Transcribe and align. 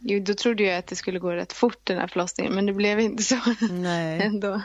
jo, 0.00 0.20
då 0.20 0.34
trodde 0.34 0.62
jag 0.62 0.78
att 0.78 0.86
det 0.86 0.96
skulle 0.96 1.18
gå 1.18 1.32
rätt 1.32 1.52
fort 1.52 1.78
den 1.84 1.98
här 1.98 2.06
förlossningen, 2.06 2.54
men 2.54 2.66
det 2.66 2.72
blev 2.72 3.00
inte 3.00 3.22
så 3.22 3.36
Nej. 3.70 4.20
ändå. 4.24 4.62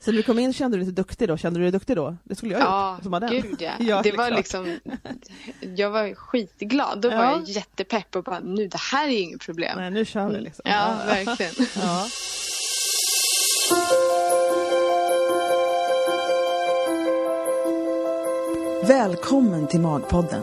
Så 0.00 0.10
när 0.10 0.16
du 0.16 0.22
kom 0.22 0.38
in 0.38 0.52
kände 0.52 0.76
du 0.76 0.80
dig 0.80 0.88
lite 0.90 1.00
duktig 1.02 1.28
då? 1.28 1.36
Kände 1.36 1.58
du 1.60 1.64
dig 1.64 1.72
duktig 1.72 1.96
då? 1.96 2.16
Det 2.24 2.34
skulle 2.34 2.52
jag 2.52 2.62
Ja, 2.62 2.94
gjort. 2.94 3.02
som 3.02 3.12
var 3.12 3.20
den. 3.20 3.30
gud 3.30 3.56
ja. 3.62 3.72
Ja, 3.78 4.00
det 4.02 4.12
var 4.12 4.26
klart. 4.26 4.38
liksom, 4.38 4.78
jag 5.76 5.90
var 5.90 6.14
skitglad. 6.14 7.00
Då 7.00 7.08
var 7.10 7.16
Ja. 7.16 7.30
jag 7.32 7.44
jättepepp 7.48 8.16
och 8.16 8.24
bara, 8.24 8.40
nu 8.40 8.68
det 8.68 8.78
här 8.92 9.08
är 9.08 9.20
inget 9.20 9.40
problem. 9.40 9.78
Nej, 9.78 9.90
nu 9.90 10.04
kör 10.04 10.28
vi 10.28 10.40
liksom. 10.40 10.62
Ja, 10.64 10.96
verkligen. 11.06 11.52
Ja. 11.82 12.06
Välkommen 18.88 19.66
till 19.66 19.80
Magpodden. 19.80 20.42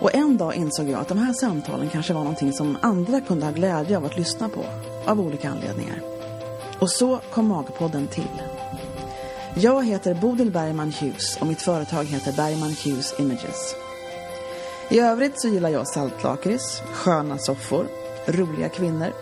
Och 0.00 0.14
en 0.14 0.36
dag 0.36 0.54
insåg 0.54 0.88
jag 0.88 1.00
att 1.00 1.08
de 1.08 1.18
här 1.18 1.32
samtalen 1.32 1.88
kanske 1.88 2.12
var 2.12 2.20
någonting 2.20 2.52
som 2.52 2.78
andra 2.82 3.20
kunde 3.20 3.46
ha 3.46 3.52
glädje 3.52 3.96
av 3.96 4.04
att 4.04 4.16
lyssna 4.16 4.48
på. 4.48 4.64
Av 5.06 5.20
olika 5.20 5.50
anledningar. 5.50 6.00
Och 6.78 6.90
så 6.90 7.20
kom 7.30 7.48
Magpodden 7.48 8.06
till. 8.06 8.42
Jag 9.54 9.86
heter 9.86 10.14
Bodil 10.14 10.50
Bergman 10.50 10.92
Hughes 10.92 11.36
och 11.40 11.46
mitt 11.46 11.62
företag 11.62 12.04
heter 12.04 12.32
Bergman 12.32 12.74
Hughes 12.84 13.14
Images. 13.18 13.74
I 14.90 15.00
övrigt 15.00 15.40
så 15.40 15.48
gillar 15.48 15.68
jag 15.68 15.88
saltlakrits, 15.88 16.82
sköna 16.92 17.38
soffor, 17.38 17.86
roliga 18.26 18.68
kvinnor, 18.68 19.12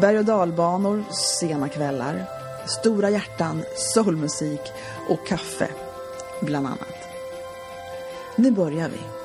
berg 0.00 0.18
och 0.18 0.24
dalbanor, 0.24 1.04
sena 1.40 1.68
kvällar, 1.68 2.24
stora 2.66 3.10
hjärtan, 3.10 3.62
soulmusik 3.76 4.60
och 5.08 5.26
kaffe, 5.26 5.68
bland 6.40 6.66
annat. 6.66 7.08
Nu 8.36 8.50
börjar 8.50 8.88
vi. 8.88 9.15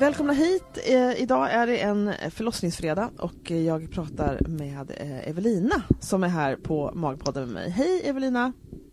Välkomna 0.00 0.32
hit. 0.32 0.78
Eh, 0.86 1.22
idag 1.22 1.52
är 1.52 1.66
det 1.66 1.78
en 1.78 2.12
förlossningsfredag 2.30 3.10
och 3.18 3.50
jag 3.50 3.90
pratar 3.90 4.40
med 4.48 4.90
eh, 4.96 5.28
Evelina 5.28 5.82
som 6.00 6.24
är 6.24 6.28
här 6.28 6.56
på 6.56 6.90
Magpodden 6.94 7.42
med 7.44 7.52
mig. 7.54 7.70
Hej 7.70 8.00
Evelina! 8.04 8.52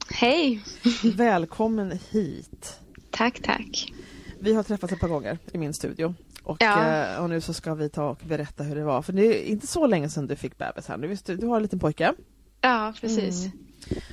Hej! 0.09 0.63
Välkommen 1.15 1.99
hit. 2.11 2.79
Tack, 3.11 3.39
tack. 3.43 3.93
Vi 4.39 4.53
har 4.53 4.63
träffats 4.63 4.93
ett 4.93 4.99
par 4.99 5.07
gånger 5.07 5.37
i 5.51 5.57
min 5.57 5.73
studio 5.73 6.15
och, 6.43 6.57
Ja. 6.59 6.85
eh, 7.13 7.23
och 7.23 7.29
nu 7.29 7.41
så 7.41 7.53
ska 7.53 7.75
vi 7.75 7.89
ta 7.89 8.09
och 8.09 8.19
berätta 8.27 8.63
hur 8.63 8.75
det 8.75 8.83
var. 8.83 9.01
För 9.01 9.13
det 9.13 9.25
är 9.25 9.51
inte 9.51 9.67
så 9.67 9.87
länge 9.87 10.09
sedan 10.09 10.27
du 10.27 10.35
fick 10.35 10.57
bebis 10.57 10.87
här. 10.87 10.97
Du, 10.97 11.07
visst, 11.07 11.25
du 11.25 11.47
har 11.47 11.55
en 11.55 11.61
liten 11.63 11.79
pojke 11.79 12.13
Ja, 12.61 12.93
precis. 13.01 13.45
Mm. 13.45 13.57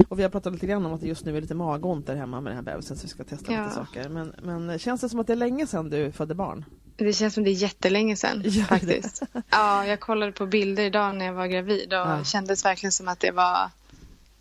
och 0.09 0.19
vi 0.19 0.23
har 0.23 0.31
pratat 0.31 0.53
lite 0.53 0.67
grann 0.67 0.87
om 0.87 0.93
att 0.93 1.01
det 1.01 1.07
just 1.09 1.25
nu 1.25 1.37
är 1.37 1.41
lite 1.41 1.55
magont 1.55 2.07
där 2.07 2.17
hemma 2.17 2.41
med 2.41 2.51
den 2.51 2.57
här 2.57 2.73
bebisen 2.75 2.97
så 2.97 3.03
vi 3.03 3.09
ska 3.09 3.25
testa 3.25 3.53
Ja. 3.53 3.63
lite 3.63 3.75
saker. 3.75 4.09
Men, 4.09 4.35
men 4.43 4.79
känns 4.79 5.01
det 5.01 5.09
som 5.09 5.21
att 5.21 5.27
det 5.27 5.33
är 5.33 5.37
länge 5.37 5.67
sedan 5.67 5.91
du 5.91 6.13
födde 6.13 6.35
barn? 6.35 6.65
Det 6.97 7.13
känns 7.13 7.35
som 7.35 7.45
det 7.45 7.51
är 7.51 7.55
jättelänge 7.55 8.17
sedan 8.17 8.43
det? 8.43 8.51
faktiskt. 8.51 9.23
Ja, 9.51 9.87
jag 9.87 10.01
kollade 10.01 10.33
på 10.33 10.47
bilder 10.47 10.83
idag 10.83 11.15
när 11.15 11.25
jag 11.27 11.33
var 11.33 11.47
gravid 11.47 11.93
och 11.93 11.99
Ja. 11.99 12.05
det 12.19 12.25
kändes 12.25 12.65
verkligen 12.65 12.93
som 12.93 13.09
att 13.09 13.21
det 13.21 13.31
var 13.31 13.71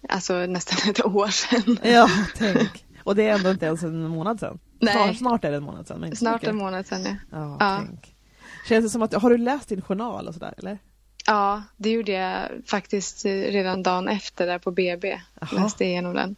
alltså, 0.10 0.34
nästan 0.34 0.90
ett 0.90 1.06
år 1.06 1.28
sedan. 1.28 1.80
Ja, 1.84 2.10
tänk. 2.38 2.86
Och 3.04 3.16
det 3.16 3.28
är 3.28 3.34
ändå 3.36 3.50
inte 3.52 3.66
ens 3.66 3.84
en 3.84 4.08
månad 4.08 4.40
sedan. 4.40 4.60
Nej. 4.80 4.94
Snart, 4.94 5.18
snart 5.18 5.44
är 5.46 5.52
det 5.52 5.58
en 5.58 5.64
månad 5.64 5.88
sedan. 5.88 6.00
Men 6.00 6.16
Snart 6.16 6.34
mycket. 6.34 6.50
en 6.50 6.56
månad 6.56 6.88
sedan, 6.88 7.04
ja. 7.06 7.16
Ja, 7.32 7.58
Ja. 7.60 7.78
tänk. 7.88 8.16
Känns 8.70 8.86
det 8.86 8.90
som 8.90 9.02
att, 9.02 9.14
har 9.14 9.30
du 9.30 9.38
läst 9.38 9.70
din 9.70 9.82
journal 9.82 10.28
och 10.28 10.34
sådär 10.34 10.54
eller? 10.58 10.78
Ja, 11.26 11.64
det 11.78 11.90
gjorde 11.92 12.12
jag 12.12 12.50
faktiskt 12.68 13.26
eh, 13.26 13.30
redan 13.32 13.84
dagen 13.84 14.08
efter 14.08 14.48
där 14.48 14.60
på 14.60 14.72
BB. 14.72 15.20
Jaha. 15.42 15.64
Läste 15.64 15.86
igenom 15.86 16.14
den. 16.14 16.36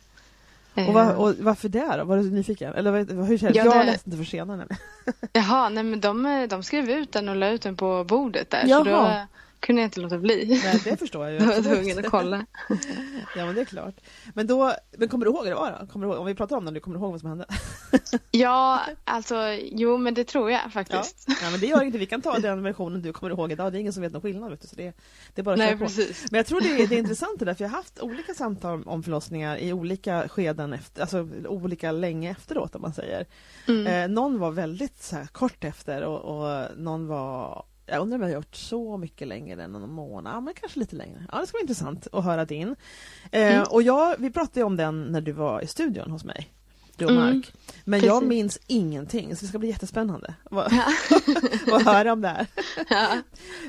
Och, 0.75 0.93
var, 0.93 1.13
och 1.15 1.33
varför 1.39 1.69
det 1.69 1.95
då? 1.97 2.03
Var 2.03 2.17
du 2.17 2.23
nyfiken? 2.31 2.73
Eller 2.73 3.25
hur 3.25 3.37
känns 3.37 3.55
Ja, 3.55 3.65
Jag 3.65 3.77
det- 3.77 3.83
läste 3.83 4.09
inte 4.09 4.17
för 4.17 4.25
senare. 4.25 4.67
Jaha, 5.33 5.69
nej 5.69 5.83
men 5.83 5.99
de, 6.01 6.25
eh, 6.25 6.47
de 6.47 6.63
skrev 6.63 6.89
ut 6.89 7.11
den 7.11 7.29
och 7.29 7.35
la 7.35 7.49
ut 7.49 7.61
den 7.61 7.75
på 7.77 8.03
bordet 8.03 8.49
där. 8.49 8.61
Så 8.61 8.67
Jaha. 8.69 8.83
då 8.83 8.91
eh, 9.07 9.21
kunde 9.65 9.81
jag 9.81 9.87
inte 9.87 9.99
låta 9.99 10.17
bli. 10.17 10.61
Nej, 10.63 10.81
det 10.83 10.97
förstår 10.97 11.23
jag 11.25 11.33
ju. 11.33 11.39
Var 11.45 11.45
jag 11.45 11.57
absolut. 11.59 11.77
tvungen 11.77 11.99
att 12.05 12.11
kolla. 12.11 12.45
Ja, 13.35 13.45
men 13.45 13.55
det 13.55 13.61
är 13.61 13.65
klart. 13.65 13.95
Men, 14.33 14.47
då, 14.47 14.73
men 14.97 15.09
kommer 15.09 15.25
du 15.25 15.31
ihåg 15.31 15.43
hur 15.43 15.49
det 15.49 15.55
var 15.55 15.77
då? 15.81 15.87
Kommer 15.87 16.05
du 16.05 16.11
ihåg, 16.11 16.19
om 16.21 16.25
vi 16.25 16.35
pratar 16.35 16.57
om 16.57 16.65
det 16.65 16.71
nu, 16.71 16.79
kommer 16.79 16.97
du 16.97 17.03
ihåg 17.03 17.11
vad 17.11 17.19
som 17.19 17.29
hände? 17.29 17.45
Ja, 18.31 18.81
alltså 19.03 19.35
jo 19.71 19.97
men 19.97 20.13
det 20.13 20.23
tror 20.23 20.51
jag 20.51 20.61
Ja. 20.65 20.69
faktiskt. 20.69 21.25
ja, 21.41 21.51
men 21.51 21.59
det 21.59 21.65
gör 21.67 21.83
inte. 21.83 21.97
Vi 21.97 22.05
kan 22.05 22.21
ta 22.21 22.39
den 22.39 22.63
versionen 22.63 23.01
du 23.01 23.13
kommer 23.13 23.31
ihåg 23.31 23.51
idag. 23.51 23.71
Det 23.71 23.77
är 23.77 23.79
ingen 23.79 23.93
som 23.93 24.01
vet 24.01 24.11
någon 24.11 24.21
skillnad. 24.21 24.49
Vet 24.49 24.61
du, 24.61 24.67
så 24.67 24.75
det, 24.75 24.93
det 25.33 25.41
är 25.41 25.43
bara 25.43 25.53
att 25.53 25.59
Nej, 25.59 25.77
på. 25.77 25.85
precis. 25.85 26.25
Men 26.31 26.37
jag 26.37 26.45
tror 26.45 26.61
det 26.61 26.83
är, 26.83 26.87
det 26.87 26.95
är 26.95 26.99
intressant 26.99 27.39
det 27.39 27.45
där, 27.45 27.53
för 27.53 27.63
jag 27.63 27.69
har 27.69 27.77
haft 27.77 27.99
olika 27.99 28.33
samtal 28.33 28.83
om 28.83 29.03
förlossningar 29.03 29.57
i 29.57 29.73
olika 29.73 30.29
skeden, 30.29 30.73
efter, 30.73 31.01
alltså 31.01 31.27
olika 31.47 31.91
länge 31.91 32.31
efteråt 32.31 32.75
om 32.75 32.81
man 32.81 32.93
säger. 32.93 33.25
Mm. 33.67 33.87
Eh, 33.87 34.07
någon 34.15 34.39
var 34.39 34.51
väldigt 34.51 35.03
så 35.03 35.15
här, 35.15 35.25
kort 35.27 35.63
efter 35.63 36.03
och, 36.03 36.19
och 36.21 36.67
någon 36.77 37.07
var 37.07 37.65
jag 37.85 38.01
undrar 38.01 38.15
om 38.17 38.21
jag 38.21 38.29
har 38.29 38.35
gjort 38.35 38.55
så 38.55 38.97
mycket 38.97 39.27
längre 39.27 39.63
än 39.63 39.71
någon 39.71 39.91
månad, 39.91 40.33
ja, 40.35 40.39
men 40.39 40.53
kanske 40.53 40.79
lite 40.79 40.95
längre. 40.95 41.25
Ja, 41.31 41.39
det 41.39 41.47
ska 41.47 41.55
vara 41.55 41.61
intressant 41.61 42.07
att 42.11 42.23
höra 42.23 42.45
din. 42.45 42.75
Eh, 43.31 43.55
Mm. 43.55 43.63
Och 43.69 43.81
jag, 43.81 44.15
vi 44.19 44.31
pratade 44.31 44.63
om 44.63 44.77
den 44.77 45.03
när 45.03 45.21
du 45.21 45.31
var 45.31 45.61
i 45.61 45.67
studion 45.67 46.11
hos 46.11 46.23
mig, 46.23 46.49
du 46.97 47.05
och 47.05 47.11
Mm, 47.11 47.23
Mark. 47.23 47.53
Men 47.83 47.99
jag 47.99 48.15
precis. 48.19 48.29
minns 48.29 48.59
ingenting, 48.67 49.35
så 49.35 49.41
det 49.45 49.49
ska 49.49 49.59
bli 49.59 49.67
jättespännande 49.69 50.33
att 50.51 50.71
höra 51.85 52.13
om 52.13 52.21
det 52.21 52.27
här. 52.27 52.47
Ja, 52.89 53.07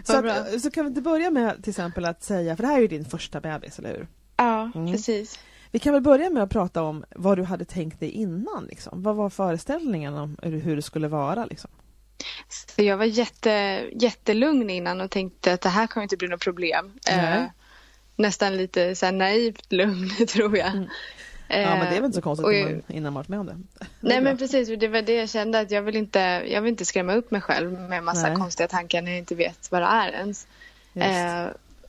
Så, 0.04 0.26
att, 0.28 0.60
så 0.62 0.70
kan 0.70 0.84
vi 0.84 0.88
inte 0.88 1.02
börja 1.02 1.30
med 1.30 1.62
till 1.62 1.70
exempel 1.70 2.04
att 2.04 2.22
säga, 2.22 2.56
för 2.56 2.62
det 2.62 2.68
här 2.68 2.76
är 2.76 2.80
ju 2.82 2.88
din 2.88 3.04
första 3.04 3.40
bebis, 3.40 3.78
eller 3.78 3.90
hur? 3.90 4.06
ja 4.36 4.70
Mm. 4.74 4.92
precis. 4.92 5.38
Vi 5.70 5.78
kan 5.78 5.92
väl 5.92 6.02
börja 6.02 6.30
med 6.30 6.42
att 6.42 6.50
prata 6.50 6.82
om 6.82 7.04
vad 7.16 7.38
du 7.38 7.44
hade 7.44 7.64
tänkt 7.64 8.00
dig 8.00 8.10
innan. 8.10 8.64
Liksom. 8.68 9.02
Vad 9.02 9.16
var 9.16 9.30
föreställningen 9.30 10.14
om 10.14 10.36
hur 10.42 10.76
det 10.76 10.82
skulle 10.82 11.08
vara? 11.08 11.44
Liksom? 11.44 11.70
Så 12.48 12.82
jag 12.82 12.96
var 12.96 13.04
jätte, 13.04 13.50
jättelugn 13.92 14.70
innan 14.70 15.00
och 15.00 15.10
tänkte 15.10 15.52
att 15.52 15.60
det 15.60 15.68
här 15.68 15.86
kommer 15.86 16.02
inte 16.02 16.16
bli 16.16 16.28
något 16.28 16.40
problem. 16.40 16.92
Nej. 17.10 17.38
Eh, 17.38 17.44
nästan 18.16 18.56
lite 18.56 18.94
så 18.94 19.06
här 19.06 19.12
naivt 19.12 19.72
lugn 19.72 20.10
tror 20.28 20.58
jag. 20.58 20.68
Mm. 20.68 20.88
Ja, 21.48 21.76
men 21.76 21.80
det 21.80 21.96
är 21.96 22.00
väl 22.00 22.04
inte 22.04 22.16
så 22.16 22.22
konstigt 22.22 22.46
man, 22.46 22.82
innan 22.88 23.12
man 23.12 23.14
varit 23.14 23.28
med 23.28 23.40
om 23.40 23.46
det. 23.46 23.56
Nej 24.00 24.20
bra. 24.20 24.20
men 24.20 24.36
precis, 24.38 24.68
det 24.78 24.88
var 24.88 25.02
det 25.02 25.14
jag 25.14 25.30
kände 25.30 25.60
att 25.60 25.70
jag 25.70 25.82
vill 25.82 25.96
inte, 25.96 26.18
jag 26.46 26.62
vill 26.62 26.70
inte 26.70 26.84
skrämma 26.84 27.14
upp 27.14 27.30
mig 27.30 27.40
själv 27.40 27.72
med 27.72 28.04
massa 28.04 28.28
Nej. 28.28 28.36
konstiga 28.36 28.68
tankar 28.68 29.02
när 29.02 29.10
jag 29.10 29.18
inte 29.18 29.34
vet 29.34 29.72
vad 29.72 29.82
det 29.82 29.86
är 29.86 30.12
ens. 30.12 30.46
Eh, 30.94 31.46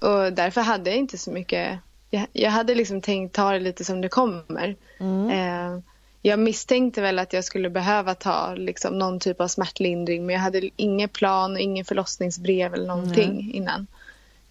och 0.09 0.33
därför 0.33 0.61
hade 0.61 0.89
jag 0.89 0.99
inte 0.99 1.17
så 1.17 1.31
mycket, 1.31 1.79
jag, 2.09 2.27
jag 2.33 2.51
hade 2.51 2.75
liksom 2.75 3.01
tänkt 3.01 3.35
ta 3.35 3.51
det 3.51 3.59
lite 3.59 3.85
som 3.85 4.01
det 4.01 4.09
kommer. 4.09 4.75
Mm. 4.99 5.29
Eh, 5.29 5.79
jag 6.27 6.39
misstänkte 6.39 7.01
väl 7.01 7.19
att 7.19 7.33
jag 7.33 7.43
skulle 7.43 7.69
behöva 7.69 8.15
ta 8.15 8.53
liksom, 8.55 8.99
någon 8.99 9.19
typ 9.19 9.41
av 9.41 9.47
smärtlindring 9.47 10.25
men 10.25 10.35
jag 10.35 10.41
hade 10.41 10.69
ingen 10.75 11.09
plan, 11.09 11.57
ingen 11.57 11.85
förlossningsbrev 11.85 12.73
eller 12.73 12.87
någonting 12.87 13.51
innan. 13.53 13.87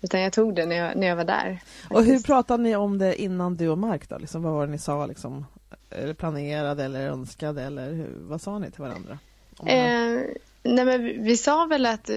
Utan 0.00 0.20
jag 0.20 0.32
tog 0.32 0.54
det 0.54 0.66
när 0.66 0.76
jag, 0.76 0.96
när 0.96 1.06
jag 1.06 1.16
var 1.16 1.24
där. 1.24 1.60
Och 1.90 2.00
hur 2.00 2.06
faktiskt. 2.06 2.26
pratade 2.26 2.62
ni 2.62 2.76
om 2.76 2.98
det 2.98 3.22
innan 3.22 3.56
du 3.56 3.68
och 3.68 3.78
Mark 3.78 4.08
då? 4.08 4.18
Liksom, 4.18 4.42
vad 4.42 4.52
var 4.52 4.66
det 4.66 4.72
ni 4.72 4.78
sa? 4.78 5.06
Liksom, 5.06 5.46
eller 5.90 6.14
planerade 6.14 6.84
eller 6.84 7.08
önskade 7.08 7.62
eller 7.62 7.92
hur, 7.92 8.10
vad 8.20 8.40
sa 8.40 8.58
ni 8.58 8.70
till 8.70 8.82
varandra? 8.82 9.18
Eh, 9.66 10.20
nej 10.62 10.84
men 10.84 11.24
vi, 11.24 11.36
sa 11.36 11.66
väl 11.66 11.86
att 11.86 12.10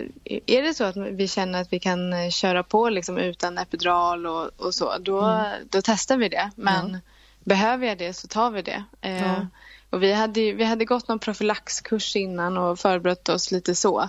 är 0.46 0.62
det 0.62 0.74
så 0.74 0.84
att 0.84 0.98
vi 0.98 1.28
känner 1.28 1.62
att 1.62 1.74
vi 1.74 1.80
kan 1.80 2.14
eh, 2.14 2.30
köra 2.30 2.64
på 2.64 2.90
liksom 2.90 3.18
utan 3.18 3.58
epidural 3.58 4.26
och, 4.26 4.50
och 4.58 4.74
så, 4.76 4.98
då, 4.98 5.46
då 5.70 5.82
testar 5.84 6.18
vi 6.18 6.30
det. 6.30 6.52
Men 6.56 6.86
Mm. 6.86 7.00
Behöver 7.50 7.88
jag 7.88 7.98
det 7.98 8.14
så 8.14 8.28
tar 8.28 8.52
vi 8.52 8.62
det. 8.62 8.84
Eh, 9.02 9.24
Ja. 9.28 9.48
Och 9.92 10.04
vi 10.04 10.14
hade, 10.14 10.54
vi 10.54 10.64
hade 10.64 10.86
gått 10.86 11.08
någon 11.08 11.20
profylaxkurs 11.20 12.16
innan 12.16 12.58
och 12.58 12.80
förberett 12.80 13.30
oss 13.30 13.52
lite 13.52 13.76
så. 13.76 14.02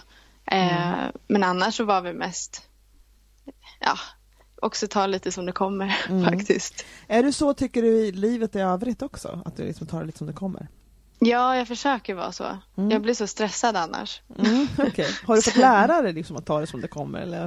Eh, 0.46 0.92
Mm. 0.98 1.12
Men 1.28 1.42
annars 1.44 1.76
så 1.76 1.84
var 1.84 2.00
vi 2.00 2.12
mest, 2.12 2.62
ja, 3.81 3.94
också 4.62 4.88
ta 4.88 5.06
lite 5.06 5.32
som 5.32 5.46
det 5.46 5.52
kommer 5.52 5.96
Mm. 6.08 6.25
faktiskt. 6.25 6.84
Är 7.08 7.22
du 7.22 7.32
så 7.32 7.54
tycker 7.54 7.82
du 7.82 7.88
i 7.88 8.12
livet 8.12 8.56
i 8.56 8.58
övrigt 8.60 9.02
också? 9.02 9.42
Att 9.44 9.56
du 9.56 9.62
liksom 9.64 9.87
tar 9.87 10.00
det 10.00 10.06
lite 10.06 10.19
som 10.19 10.26
det 10.26 10.32
kommer? 10.32 10.69
Ja, 11.19 11.56
jag 11.56 11.69
försöker 11.69 12.14
vara 12.14 12.32
så. 12.32 12.58
Mm. 12.76 12.90
Jag 12.90 13.02
blir 13.02 13.14
så 13.14 13.26
stressad 13.26 13.76
annars. 13.76 14.22
Mm, 14.38 14.69
okej. 14.78 15.08
Har 15.26 15.37
du 15.37 15.42
fått 15.42 15.56
lära 15.56 16.02
dig 16.02 16.12
liksom 16.12 16.37
att 16.37 16.46
ta 16.46 16.60
det 16.60 16.66
som 16.66 16.81
det 16.81 16.88
kommer? 16.88 17.19
Eller, 17.20 17.46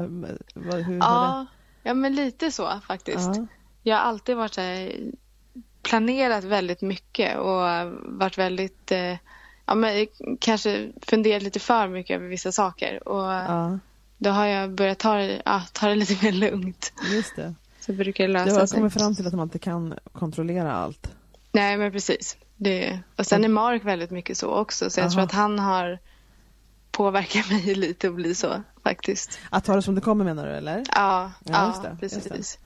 vad, 0.56 0.82
hur 0.82 0.94
det? 0.94 1.06
Ja, 1.06 1.46
ja, 1.84 1.94
men 1.94 2.16
lite 2.16 2.52
så 2.52 2.80
faktiskt. 2.88 3.36
Ja. 3.36 3.46
Jag 3.84 3.96
har 3.98 4.04
alltid 4.04 4.36
varit 4.38 4.54
så 4.54 4.62
här, 4.62 4.96
planerat 5.84 6.44
väldigt 6.44 6.82
mycket 6.82 7.38
och 7.38 7.62
varit 8.04 8.38
väldigt, 8.38 8.92
eh, 8.92 9.18
ja 9.66 9.76
men 9.76 10.08
kanske 10.40 10.92
funderat 11.02 11.44
lite 11.44 11.60
för 11.60 11.88
mycket 11.88 12.16
över 12.16 12.28
vissa 12.28 12.52
saker. 12.52 13.08
Och 13.08 13.24
Ja, 13.24 13.80
då 14.18 14.30
har 14.30 14.46
jag 14.46 14.72
börjat 14.72 15.00
ta 15.00 15.20
ja, 15.22 15.62
ta 15.74 15.88
det 15.88 15.96
lite 15.96 16.26
mer 16.26 16.32
lugnt. 16.32 16.94
just 17.12 17.36
det. 17.36 17.54
Så 17.80 17.94
brukar 17.94 18.24
det 18.24 18.28
Du 18.28 18.34
lösa 18.34 18.60
har 18.60 18.66
sig. 18.66 18.78
kommit 18.78 18.94
fram 18.94 19.16
till 19.16 19.28
att 19.28 19.34
man 19.34 19.44
inte 19.48 19.60
kan 19.60 19.94
kontrollera 20.12 20.74
allt. 20.74 21.12
Nej 21.52 21.78
men 21.78 21.92
precis. 21.92 22.38
Det, 22.58 23.00
och 23.18 23.26
sen 23.26 23.44
är 23.44 23.48
Mark 23.50 23.84
väldigt 23.86 24.12
mycket 24.12 24.38
så 24.38 24.48
också 24.50 24.90
så 24.90 25.00
jag 25.00 25.06
Aha. 25.06 25.12
tror 25.14 25.24
att 25.24 25.32
han 25.32 25.60
har 25.60 26.00
påverkat 26.92 27.50
mig 27.50 27.76
lite 27.76 28.08
att 28.08 28.14
bli 28.16 28.36
så 28.36 28.62
faktiskt. 28.84 29.40
Att 29.50 29.66
ta 29.66 29.76
det 29.76 29.82
som 29.82 29.96
det 29.96 30.02
kommer 30.02 30.26
menar 30.26 30.46
du 30.48 30.52
eller? 30.52 30.78
Ja, 30.96 31.32
Ja, 31.44 31.52
ja, 31.54 31.68
just 31.68 31.82
det, 31.82 31.98
just 32.16 32.30
precis. 32.30 32.60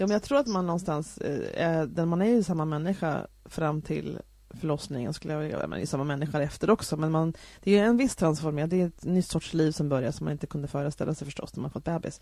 Ja, 0.00 0.06
men 0.06 0.10
jag 0.14 0.22
tror 0.22 0.38
att 0.38 0.46
man 0.46 0.66
någonstans, 0.66 1.18
eh, 1.18 1.82
den- 1.82 2.08
man 2.08 2.22
är 2.22 2.26
ju 2.26 2.42
samma 2.42 2.64
människa 2.64 3.26
fram 3.44 3.82
till 3.82 4.18
förlossningen 4.50 5.12
skulle 5.14 5.34
jag 5.34 5.40
vilja, 5.40 5.66
man 5.66 5.72
är 5.72 5.80
ju 5.80 5.86
samma 5.86 6.04
människa 6.04 6.42
efter 6.42 6.70
också 6.70 6.96
men 6.96 7.10
man, 7.12 7.34
det 7.62 7.78
är 7.78 7.84
en 7.84 7.96
viss 7.96 8.16
transformering, 8.16 8.68
det 8.68 8.80
är 8.82 8.86
ett 8.86 9.04
nytt 9.04 9.26
sorts 9.26 9.54
liv 9.54 9.72
som 9.72 9.88
börjar 9.88 10.10
som 10.10 10.24
man 10.24 10.32
inte 10.32 10.46
kunde 10.46 10.68
föreställa 10.68 11.14
sig 11.14 11.24
förstås 11.24 11.56
när 11.56 11.62
man 11.62 11.70
fått 11.70 11.84
bebis. 11.84 12.20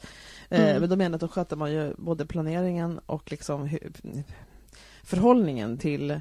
Eh, 0.48 0.60
Mm. 0.70 0.80
men 0.80 0.90
då 0.90 0.96
menar 0.96 1.10
jag 1.10 1.14
att 1.14 1.20
då 1.20 1.28
sköter 1.28 1.56
man 1.56 1.72
ju 1.72 1.94
både 1.98 2.26
planeringen 2.26 3.00
och 3.06 3.30
liksom 3.30 3.68
förhållningen 5.02 5.78
till 5.78 6.20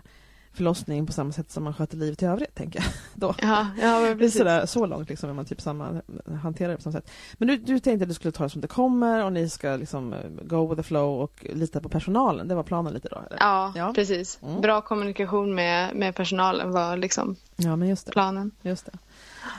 förlossning 0.58 1.06
på 1.06 1.14
samma 1.14 1.32
sätt 1.32 1.52
som 1.52 1.64
man 1.64 1.74
sköter 1.74 1.98
livet 1.98 2.22
i 2.24 2.26
övrigt 2.26 2.56
tänker 2.56 2.80
jag. 2.80 2.88
Då. 3.14 3.36
Ja, 3.42 3.68
ja 3.82 4.16
precis. 4.18 4.38
sådär, 4.38 4.66
så 4.66 4.86
långt 4.86 5.10
liksom 5.10 5.30
är 5.30 5.34
man 5.34 5.46
typ 5.46 5.62
samma, 5.62 6.02
hanterar 6.42 6.70
det 6.70 6.76
på 6.76 6.82
samma 6.82 6.94
sätt. 6.94 7.10
Men 7.38 7.48
du, 7.48 7.58
du 7.58 7.80
tänkte 7.80 8.04
att 8.04 8.10
du 8.10 8.14
skulle 8.14 8.32
ta 8.32 8.44
det 8.44 8.50
som 8.50 8.62
det 8.62 8.68
kommer 8.68 9.24
och 9.26 9.34
ni 9.34 9.50
ska 9.50 9.76
liksom 9.76 10.14
eh, 10.14 10.20
go 10.44 10.68
with 10.68 10.82
the 10.82 10.84
flow 10.88 11.22
och 11.22 11.46
lita 11.54 11.80
på 11.82 11.90
personalen. 11.90 12.48
Det 12.48 12.56
var 12.56 12.64
planen 12.64 12.94
lite 12.94 13.08
då? 13.10 13.16
Eller? 13.16 13.38
Ja, 13.40 13.74
Ja. 13.76 13.92
precis. 13.96 14.40
Mm. 14.44 14.62
Bra 14.62 14.82
kommunikation 14.82 15.56
med, 15.56 15.96
med 15.96 16.16
personalen 16.16 16.72
var 16.72 16.98
liksom 16.98 17.36
ja 17.56 17.76
men 17.76 17.88
just 17.88 18.06
det. 18.06 18.12
planen. 18.12 18.52
Just 18.62 18.90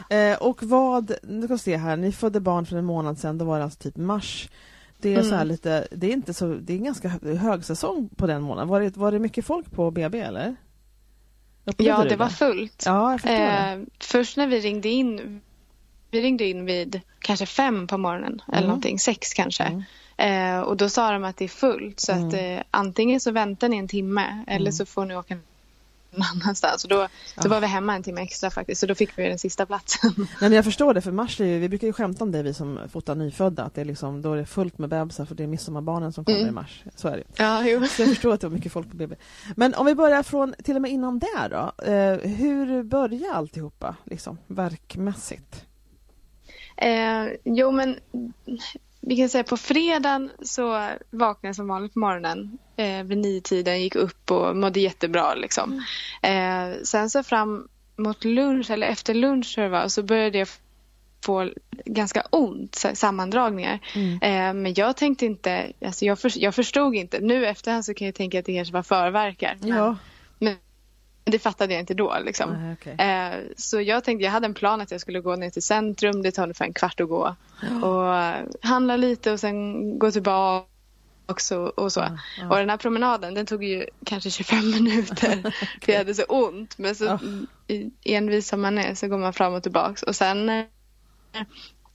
det. 0.08 0.30
Eh, 0.30 0.38
och 0.42 0.62
vad, 0.62 1.12
nu 1.22 1.46
ska 1.46 1.58
se 1.58 1.76
här, 1.76 1.96
ni 1.96 2.12
födde 2.12 2.40
barn 2.40 2.66
för 2.66 2.76
en 2.76 2.84
månad 2.84 3.18
sedan, 3.18 3.38
då 3.38 3.44
var 3.44 3.58
det 3.58 3.64
alltså 3.64 3.78
typ 3.78 3.96
mars. 3.96 4.48
Det 5.00 5.14
är 5.14 5.22
så 5.22 5.28
här 5.28 5.34
Mm. 5.36 5.48
lite, 5.48 5.88
det 5.90 6.06
är 6.06 6.12
inte 6.12 6.34
så, 6.34 6.46
det 6.60 6.72
är 6.74 6.78
ganska 6.78 7.08
hö- 7.08 7.34
högsäsong 7.34 8.08
på 8.16 8.26
den 8.26 8.42
månaden. 8.42 8.68
Var 8.68 8.80
det, 8.80 8.96
var 8.96 9.12
det 9.12 9.18
mycket 9.18 9.44
folk 9.44 9.70
på 9.70 9.90
BB 9.90 10.20
eller? 10.20 10.56
Upplevde 11.68 11.90
Ja, 11.90 12.02
du 12.02 12.08
det 12.08 12.16
var 12.16 12.28
fullt. 12.28 12.82
Ja, 12.86 13.10
jag 13.10 13.20
det. 13.20 13.36
Eh, 13.36 13.78
först 14.00 14.36
när 14.36 14.46
vi 14.46 14.60
ringde 14.60 14.88
in, 14.88 15.40
vi 16.10 16.20
ringde 16.22 16.44
in 16.44 16.64
vid 16.64 17.00
kanske 17.18 17.46
fem 17.46 17.86
på 17.86 17.98
morgonen 17.98 18.42
eller 18.48 18.58
Mm. 18.58 18.68
någonting, 18.68 18.98
sex 18.98 19.34
kanske. 19.34 19.64
Mm. 19.64 19.82
Eh, 20.56 20.60
och 20.60 20.76
då 20.76 20.88
sa 20.88 21.10
de 21.12 21.24
att 21.24 21.36
det 21.36 21.44
är 21.44 21.48
fullt 21.48 22.00
så 22.00 22.12
att 22.12 22.18
Mm. 22.32 22.56
eh, 22.58 22.62
antingen 22.70 23.20
så 23.20 23.30
väntar 23.30 23.68
ni 23.68 23.76
en 23.76 23.88
timme 23.88 24.44
eller 24.46 24.60
Mm. 24.60 24.72
så 24.72 24.86
får 24.86 25.04
ni 25.04 25.16
åka 25.16 25.36
någon 26.16 26.26
annanstans. 26.43 26.84
Och 26.84 26.90
då, 26.90 27.08
då 27.43 27.49
var 27.49 27.60
vi 27.60 27.66
hemma 27.66 27.94
en 27.94 28.02
timme 28.02 28.20
extra 28.22 28.50
faktiskt 28.50 28.81
så 28.81 28.87
då 28.87 28.94
fick 28.94 29.19
vi 29.19 29.28
den 29.28 29.38
sista 29.38 29.66
platsen. 29.66 30.12
Nej, 30.16 30.26
men 30.40 30.52
jag 30.52 30.64
förstår 30.64 30.94
det, 30.94 31.00
för 31.00 31.12
mars 31.12 31.40
är 31.40 31.44
ju, 31.44 31.58
vi 31.58 31.69
brukar 31.69 31.87
ju 31.87 31.93
skämta 31.93 32.25
om 32.25 32.32
det 32.32 32.43
vi 32.43 32.55
som 32.55 32.81
fotar 32.93 33.14
nyfödda, 33.14 33.62
att 33.64 33.75
det 33.75 33.81
är 33.81 33.84
liksom, 33.84 34.22
då 34.22 34.32
är 34.32 34.37
det 34.37 34.46
fullt 34.46 34.78
med 34.78 34.88
bebisar 34.88 35.25
för 35.25 35.34
det 35.34 35.43
är 35.43 35.46
midsommarbarnen 35.46 36.12
som 36.12 36.25
kommer 36.25 36.38
Mm. 36.38 36.49
i 36.49 36.52
mars. 36.52 36.84
Så 36.96 37.08
är 37.08 37.16
det 37.16 37.22
ja, 37.37 37.69
jo. 37.69 37.87
Så 37.87 38.02
jag 38.02 38.08
förstår 38.08 38.34
att 38.34 38.40
det 38.40 38.46
var 38.49 38.55
mycket 38.55 38.72
folk 38.72 38.90
på 38.90 38.96
BB. 38.96 39.16
Men 39.56 39.75
om 39.75 39.87
vi 39.87 39.94
börjar 39.94 40.22
från, 40.22 40.55
till 40.64 40.76
och 40.76 40.82
med 40.82 40.90
innan 40.90 41.19
det 41.19 41.49
då, 41.50 41.84
eh, 41.84 42.19
hur 42.31 42.82
börjar 42.82 43.34
alltihopa, 43.34 43.96
liksom, 44.04 44.38
verkmässigt? 44.46 45.64
Eh, 46.76 47.25
jo, 47.44 47.70
men 47.70 47.96
vi 49.00 49.16
kan 49.16 49.28
säga 49.28 49.44
på 49.44 49.56
fredagen 49.56 50.30
så 50.42 50.70
vaknade 51.10 51.48
jag 51.48 51.56
som 51.56 51.68
vanligt 51.68 51.94
på 51.94 51.98
morgonen 51.98 52.58
eh, 52.76 53.02
vid 53.02 53.18
nio-tiden, 53.18 53.82
gick 53.82 53.96
upp 53.96 54.30
och 54.30 54.56
mådde 54.56 54.80
jättebra. 54.80 55.34
Liksom. 55.34 55.84
Eh, 56.22 56.82
sen 56.84 57.10
så 57.10 57.22
fram 57.22 57.68
mot 57.96 58.24
lunch, 58.24 58.70
eller 58.70 58.86
efter 58.86 59.14
lunch 59.14 59.54
tror 59.54 59.64
jag 59.64 59.70
var, 59.70 59.88
så 59.88 60.02
började 60.02 60.38
jag 60.38 60.48
få 61.24 61.50
ganska 61.84 62.22
ont, 62.30 62.74
sammandragningar. 62.94 63.78
Mm. 63.94 64.12
Eh, 64.22 64.62
men 64.62 64.74
jag 64.74 64.96
tänkte 64.96 65.26
inte, 65.26 65.72
alltså 65.84 66.04
jag, 66.04 66.18
för, 66.18 66.32
jag 66.38 66.54
förstod 66.54 66.94
inte. 66.94 67.20
Nu 67.20 67.46
efterhand 67.46 67.84
så 67.84 67.94
kan 67.94 68.06
jag 68.06 68.14
tänka 68.14 68.38
att 68.38 68.44
det 68.44 68.54
kanske 68.54 68.74
var 68.74 68.82
förverkar. 68.82 69.56
Ja. 69.60 69.66
men 69.66 69.96
det 71.30 71.38
fattade 71.38 71.75
jag 71.75 71.80
inte 71.82 71.94
då. 71.94 72.16
Liksom. 72.25 72.50
Nej, 72.52 72.76
okej. 72.80 73.06
Eh, 73.06 73.40
så 73.56 73.80
jag 73.80 74.04
tänkte, 74.04 74.25
jag 74.25 74.32
hade 74.32 74.46
en 74.46 74.54
plan 74.54 74.80
att 74.80 74.90
jag 74.90 75.00
skulle 75.00 75.20
gå 75.20 75.36
ner 75.36 75.50
till 75.50 75.62
centrum, 75.62 76.22
det 76.22 76.32
tar 76.32 76.42
ungefär 76.42 76.64
en 76.64 76.72
kvart 76.75 77.00
att 77.00 77.08
gå. 77.08 77.34
Och 77.82 78.14
eh, 78.16 78.44
handla 78.62 78.96
lite 78.96 79.32
och 79.32 79.40
sen 79.40 79.98
gå 79.98 80.10
tillbaka 80.10 80.66
också 81.26 81.58
och 81.58 81.92
så. 81.92 82.00
Ja, 82.00 82.19
ja. 82.40 82.48
Och 82.50 82.56
den 82.56 82.70
här 82.70 82.76
promenaden 82.76 83.34
den 83.34 83.46
tog 83.46 83.64
ju 83.64 83.86
kanske 84.04 84.30
25 84.30 84.70
minuter. 84.70 85.42
För 85.84 85.92
jag 85.92 85.98
hade 85.98 86.14
så 86.14 86.22
ont. 86.25 86.78
Men 86.78 86.94
så 86.94 87.19
i- 87.66 87.90
envis 88.04 88.48
som 88.48 88.60
man 88.60 88.78
är 88.78 88.94
så 88.94 89.08
går 89.08 89.19
man 89.19 89.32
fram 89.32 89.54
och 89.54 89.62
tillbaka. 89.62 90.06
Och 90.06 90.16
sen 90.16 90.48
eh, 90.48 90.64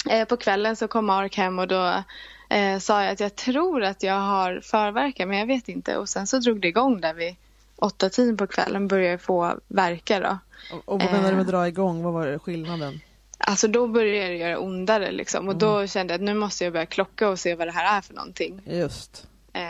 eh, 0.10 0.26
på 0.28 0.38
kvällen 0.38 0.76
så 0.76 0.88
kom 0.88 1.06
Mark 1.06 1.38
hem 1.38 1.60
och 1.60 1.68
då 1.68 2.04
eh, 2.50 2.80
sa 2.80 3.04
jag 3.04 3.12
att 3.12 3.20
jag 3.20 3.36
tror 3.36 3.84
att 3.84 4.04
jag 4.04 4.20
har 4.20 4.60
förverkar 4.64 5.26
men 5.26 5.38
jag 5.40 5.48
vet 5.48 5.70
inte. 5.70 5.98
Och 5.98 6.10
sen 6.10 6.28
så 6.28 6.40
drog 6.40 6.62
det 6.62 6.68
igång 6.68 7.02
där 7.02 7.14
vid 7.14 7.36
åtta 7.84 8.10
tiden 8.10 8.38
på 8.38 8.48
kvällen 8.48 8.88
började 8.88 9.12
jag 9.12 9.22
få 9.22 9.60
verkar 9.68 10.22
då. 10.22 10.38
Och, 10.76 10.94
och 10.94 11.02
vad 11.02 11.12
menar 11.12 11.30
du 11.30 11.36
med 11.38 11.46
Eh. 11.46 11.52
dra 11.52 11.68
igång? 11.68 12.04
Vad 12.04 12.14
var 12.14 12.38
skillnaden? 12.40 13.00
Alltså 13.38 13.68
då 13.68 13.88
började 13.88 14.28
det 14.28 14.36
göra 14.38 14.60
ondare 14.60 15.12
liksom. 15.12 15.48
Och 15.48 15.54
Mm. 15.54 15.60
då 15.60 15.88
kände 15.88 16.14
jag 16.14 16.20
att 16.20 16.26
nu 16.26 16.34
måste 16.34 16.64
jag 16.64 16.74
börja 16.74 16.86
klocka 16.86 17.30
och 17.30 17.40
se 17.40 17.56
vad 17.56 17.68
det 17.68 17.72
här 17.72 17.98
är 17.98 18.02
för 18.02 18.14
någonting. 18.14 18.62
Just. 18.66 19.28
Eh, 19.54 19.64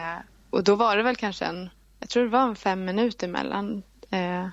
och 0.49 0.63
då 0.63 0.75
var 0.75 0.97
det 0.97 1.03
väl 1.03 1.15
kanske 1.15 1.45
en, 1.45 1.69
jag 1.99 2.09
tror 2.09 2.23
det 2.23 2.29
var 2.29 2.41
en 2.43 2.55
fem 2.55 2.85
minuter 2.85 3.27
mellan. 3.27 3.83
Eh, 4.09 4.47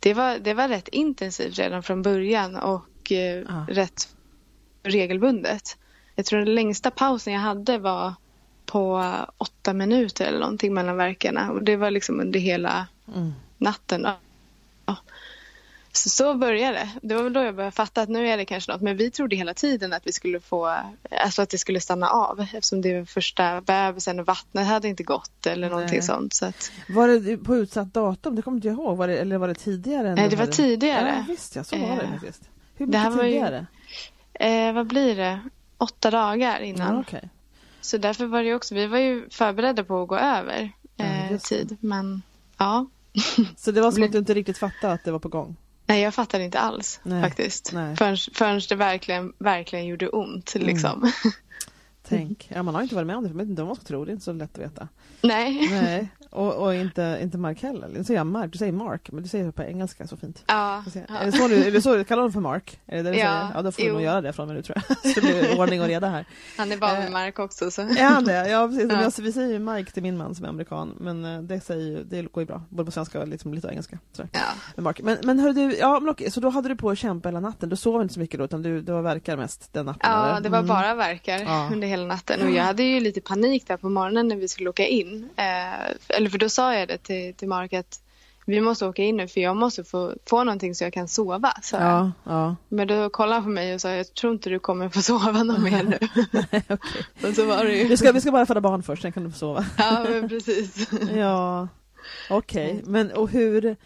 det, 0.00 0.14
var, 0.14 0.38
det 0.38 0.54
var 0.54 0.68
rätt 0.68 0.88
intensivt 0.88 1.58
redan 1.58 1.82
från 1.82 2.02
början 2.02 2.56
och 2.56 3.12
eh, 3.12 3.44
Ah. 3.48 3.64
rätt 3.68 4.08
regelbundet. 4.82 5.76
Jag 6.14 6.26
tror 6.26 6.38
den 6.38 6.54
längsta 6.54 6.90
pausen 6.90 7.32
jag 7.32 7.40
hade 7.40 7.78
var 7.78 8.14
på 8.66 9.12
åtta 9.36 9.72
minuter 9.72 10.26
eller 10.26 10.38
någonting 10.40 10.74
mellan 10.74 10.96
verkarna. 10.96 11.50
Och 11.50 11.62
det 11.62 11.76
var 11.76 11.90
liksom 11.90 12.20
under 12.20 12.40
hela 12.40 12.86
Mm. 13.14 13.34
natten. 13.58 14.02
Ja. 14.86 14.96
Så, 15.92 16.10
så 16.10 16.34
började 16.34 16.74
det. 16.78 16.88
Det 17.02 17.14
var 17.14 17.22
väl 17.22 17.32
då 17.32 17.42
jag 17.42 17.54
började 17.54 17.72
fatta 17.76 18.02
att 18.02 18.08
nu 18.08 18.28
är 18.28 18.36
det 18.36 18.44
kanske 18.44 18.72
något. 18.72 18.80
Men 18.80 18.96
vi 18.96 19.10
trodde 19.10 19.36
hela 19.36 19.54
tiden 19.54 19.92
att 19.92 20.06
vi 20.06 20.12
skulle 20.12 20.40
få, 20.40 20.76
alltså 21.20 21.42
att 21.42 21.50
det 21.50 21.58
skulle 21.58 21.80
stanna 21.80 22.08
av. 22.08 22.40
Eftersom 22.40 22.80
det 22.82 22.98
var 22.98 23.04
första 23.04 23.60
bebisen 23.60 24.20
och 24.20 24.26
vattnet 24.26 24.66
hade 24.66 24.88
inte 24.88 25.02
gått 25.02 25.46
eller 25.46 25.70
någonting 25.70 25.98
Nej. 25.98 26.02
sånt. 26.06 26.34
Så 26.34 26.46
att, 26.46 26.72
Var 26.88 27.08
det 27.08 27.36
på 27.36 27.56
utsatt 27.56 27.94
datum? 27.94 28.36
Det 28.36 28.42
kommer 28.42 28.56
inte 28.56 28.68
jag 28.68 28.74
ihåg. 28.74 28.96
Var 28.96 29.08
det, 29.08 29.18
eller 29.18 29.38
var 29.38 29.48
det 29.48 29.54
tidigare? 29.54 30.14
nej, 30.14 30.28
det 30.28 30.36
var 30.36 30.46
tidigare. 30.46 31.08
Ja, 31.18 31.24
visst 31.28 31.56
ja, 31.56 31.64
så 31.64 31.76
var 31.78 31.88
det 31.96 32.02
Eh, 32.02 32.10
faktiskt. 32.12 32.42
Hur 32.76 32.86
det 32.86 32.90
mycket 32.90 33.00
här 33.02 33.10
var 33.10 33.24
ju- 33.24 33.30
tidigare? 33.32 33.66
Eh, 34.34 34.72
vad 34.72 34.86
blir 34.86 35.16
det? 35.16 35.40
Åtta 35.78 36.10
dagar 36.10 36.60
innan. 36.60 36.94
Ja, 36.94 37.00
okej. 37.00 37.28
Så 37.80 37.98
därför 37.98 38.26
var 38.26 38.42
det 38.42 38.54
också, 38.54 38.74
vi 38.74 38.86
var 38.86 38.98
ju 38.98 39.30
förberedda 39.30 39.84
på 39.84 40.02
att 40.02 40.08
gå 40.08 40.16
över 40.18 40.72
Ja, 40.96 41.04
eh, 41.04 41.28
det. 41.32 41.38
tid. 41.38 41.76
Men 41.80 42.22
ja, 42.58 42.86
Så 43.56 43.70
det 43.70 43.80
var 43.80 43.92
som 43.92 44.02
att 44.02 44.12
du 44.12 44.18
inte 44.18 44.34
riktigt 44.34 44.58
fattade 44.58 44.92
att 44.92 45.04
det 45.04 45.12
var 45.12 45.18
på 45.18 45.28
gång? 45.28 45.56
nej 45.88 46.02
jag 46.02 46.14
fattade 46.14 46.44
inte 46.44 46.58
alls 46.58 47.00
Nej, 47.02 47.22
faktiskt. 47.22 47.70
nej. 47.72 47.96
Förrän, 47.96 48.16
förrän 48.16 48.60
det 48.68 48.74
verkligen, 48.74 49.32
verkligen 49.38 49.86
gjorde 49.86 50.08
ont 50.08 50.54
liksom. 50.54 51.12
Tänk. 52.08 52.50
Ja, 52.54 52.62
man 52.62 52.74
har 52.74 52.82
inte 52.82 52.94
varit 52.94 53.06
med 53.06 53.16
om 53.16 53.22
det, 53.22 53.28
för 53.28 53.36
man 53.36 53.44
vet 53.46 53.50
inte 53.50 53.62
vad 53.62 53.66
man 53.68 53.76
ska 53.76 53.84
tro. 53.84 54.04
Det 54.04 54.10
är 54.10 54.12
inte 54.12 54.24
så 54.24 54.32
lätt 54.32 54.58
att 54.58 54.64
veta. 54.64 54.88
nej. 55.20 55.68
Nej, 55.70 56.08
och, 56.30 56.54
och 56.54 56.74
inte, 56.74 57.18
inte 57.22 57.38
Mark 57.38 57.62
heller. 57.62 57.88
Nu 57.88 58.04
säger 58.04 58.20
jag 58.20 58.26
Mark, 58.26 58.52
du 58.52 58.58
säger 58.58 58.72
Mark, 58.72 59.08
men 59.12 59.22
du 59.22 59.28
säger 59.28 59.44
det 59.44 59.52
på 59.52 59.62
engelska 59.62 60.06
så 60.06 60.16
fint. 60.16 60.44
Ja. 60.46 60.82
Är 61.08 61.26
det 61.26 61.32
så 61.32 61.48
du, 61.48 61.64
är 61.64 61.72
det 61.72 61.82
så 61.82 61.94
du 61.96 62.04
kallar 62.04 62.22
honom 62.22 62.32
för 62.32 62.40
Mark? 62.40 62.80
Är 62.86 62.96
det 62.96 63.02
det 63.02 63.10
du 63.10 63.16
Ja, 63.18 63.24
säger? 63.24 63.50
Ja, 63.54 63.62
då 63.62 63.72
får 63.72 63.82
du 63.82 63.88
jo. 63.88 63.92
nog 63.94 64.02
göra 64.02 64.20
det 64.20 64.32
från 64.32 64.42
och 64.42 64.48
med 64.48 64.56
nu 64.56 64.62
tror 64.62 64.82
jag. 64.88 64.96
Så 65.14 65.20
det 65.20 65.26
blir 65.26 65.60
ordning 65.60 65.80
och 65.80 65.86
reda 65.86 66.08
här. 66.08 66.24
Han 66.56 66.72
är 66.72 66.76
van 66.76 66.96
Eh, 66.96 67.02
vid 67.02 67.12
mark 67.12 67.38
också. 67.38 67.70
Så. 67.70 67.82
Är 67.82 68.04
han 68.04 68.24
det? 68.24 68.48
Ja, 68.48 68.68
precis. 68.68 69.16
Ja. 69.18 69.24
vi 69.24 69.32
säger 69.32 69.52
ju 69.52 69.58
Mike 69.58 69.90
till 69.92 70.02
min 70.02 70.16
man 70.16 70.34
som 70.34 70.44
är 70.44 70.48
amerikan, 70.48 70.94
men 71.00 71.24
eh, 71.24 71.42
det, 71.42 71.60
säger, 71.60 72.04
det 72.04 72.22
går 72.32 72.42
ju 72.42 72.46
bra. 72.46 72.62
Både 72.68 72.84
på 72.84 72.90
svenska 72.90 73.20
och 73.20 73.28
liksom 73.28 73.54
lite 73.54 73.68
engelska. 73.68 73.98
Ja. 74.16 74.22
Men, 74.74 74.84
Mark. 74.84 75.00
men, 75.02 75.18
men 75.22 75.38
hörru 75.38 75.52
du, 75.52 75.76
ja, 75.76 76.00
men 76.00 76.08
okej, 76.10 76.30
så 76.30 76.40
då 76.40 76.48
hade 76.50 76.68
du 76.68 76.76
på 76.76 76.90
att 76.90 76.98
kämpa 76.98 77.28
hela 77.28 77.40
natten. 77.40 77.68
Du 77.68 77.76
sov 77.76 78.02
inte 78.02 78.14
så 78.14 78.20
mycket 78.20 78.38
då, 78.38 78.44
utan 78.44 78.62
du, 78.62 78.80
det 78.82 78.92
var 78.92 79.02
verkar 79.02 79.36
mest 79.36 79.72
den 79.72 79.86
natten? 79.86 80.10
ja, 80.12 80.28
eller? 80.30 80.40
det 80.40 80.48
var 80.48 80.58
Mm. 80.58 80.68
bara 80.68 80.94
verkar 80.94 81.72
under 81.72 81.88
hela 81.88 81.95
natten. 82.04 82.42
Och 82.42 82.50
jag 82.50 82.64
hade 82.64 82.82
ju 82.82 83.00
lite 83.00 83.20
panik 83.20 83.66
där 83.66 83.76
på 83.76 83.88
morgonen 83.88 84.28
när 84.28 84.36
vi 84.36 84.48
skulle 84.48 84.70
åka 84.70 84.86
in. 84.86 85.28
Eh, 85.36 86.16
eller 86.16 86.30
för 86.30 86.38
då 86.38 86.48
sa 86.48 86.74
jag 86.74 86.88
det 86.88 86.98
till, 86.98 87.34
till 87.34 87.48
Mark 87.48 87.72
att 87.72 88.00
vi 88.48 88.60
måste 88.60 88.86
åka 88.86 89.02
in 89.02 89.16
nu 89.16 89.28
för 89.28 89.40
jag 89.40 89.56
måste 89.56 89.84
få, 89.84 90.14
få 90.26 90.44
någonting 90.44 90.74
så 90.74 90.84
jag 90.84 90.92
kan 90.92 91.08
sova. 91.08 91.52
jag. 91.72 91.82
Ja, 91.82 92.12
ja. 92.24 92.56
Men 92.68 92.88
då 92.88 93.10
kollade 93.10 93.34
han 93.34 93.44
på 93.44 93.50
mig 93.50 93.74
och 93.74 93.80
sa 93.80 93.90
jag 93.90 94.14
tror 94.14 94.32
inte 94.32 94.50
du 94.50 94.58
kommer 94.58 94.88
få 94.88 95.02
sova 95.02 95.42
någon 95.42 95.62
mer 95.62 95.82
nu. 95.82 95.98
Nej, 96.30 96.62
och 97.28 97.34
så 97.34 97.46
var 97.46 97.64
det 97.64 97.74
ju. 97.74 97.88
Vi 97.88 97.96
ska, 97.96 98.12
vi 98.12 98.20
ska 98.20 98.32
bara 98.32 98.46
föda 98.46 98.60
barn 98.60 98.82
först, 98.82 99.02
sen 99.02 99.12
kan 99.12 99.24
du 99.24 99.30
få 99.30 99.38
sova. 99.38 99.64
Ja, 99.78 100.06
men 100.10 100.28
precis. 100.28 100.88
Ja, 101.16 101.68
okej. 102.30 102.82
Men 102.84 103.12
och 103.12 103.30
hur, 103.30 103.76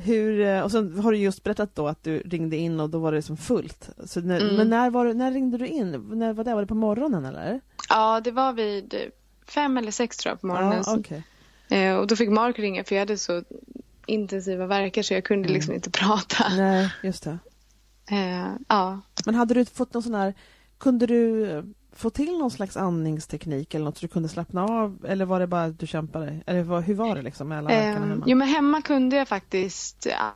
hur, 0.00 0.40
eh, 0.40 0.60
och 0.60 0.70
sen 0.70 0.98
har 1.00 1.12
du 1.12 1.18
just 1.18 1.44
berättat 1.44 1.74
då 1.74 1.88
att 1.88 2.04
du 2.04 2.18
ringde 2.18 2.56
in 2.56 2.80
och 2.80 2.90
då 2.90 2.98
var 2.98 3.12
det 3.12 3.22
som 3.22 3.36
fullt. 3.36 3.88
Så 4.04 4.20
när, 4.20 4.40
Mm. 4.40 4.56
Men 4.56 4.70
när, 4.70 4.90
var, 4.90 5.14
när 5.14 5.32
ringde 5.32 5.58
du 5.58 5.66
in? 5.66 5.90
När 6.12 6.32
var 6.32 6.44
det? 6.44 6.54
Var 6.54 6.60
det 6.60 6.66
på 6.66 6.74
morgonen 6.74 7.24
eller? 7.24 7.60
Ja, 7.88 8.20
det 8.20 8.30
var 8.30 8.52
vid 8.52 8.94
fem 9.46 9.76
eller 9.76 9.90
sex 9.90 10.16
tror 10.16 10.30
jag 10.32 10.40
på 10.40 10.46
morgonen. 10.46 10.82
Ja, 10.86 10.96
okej. 10.98 11.22
Eh, 11.68 11.96
och 11.96 12.06
då 12.06 12.16
fick 12.16 12.30
Mark 12.30 12.58
ringa 12.58 12.84
för 12.84 12.94
jag 12.94 13.00
hade 13.00 13.18
så 13.18 13.42
intensiva 14.06 14.66
verkar 14.66 15.02
så 15.02 15.14
jag 15.14 15.24
kunde 15.24 15.48
Mm. 15.48 15.54
liksom 15.54 15.74
inte 15.74 15.90
prata. 15.90 16.44
Nej, 16.56 16.90
just 17.02 17.24
det. 17.24 17.38
Eh, 18.10 18.48
ja. 18.68 19.00
Men 19.26 19.34
hade 19.34 19.54
du 19.54 19.64
fått 19.64 19.94
någon 19.94 20.02
sån 20.02 20.14
här, 20.14 20.34
kunde 20.78 21.06
du 21.06 21.50
eh, 21.50 21.62
få 21.92 22.10
till 22.10 22.38
någon 22.38 22.50
slags 22.50 22.76
andningsteknik 22.76 23.74
eller 23.74 23.84
något 23.84 23.98
så 23.98 24.00
du 24.06 24.08
kunde 24.08 24.28
slappna 24.28 24.64
av 24.64 25.06
eller 25.08 25.24
var 25.24 25.40
det 25.40 25.46
bara 25.46 25.64
att 25.64 25.78
du 25.78 25.86
kämpade? 25.86 26.40
Eller 26.46 26.80
hur 26.80 26.94
var 26.94 27.14
det 27.14 27.22
liksom 27.22 27.48
med 27.48 27.58
alla 27.58 27.68
verkarna 27.68 28.04
Eh, 28.04 28.08
hemma? 28.10 28.24
jo 28.26 28.36
men 28.36 28.48
hemma 28.48 28.82
kunde 28.82 29.16
jag 29.16 29.28
faktiskt 29.28 30.06
ja, 30.10 30.34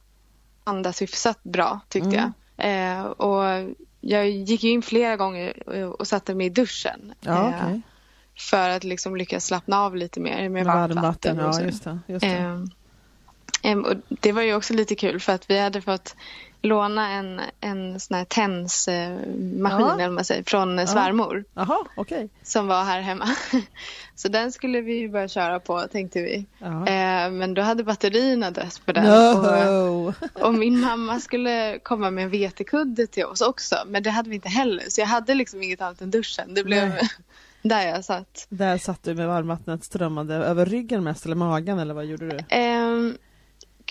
andas 0.65 1.03
hyfsat 1.03 1.39
bra 1.43 1.81
tyckte 1.89 2.09
Mm. 2.19 2.33
jag. 2.57 2.97
Eh, 2.97 3.05
och 3.05 3.75
jag 4.01 4.31
gick 4.31 4.65
in 4.65 4.83
flera 4.83 5.17
gånger 5.17 5.69
och, 6.01 6.07
satte 6.07 6.35
mig 6.35 6.47
i 6.47 6.51
duschen. 6.51 7.13
ja, 7.21 7.49
eh, 7.49 7.65
okej. 7.65 7.81
För 8.39 8.69
att 8.69 8.85
liksom 8.85 9.17
lyckas 9.17 9.47
slappna 9.47 9.81
av 9.81 9.97
lite 9.97 10.21
mer 10.21 10.49
med, 10.49 10.65
varmt 10.67 10.95
vatten. 10.95 10.97
varmvatten, 10.97 11.41
och 11.41 11.55
ja 11.55 11.61
just 11.61 11.85
det. 11.85 11.99
Just 12.07 12.21
det. 12.21 12.27
Ehm, 12.29 12.71
ehm, 13.63 13.85
och 13.85 13.95
det 14.09 14.33
var 14.33 14.43
ju 14.43 14.55
också 14.55 14.75
lite 14.75 14.95
kul 14.95 15.21
för 15.21 15.33
att 15.33 15.51
vi 15.51 15.59
hade 15.61 15.81
fått 15.83 16.17
låna 16.65 17.11
en, 17.11 17.41
en 17.61 18.01
sån 18.01 18.17
här 18.17 18.25
tensmaskin 18.25 19.61
Ja. 19.81 19.93
eller 19.95 20.05
vad 20.05 20.13
man 20.13 20.25
säger, 20.25 20.43
från 20.43 20.79
eh, 20.79 20.87
svärmor 20.87 21.45
Jaha, 21.55 21.79
okej. 21.97 22.29
som 22.43 22.67
var 22.67 22.85
här 22.85 23.01
hemma. 23.01 23.29
Så 24.15 24.29
den 24.29 24.53
skulle 24.53 24.81
vi 24.81 24.95
ju 24.95 25.09
börja 25.09 25.29
köra 25.29 25.61
på 25.61 25.81
tänkte 25.93 26.23
vi. 26.23 26.47
Ja. 26.59 26.87
Ehm, 26.87 27.39
men 27.39 27.55
då 27.55 27.63
hade 27.63 27.85
batterierna 27.85 28.51
dött 28.51 28.81
på 28.87 28.93
den. 28.93 29.05
Och, 29.07 29.43
No! 29.45 30.15
och 30.33 30.55
min 30.55 30.81
mamma 30.81 31.21
skulle 31.21 31.79
komma 31.83 32.11
med 32.11 32.25
en 32.25 32.31
vetekudde 32.31 33.07
till 33.07 33.25
oss 33.25 33.41
också. 33.41 33.77
Men 33.87 34.03
det 34.03 34.11
hade 34.11 34.29
vi 34.29 34.35
inte 34.35 34.49
heller. 34.49 34.85
Så 34.89 35.01
jag 35.01 35.07
hade 35.07 35.35
liksom 35.35 35.63
inget 35.63 35.81
annat 35.81 36.01
än 36.01 36.11
duschen. 36.11 36.55
Det 36.55 36.65
blev 36.65 36.89
Nej. 36.89 37.09
där 37.63 37.87
jag 37.87 38.05
satt. 38.05 38.47
Där 38.49 38.79
satt 38.79 39.03
du 39.03 39.15
med 39.15 39.29
varmvattnet 39.29 39.85
strömmande 39.85 40.35
över 40.35 40.67
ryggen 40.67 41.05
mest 41.05 41.25
eller 41.27 41.37
magen 41.37 41.79
eller 41.79 41.95
vad 41.95 42.05
gjorde 42.05 42.29
du? 42.29 42.57
Um, 42.59 43.17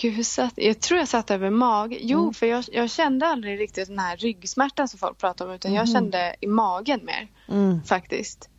gud, 0.04 0.14
hur 0.14 0.24
satt, 0.24 0.54
jag 0.56 0.80
tror 0.80 1.00
jag 1.00 1.08
satt 1.08 1.32
över 1.32 1.50
mag. 1.50 1.98
Jo, 2.02 2.20
Mm. 2.22 2.34
för 2.34 2.46
jag, 2.46 2.64
jag 2.72 2.90
kände 2.90 3.28
aldrig 3.28 3.60
riktigt 3.60 3.88
den 3.88 4.00
här 4.00 4.18
ryggsmärtan 4.18 4.88
som 4.88 5.00
folk 5.00 5.18
pratar 5.18 5.46
om. 5.46 5.52
Utan 5.52 5.74
jag 5.74 5.88
Mhm. 5.88 5.94
kände 5.94 6.36
i 6.42 6.48
magen 6.48 7.00
mer 7.06 7.28
Mm. 7.48 7.84
faktiskt. 7.84 8.50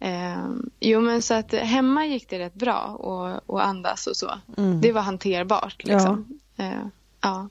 Ehm, 0.00 0.70
jo, 0.80 1.00
men 1.00 1.22
så 1.22 1.34
att 1.34 1.52
hemma 1.52 2.06
gick 2.06 2.28
det 2.30 2.38
rätt 2.38 2.54
bra 2.54 2.80
och, 2.82 3.50
och 3.50 3.66
andas 3.66 4.06
och 4.06 4.16
så. 4.16 4.30
Mm. 4.56 4.80
Det 4.80 4.92
var 4.92 5.00
hanterbart 5.02 5.84
liksom. 5.84 6.38
Eh, 6.56 6.72
ja. 7.20 7.48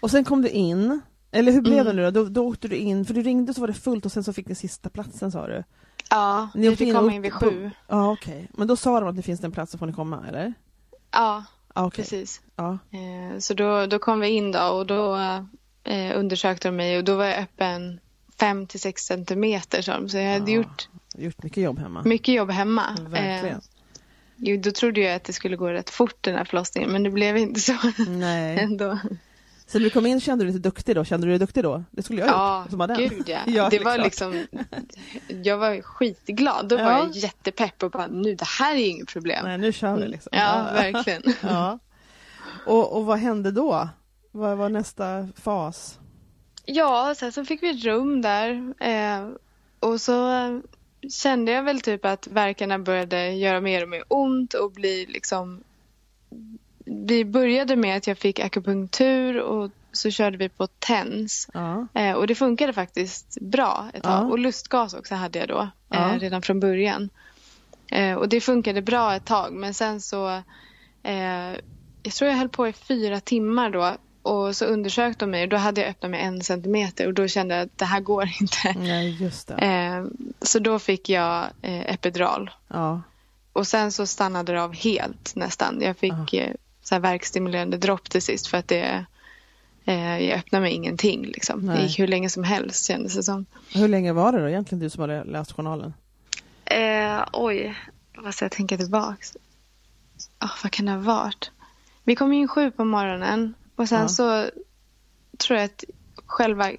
Och 0.00 0.10
sen 0.10 0.24
kom 0.24 0.42
du 0.42 0.48
in, 0.48 1.00
eller 1.30 1.52
hur 1.52 1.60
blev 1.60 1.74
Mm. 1.80 1.86
det 1.96 2.02
nu 2.02 2.10
då? 2.10 2.22
då? 2.24 2.28
Då 2.30 2.46
åkte 2.48 2.68
du 2.68 2.76
in, 2.76 3.04
för 3.04 3.14
du 3.14 3.22
ringde 3.22 3.54
så 3.54 3.60
var 3.60 3.68
det 3.68 3.74
fullt 3.74 4.06
och 4.06 4.12
sen 4.12 4.24
så 4.24 4.32
fick 4.32 4.48
ni 4.48 4.54
sista 4.54 4.88
platsen 4.90 5.32
sa 5.32 5.46
du? 5.46 5.64
Ja, 6.10 6.48
Ni 6.54 6.68
vi 6.68 6.76
fick 6.76 6.88
in 6.88 6.94
komma 6.94 7.12
in 7.12 7.22
vid 7.22 7.32
sju. 7.32 7.70
Ja 7.88 8.12
okej, 8.12 8.48
men 8.52 8.68
då 8.68 8.76
sa 8.76 9.00
de 9.00 9.08
att 9.08 9.16
det 9.16 9.22
finns 9.22 9.44
en 9.44 9.52
plats 9.52 9.72
så 9.72 9.78
får 9.78 9.86
ni 9.86 9.92
komma 9.92 10.24
eller? 10.28 10.54
Ja, 11.10 11.44
Ja, 11.74 11.86
okej. 11.86 12.04
precis. 12.04 12.40
Ja. 12.56 12.78
Eh, 12.90 13.38
så 13.38 13.54
då, 13.54 13.86
då 13.86 13.98
kom 13.98 14.20
vi 14.20 14.28
in 14.28 14.52
då 14.52 14.60
och 14.60 14.86
då 14.86 15.16
eh, 15.84 16.18
undersökte 16.18 16.68
de 16.68 16.76
mig 16.76 16.98
och 16.98 17.04
då 17.04 17.16
var 17.16 17.24
jag 17.24 17.38
öppen 17.38 18.00
5 18.40 18.66
till 18.66 18.80
6 18.80 19.02
centimeter. 19.04 19.82
sa 19.82 19.92
de. 19.92 20.08
Så 20.08 20.16
jag 20.16 20.32
hade 20.32 20.50
Ja. 20.52 20.56
gjort 20.56 20.88
Gjort 21.16 21.42
mycket 21.42 21.62
jobb 21.62 21.78
hemma. 21.78 22.02
mycket 22.04 22.34
jobb 22.34 22.50
hemma. 22.50 22.96
Verkligen. 23.08 23.56
Eh, 23.56 23.62
jo, 24.36 24.56
då 24.60 24.70
trodde 24.70 25.00
jag 25.00 25.14
att 25.14 25.24
det 25.24 25.32
skulle 25.32 25.56
gå 25.56 25.68
rätt 25.70 25.90
fort 25.90 26.16
den 26.20 26.34
här 26.34 26.44
förlossningen 26.44 26.90
men 26.92 27.02
det 27.02 27.10
blev 27.10 27.36
inte 27.36 27.60
så 27.60 27.76
Nej. 28.08 28.58
ändå. 28.60 28.98
Så 29.74 29.78
när 29.78 29.84
du 29.84 29.90
kom 29.90 30.06
in 30.06 30.20
kände 30.20 30.44
du 30.44 30.46
dig 30.50 30.56
lite 30.56 30.68
duktig 30.68 30.94
då? 30.96 31.04
Kände 31.04 31.26
du 31.26 31.30
dig 31.30 31.38
duktig 31.38 31.62
då? 31.62 31.84
Det 31.90 32.02
skulle 32.02 32.20
jag 32.20 32.28
Ja, 32.28 32.60
gjort. 32.62 32.70
Som 32.70 32.78
var 32.78 32.86
den. 32.88 32.96
gud 32.96 33.22
ja. 33.28 33.38
Ja, 33.46 33.68
det 33.70 33.78
var 33.84 33.98
liksom, 33.98 34.46
jag 35.42 35.58
var 35.58 35.82
skitglad. 35.82 36.68
Då 36.68 36.76
var 36.76 36.82
Ja. 36.84 36.98
jag 36.98 37.10
jättepepp 37.16 37.82
och 37.82 37.90
bara 37.90 38.06
nu 38.06 38.34
det 38.34 38.44
här 38.58 38.74
är 38.74 38.86
inget 38.88 39.08
problem. 39.08 39.44
Nej, 39.44 39.58
nu 39.58 39.72
kör 39.72 39.96
vi 39.96 40.08
liksom. 40.08 40.30
Ja, 40.32 40.68
verkligen. 40.74 41.22
Ja. 41.42 41.78
Och, 42.66 42.96
och 42.96 43.04
vad 43.06 43.18
hände 43.18 43.50
då? 43.50 43.88
Vad 44.32 44.56
var 44.56 44.68
nästa 44.68 45.28
fas? 45.36 45.98
Ja, 46.64 47.14
sen 47.16 47.32
så 47.32 47.44
fick 47.44 47.62
vi 47.62 47.70
ett 47.70 47.84
rum 47.84 48.22
där 48.22 48.74
eh, 48.80 49.28
och 49.80 50.00
så 50.00 50.30
kände 51.10 51.52
jag 51.52 51.62
väl 51.62 51.80
typ 51.80 52.04
att 52.04 52.26
verkarna 52.26 52.78
började 52.78 53.30
göra 53.32 53.60
mer 53.60 53.82
och 53.82 53.88
mer 53.88 54.04
ont 54.08 54.54
och 54.54 54.72
bli 54.72 55.06
liksom 55.08 55.62
vi 56.84 57.24
började 57.24 57.76
med 57.76 57.96
att 57.96 58.06
jag 58.06 58.18
fick 58.18 58.38
akupunktur 58.40 59.40
och 59.40 59.70
så 59.92 60.10
körde 60.10 60.36
vi 60.36 60.48
på 60.48 60.66
TENS 60.66 61.48
Ja. 61.54 61.86
eh, 61.94 62.12
och 62.12 62.26
det 62.26 62.34
funkade 62.34 62.72
faktiskt 62.72 63.38
bra 63.40 63.90
ett 63.94 64.02
tag 64.02 64.24
Ja. 64.24 64.30
och 64.30 64.38
lustgas 64.38 64.94
också 64.94 65.14
hade 65.14 65.38
jag 65.38 65.48
då 65.48 65.68
Ja. 65.88 66.12
eh, 66.14 66.18
redan 66.18 66.42
från 66.42 66.60
början 66.60 67.08
eh, 67.90 68.14
och 68.14 68.28
det 68.28 68.40
funkade 68.40 68.82
bra 68.82 69.14
ett 69.14 69.24
tag 69.24 69.52
men 69.52 69.74
sen 69.74 70.00
så 70.00 70.28
eh, 71.02 71.52
jag 72.02 72.12
tror 72.14 72.30
jag 72.30 72.38
höll 72.38 72.48
på 72.48 72.68
i 72.68 72.72
fyra 72.72 73.20
timmar 73.20 73.70
då 73.70 73.96
och 74.22 74.56
så 74.56 74.64
undersökte 74.64 75.24
de 75.24 75.30
mig 75.30 75.42
och 75.42 75.48
då 75.48 75.56
hade 75.56 75.80
jag 75.80 75.90
öppnat 75.90 76.10
mig 76.10 76.20
en 76.20 76.42
centimeter 76.42 77.06
och 77.06 77.14
då 77.14 77.28
kände 77.28 77.54
jag 77.54 77.62
att 77.64 77.78
det 77.78 77.84
här 77.84 78.00
går 78.00 78.28
inte. 78.40 78.74
Nej, 78.78 79.22
just 79.22 79.48
det. 79.48 79.54
Eh, 79.54 80.04
så 80.42 80.58
då 80.58 80.78
fick 80.78 81.08
jag 81.08 81.44
eh, 81.62 81.94
epidural 81.94 82.50
Ja. 82.68 83.02
och 83.52 83.66
sen 83.66 83.92
så 83.92 84.06
stannade 84.06 84.52
det 84.52 84.62
av 84.62 84.74
helt 84.74 85.32
nästan. 85.36 85.80
Jag 85.82 85.96
fick 85.96 86.12
så 86.84 86.94
här 86.94 87.00
verkstimulerande 87.00 87.76
dropp 87.76 88.10
till 88.10 88.22
sist 88.22 88.46
för 88.46 88.58
att 88.58 88.68
det 88.68 89.04
eh, 89.84 90.18
jag 90.18 90.38
öppnade 90.38 90.62
mig 90.62 90.72
ingenting 90.72 91.22
liksom. 91.26 91.66
Det 91.66 91.82
gick 91.82 91.98
hur 91.98 92.06
länge 92.06 92.30
som 92.30 92.44
helst 92.44 92.86
kändes 92.86 93.14
det 93.14 93.22
som. 93.22 93.46
Hur 93.74 93.88
länge 93.88 94.12
var 94.12 94.32
det 94.32 94.40
då 94.40 94.48
egentligen 94.48 94.80
du 94.80 94.90
som 94.90 95.00
hade 95.00 95.24
läst 95.24 95.52
journalen? 95.52 95.94
Eh, 96.64 97.24
oj, 97.32 97.74
vad 98.16 98.34
ska 98.34 98.44
jag 98.44 98.52
tänka 98.52 98.76
tillbaks? 98.76 99.36
Oh, 100.40 100.50
vad 100.62 100.72
kan 100.72 100.86
det 100.86 100.92
ha 100.92 100.98
varit? 100.98 101.50
Vi 102.04 102.16
kom 102.16 102.32
in 102.32 102.48
sju 102.48 102.70
på 102.70 102.84
morgonen 102.84 103.54
och 103.76 103.88
sen 103.88 104.00
Ja. 104.02 104.08
så 104.08 104.50
tror 105.38 105.58
jag 105.58 105.64
att 105.64 105.84
själva 106.26 106.70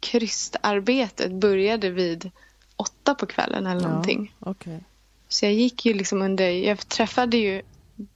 krystarbetet 0.00 1.32
började 1.32 1.90
vid 1.90 2.30
åtta 2.76 3.14
på 3.14 3.26
kvällen 3.26 3.66
eller 3.66 3.82
Ja. 3.82 3.88
någonting. 3.88 4.34
Okej. 4.38 4.80
Så 5.28 5.44
jag 5.44 5.52
gick 5.52 5.86
ju 5.86 5.94
liksom 5.94 6.22
under, 6.22 6.50
jag 6.50 6.88
träffade 6.88 7.36
ju 7.36 7.62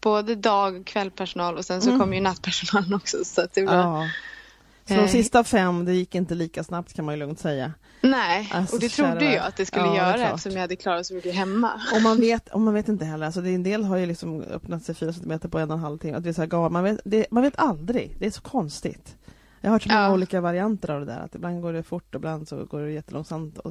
både 0.01 0.35
dag 0.35 0.77
och 0.81 0.87
kvällpersonal 0.87 1.57
och 1.57 1.65
sen 1.65 1.83
så 1.83 1.89
Mm. 1.89 2.01
kom 2.01 2.15
ju 2.15 2.21
nattpersonalen 2.21 2.95
också. 2.95 3.17
Så 3.25 3.41
att 3.43 3.55
det 3.55 3.65
var, 3.67 3.75
Ja. 3.75 4.09
Så 4.89 4.95
de 4.95 5.01
Eh. 5.01 5.07
sista 5.09 5.45
fem, 5.45 5.85
det 5.85 5.93
gick 5.95 6.15
inte 6.15 6.35
lika 6.35 6.65
snabbt 6.65 6.93
kan 6.95 7.05
man 7.05 7.15
ju 7.15 7.19
lugnt 7.21 7.41
säga. 7.41 7.73
Nej, 8.01 8.51
Alltså, 8.55 8.75
och 8.77 8.81
det 8.81 8.89
trodde 8.89 9.25
jag 9.35 9.45
att 9.47 9.57
det 9.57 9.67
skulle 9.67 9.85
Ja, 9.85 9.91
det 9.91 9.97
göra 9.97 10.13
klart. 10.15 10.27
eftersom 10.35 10.53
jag 10.53 10.61
hade 10.61 10.77
klarat 10.77 11.07
så 11.07 11.15
mycket 11.15 11.35
hemma. 11.35 11.81
Och 11.95 12.03
man 12.03 12.17
vet, 12.21 12.49
och 12.49 12.61
man 12.61 12.75
vet 12.75 12.89
inte 12.89 13.05
heller, 13.05 13.27
alltså 13.27 13.41
det 13.41 13.51
är 13.51 13.55
en 13.55 13.63
del 13.63 13.85
har 13.85 13.97
ju 13.97 14.07
liksom 14.07 14.43
öppnat 14.43 14.83
sig 14.83 14.95
fyra 14.95 15.13
centimeter 15.13 15.49
på 15.49 15.59
en 15.59 15.71
och 15.71 15.77
en 15.77 15.83
halv 15.83 15.99
timme. 15.99 16.17
Att 16.17 16.23
det 16.25 16.29
är 16.29 16.33
så 16.33 16.41
här, 16.41 16.69
man, 16.69 16.85
vet, 16.85 17.01
det, 17.05 17.27
man 17.31 17.43
vet 17.43 17.59
aldrig, 17.59 18.17
det 18.19 18.27
är 18.27 18.31
så 18.31 18.41
konstigt. 18.41 19.17
Jag 19.61 19.71
har 19.71 19.75
hört 19.75 19.83
så 19.83 19.89
många 19.89 20.01
Ja. 20.03 20.13
olika 20.13 20.41
varianter 20.41 20.91
av 20.91 21.01
det 21.01 21.07
där, 21.07 21.19
att 21.21 21.35
ibland 21.35 21.63
går 21.63 21.73
det 21.73 21.83
fort 21.83 22.15
och 22.15 22.19
ibland 22.19 22.49
så 22.49 22.65
går 22.65 22.81
det 22.81 22.93
jättelångsamt. 22.93 23.59
Och, 23.59 23.71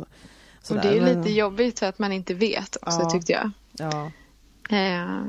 Och 0.70 0.76
det 0.82 0.98
är 0.98 1.02
Men- 1.02 1.18
lite 1.22 1.32
jobbigt 1.34 1.80
för 1.80 1.86
att 1.86 2.00
man 2.00 2.12
inte 2.12 2.34
vet 2.34 2.78
också 2.82 3.00
Ja. 3.02 3.10
tyckte 3.10 3.32
jag. 3.32 3.52
Ja, 3.72 4.12
Eh, 4.70 5.22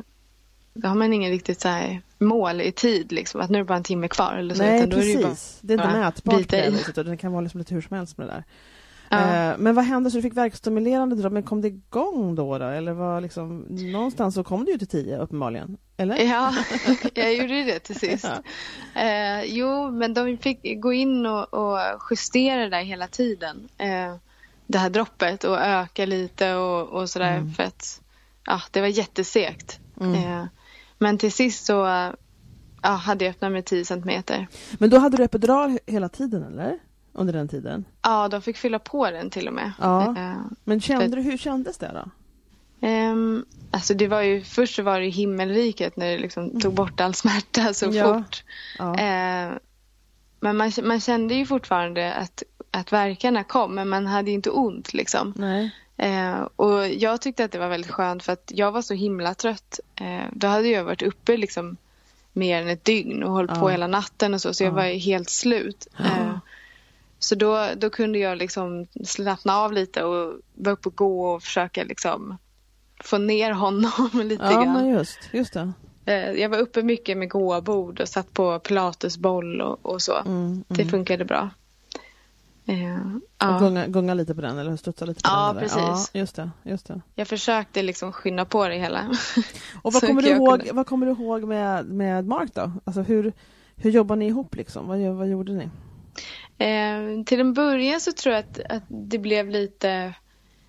då 0.77 0.89
har 0.89 0.95
man 0.95 1.13
ingen 1.13 1.31
riktigt 1.31 1.61
så 1.61 1.69
här 1.69 2.01
mål 2.19 2.61
i 2.61 2.73
tid 2.73 3.13
liksom, 3.13 3.41
att 3.41 3.51
nu 3.51 3.59
är 3.59 3.63
det 3.63 3.69
bara 3.69 3.77
en 3.77 3.83
timme 3.83 4.09
kvar 4.09 4.35
eller 4.35 4.55
så. 4.55 4.63
nej 4.63 4.87
då 4.87 4.97
är 4.97 5.07
det 5.07 5.23
precis. 5.23 5.59
det 5.61 5.73
är 5.73 5.75
inte 5.75 5.89
bara 5.89 5.99
mätbart 6.01 6.35
på 6.35 6.57
det 6.57 6.71
viset 6.71 6.99
och 6.99 7.21
kan 7.21 7.33
vara 7.33 7.41
liksom 7.41 7.59
lite 7.59 7.75
hur 7.75 7.81
som 7.81 7.97
helst 7.97 8.19
med 8.19 8.27
det 8.27 8.33
där. 8.33 8.45
Ja. 9.09 9.51
Eh, 9.51 9.59
men 9.59 9.75
vad 9.75 9.85
hände 9.85 10.11
så 10.11 10.17
du 10.17 10.23
fick 10.23 10.37
verkstimulerande 10.37 11.17
dropp, 11.17 11.33
men 11.33 11.43
kom 11.43 11.61
det 11.61 11.69
igång 11.69 12.35
då? 12.35 12.59
då? 12.59 12.65
Eller 12.65 12.93
var 12.93 13.21
liksom, 13.21 13.59
någonstans 13.69 14.35
så 14.35 14.45
kom 14.45 14.65
du 14.65 14.73
ju 14.73 14.79
till 14.79 14.89
tio 14.89 15.19
uppenbarligen, 15.19 15.77
eller? 15.97 16.17
Ja, 16.17 16.55
jag 17.15 17.35
gjorde 17.35 17.65
det 17.65 17.79
till 17.79 17.99
sist. 17.99 18.29
Ja. 18.95 19.03
Eh, 19.03 19.45
jo, 19.45 19.91
men 19.91 20.15
de 20.15 20.39
fick 20.39 20.81
gå 20.81 20.93
in 20.93 21.27
och, 21.27 21.55
och 21.55 21.79
justera 22.11 22.63
det 22.63 22.69
där 22.71 22.83
hela 22.83 23.07
tiden. 23.07 23.69
Eh, 23.79 24.17
det 24.67 24.79
här 24.79 24.91
droppet 24.91 25.45
och 25.45 25.61
öka 25.61 26.07
lite 26.07 26.55
och, 26.55 26.89
och 26.89 27.11
sådär 27.11 27.37
Mm. 27.37 27.53
för 27.53 27.63
att 27.63 28.01
ja, 28.47 28.61
det 28.71 28.81
var 28.81 28.89
jättesegt. 28.89 29.81
Mm. 30.01 30.47
Men 30.99 31.19
till 31.19 31.33
sist 31.33 31.67
så 31.67 31.73
ja, 32.83 32.89
hade 32.91 33.25
jag 33.25 33.31
öppnat 33.33 33.53
med 33.53 33.65
10 33.65 33.85
centimeter. 33.85 34.47
Men 34.79 34.91
då 34.91 34.99
hade 34.99 35.17
du 35.17 35.25
epidural 35.25 35.71
he- 35.71 35.79
hela 35.87 36.09
tiden 36.09 36.43
eller? 36.43 36.79
Under 37.13 37.33
den 37.33 37.49
tiden? 37.49 37.85
Ja, 38.03 38.29
de 38.29 38.43
fick 38.43 38.57
fylla 38.57 38.79
på 38.79 39.11
den 39.11 39.31
till 39.31 39.49
och 39.49 39.55
med. 39.55 39.73
Ja. 39.81 40.03
Eh, 40.19 40.37
Men 40.65 40.81
kände 40.81 41.09
För- 41.09 41.17
du, 41.17 41.23
hur 41.23 41.37
kändes 41.39 41.79
det 41.79 41.91
då? 41.95 42.11
Ehm, 42.87 43.45
alltså 43.71 43.95
det 43.95 44.09
var 44.09 44.21
ju, 44.23 44.43
först 44.43 44.75
så 44.75 44.83
var 44.83 45.01
det 45.01 45.09
himmelriket 45.09 45.97
när 45.97 46.07
det 46.13 46.19
liksom 46.19 46.61
tog 46.61 46.75
bort 46.75 47.01
all 47.01 47.15
smärta 47.15 47.75
så 47.75 47.87
Ja. 47.93 48.15
fort. 48.23 48.45
Ja. 48.79 48.95
Eh, 48.99 49.53
men 50.41 50.57
man, 50.57 50.73
man 50.83 51.01
kände 51.01 51.35
ju 51.35 51.47
fortfarande 51.47 52.15
att, 52.15 52.43
att 52.71 52.93
verkarna 52.93 53.45
kom 53.45 53.75
men 53.75 53.89
man 53.89 54.07
hade 54.07 54.31
ju 54.31 54.35
inte 54.35 54.51
ont 54.51 54.95
liksom. 54.95 55.33
Nej. 55.37 55.75
Eh, 55.97 56.41
och 56.57 56.89
jag 56.89 57.21
tyckte 57.21 57.45
att 57.45 57.53
det 57.53 57.59
var 57.59 57.69
väldigt 57.69 57.91
skönt 57.91 58.23
för 58.23 58.33
att 58.33 58.53
jag 58.55 58.73
var 58.73 58.83
så 58.83 58.95
himla 58.95 59.35
trött. 59.35 59.81
Eh, 60.01 60.25
då 60.33 60.47
hade 60.47 60.69
jag 60.69 60.85
varit 60.85 61.03
uppe 61.03 61.37
liksom 61.37 61.77
mer 62.33 62.63
än 62.63 62.69
ett 62.69 62.85
dygn 62.85 63.23
och 63.23 63.33
hållit 63.33 63.51
på 63.51 63.57
Ja. 63.67 63.69
hela 63.69 63.87
natten 63.87 64.35
och 64.35 64.41
så 64.43 64.55
så 64.55 64.65
jag 64.65 64.71
Ja. 64.71 64.75
var 64.77 64.83
helt 64.85 65.31
slut. 65.31 65.87
Eh, 65.99 66.39
så 67.19 67.35
då, 67.35 67.69
då 67.77 67.91
kunde 67.91 68.19
jag 68.19 68.39
liksom 68.39 68.87
slappna 69.05 69.57
av 69.57 69.73
lite 69.73 70.05
och 70.05 70.41
vara 70.55 70.73
uppe 70.73 70.89
och 70.89 70.97
gå 70.97 71.27
och 71.35 71.43
försöka 71.43 71.85
liksom 71.85 72.37
få 73.05 73.19
ner 73.19 73.51
honom 73.51 73.93
lite 74.25 74.45
Ja, 74.45 74.51
grann. 74.63 74.73
men 74.73 74.89
just, 74.89 75.19
just 75.33 75.53
det. 75.53 75.73
Eh, 76.05 76.31
Jag 76.33 76.49
var 76.49 76.59
uppe 76.59 76.83
mycket 76.83 77.17
med 77.17 77.29
gåbord 77.31 78.01
och 78.01 78.09
satt 78.09 78.33
på 78.33 78.59
pilatesboll 78.59 79.61
och, 79.61 79.79
och 79.87 80.03
så. 80.03 80.17
Mm, 80.17 80.65
Det 80.69 80.83
mm. 80.83 80.91
funkade 80.91 81.25
bra. 81.25 81.51
Eh, 82.69 83.15
Och 83.15 83.21
ja. 83.39 83.59
gunga, 83.59 83.87
gunga 83.87 84.15
lite 84.15 84.35
på 84.35 84.41
den 84.41 84.59
eller 84.59 84.77
studsa 84.77 85.05
lite 85.05 85.23
på 85.23 85.29
Ja, 85.31 85.53
den? 85.53 85.63
precis. 85.63 85.79
Ja, 85.79 86.07
just 86.21 86.37
det, 86.37 86.51
just 86.63 86.87
det. 86.87 87.01
Jag 87.15 87.29
försökte 87.29 87.83
liksom 87.83 88.13
skynda 88.13 88.45
på 88.45 88.69
det 88.69 88.75
hela. 88.75 89.11
Och 89.83 89.93
vad 89.93 90.07
kommer, 90.07 90.23
du 90.23 90.29
ihåg, 90.29 90.59
kunde. 90.59 90.73
vad 90.73 90.87
kommer 90.87 91.07
du 91.07 91.13
ihåg 91.13 91.45
med, 91.45 91.87
med 91.87 92.27
Mark 92.27 92.51
då? 92.55 92.73
Alltså 92.85 93.03
hur, 93.03 93.33
hur 93.77 93.91
jobbar 93.91 94.17
ni 94.17 94.27
ihop 94.27 94.55
liksom? 94.55 94.89
Vad, 94.89 94.99
vad 94.99 95.29
gjorde 95.29 95.53
ni? 95.53 95.69
Eh, 96.59 97.25
till 97.25 97.41
en 97.41 97.55
början 97.55 98.01
så 98.01 98.13
tror 98.13 98.35
jag 98.35 98.45
att, 98.45 98.61
att 98.69 98.83
det 98.89 99.19
blev 99.19 99.51
lite... 99.51 100.15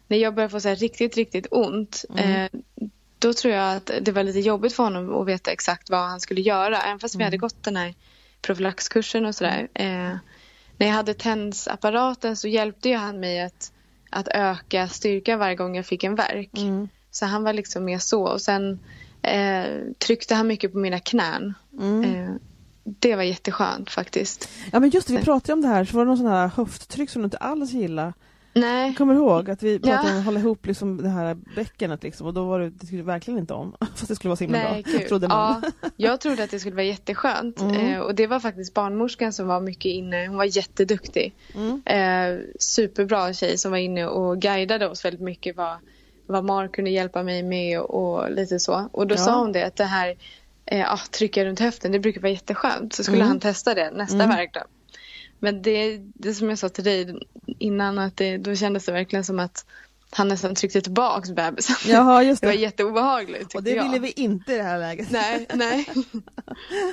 När 0.08 0.18
jag 0.18 0.36
började 0.36 0.52
få 0.52 0.60
så 0.60 0.70
riktigt, 0.70 1.16
riktigt 1.18 1.48
ont. 1.52 2.06
Eh, 2.16 2.46
då 3.20 3.34
tror 3.34 3.54
jag 3.54 3.76
att 3.76 3.92
det 4.02 4.12
var 4.12 4.24
lite 4.24 4.40
jobbigt 4.40 4.74
för 4.74 4.84
honom 4.84 5.16
att 5.22 5.28
veta 5.28 5.52
exakt 5.52 5.90
vad 5.90 6.00
han 6.00 6.20
skulle 6.20 6.42
göra. 6.42 6.82
Även 6.82 7.00
fast 7.00 7.16
vi 7.16 7.24
hade 7.24 7.38
gått 7.38 7.64
den 7.64 7.76
här 7.76 7.94
profylaxkursen 8.42 9.26
och 9.26 9.36
sådär. 9.36 9.68
Eh, 9.74 10.16
när 10.78 10.88
jag 10.88 10.94
hade 10.94 11.14
TENS-apparaten 11.14 12.36
så 12.36 12.48
hjälpte 12.48 12.90
ju 12.90 12.96
han 12.96 13.20
mig 13.20 13.42
att, 13.42 13.72
att 14.10 14.28
öka 14.28 14.88
styrka 14.88 15.38
varje 15.38 15.56
gång 15.56 15.76
jag 15.76 15.86
fick 15.86 16.04
en 16.04 16.16
värk. 16.16 16.52
Så 17.12 17.26
han 17.26 17.44
var 17.44 17.54
liksom 17.54 17.86
mer 17.86 18.00
så. 18.00 18.24
Och 18.24 18.42
sen 18.42 18.80
eh, 19.22 19.66
tryckte 19.98 20.36
han 20.36 20.48
mycket 20.48 20.72
på 20.72 20.78
mina 20.78 21.00
knän. 21.00 21.54
Eh, 22.04 22.36
det 22.84 23.16
var 23.16 23.24
jätteskönt 23.24 23.90
faktiskt. 23.90 24.50
Ja 24.72 24.80
men 24.80 24.90
just 24.90 25.08
det, 25.08 25.18
vi 25.18 25.24
pratade 25.24 25.54
om 25.54 25.62
det 25.62 25.68
här, 25.68 25.86
så 25.86 25.98
var 25.98 26.06
det 26.06 26.10
någon 26.10 26.18
sån 26.18 26.28
här 26.28 26.48
höfttryck 26.48 27.10
som 27.10 27.22
du 27.22 27.26
inte 27.26 27.38
alls 27.38 27.72
gillar. 27.72 28.14
Nej. 28.60 28.88
Jag 28.88 28.98
kommer 28.98 29.14
ihåg 29.16 29.50
att 29.50 29.64
vi 29.64 29.80
pratade 29.80 30.08
Ja. 30.08 30.14
om 30.14 30.20
att 30.20 30.26
hålla 30.26 30.40
ihop 30.40 30.66
liksom 30.66 30.98
det 31.04 31.10
här 31.10 31.38
bäckenet 31.56 32.04
liksom, 32.04 32.28
och 32.28 32.34
då 32.34 32.44
var 32.46 32.60
det, 32.60 32.70
det 32.70 32.88
du 32.98 33.02
verkligen 33.02 33.40
inte 33.40 33.54
om. 33.54 33.76
Fast 33.96 34.08
det 34.08 34.16
skulle 34.16 34.30
vara 34.30 34.36
så 34.38 34.44
himla 34.44 34.58
Nej, 34.58 34.84
bra, 34.84 34.92
kul. 35.00 35.08
trodde 35.08 35.28
man. 35.28 35.62
Ja, 35.64 35.72
jag 35.96 36.22
trodde 36.22 36.44
att 36.44 36.52
det 36.52 36.60
skulle 36.60 36.76
vara 36.76 36.86
jätteskönt. 36.86 37.62
Mm. 37.62 37.76
Eh, 37.94 38.00
och 38.00 38.16
det 38.16 38.28
var 38.28 38.40
faktiskt 38.40 38.74
barnmorskan 38.74 39.34
som 39.34 39.48
var 39.48 39.62
mycket 39.62 39.86
inne. 39.90 40.28
Hon 40.28 40.38
var 40.38 40.58
jätteduktig. 40.58 41.36
Mm. 41.56 41.82
Eh, 41.86 42.40
superbra 42.60 43.34
tjej 43.34 43.58
som 43.58 43.72
var 43.72 43.78
inne 43.78 44.06
och 44.08 44.42
guidade 44.42 44.88
oss 44.88 45.06
väldigt 45.06 45.22
mycket 45.22 45.58
vad, 45.58 45.78
vad 46.28 46.44
Mark 46.44 46.72
kunde 46.72 46.92
hjälpa 46.92 47.24
mig 47.24 47.44
med 47.44 47.80
och, 47.82 47.90
och 48.24 48.32
lite 48.32 48.60
så. 48.60 48.90
Och 48.92 49.08
då 49.08 49.16
Ja. 49.16 49.20
sa 49.20 49.40
hon 49.40 49.52
det 49.52 49.64
att 49.66 49.76
det 49.76 49.84
här 49.86 50.16
eh, 50.66 50.94
ah, 50.94 51.00
trycka 51.12 51.46
runt 51.46 51.60
höften, 51.60 51.92
det 51.92 52.00
brukar 52.00 52.22
vara 52.22 52.32
jätteskönt. 52.32 52.94
Så 52.94 53.04
skulle 53.04 53.18
Mm. 53.18 53.28
han 53.28 53.40
testa 53.40 53.74
det 53.74 53.92
nästa 53.92 54.16
Mm. 54.24 54.30
värk 54.30 54.54
då. 54.54 54.60
Men 55.40 55.62
det, 55.62 55.98
det 56.14 56.34
som 56.34 56.50
jag 56.50 56.60
sa 56.60 56.70
till 56.70 56.84
dig 56.84 57.20
innan, 57.60 58.00
att 58.00 58.18
det, 58.18 58.38
då 58.38 58.56
kändes 58.56 58.86
det 58.86 58.92
verkligen 58.92 59.24
som 59.26 59.40
att 59.40 59.66
han 60.10 60.28
nästan 60.28 60.56
tryckte 60.56 60.82
tillbaks 60.82 61.32
bebisen. 61.32 61.76
Jaha, 61.88 62.24
just 62.24 62.42
Det 62.42 62.48
var 62.48 62.54
det. 62.54 62.60
jätteobehagligt 62.60 63.40
tyckte 63.40 63.58
Och 63.58 63.64
det 63.64 63.72
jag. 63.72 63.84
ville 63.84 64.00
vi 64.00 64.12
inte 64.12 64.54
i 64.54 64.58
det 64.58 64.64
här 64.64 64.80
läget. 64.80 65.12
Nej, 65.12 65.48
nej. 65.54 65.86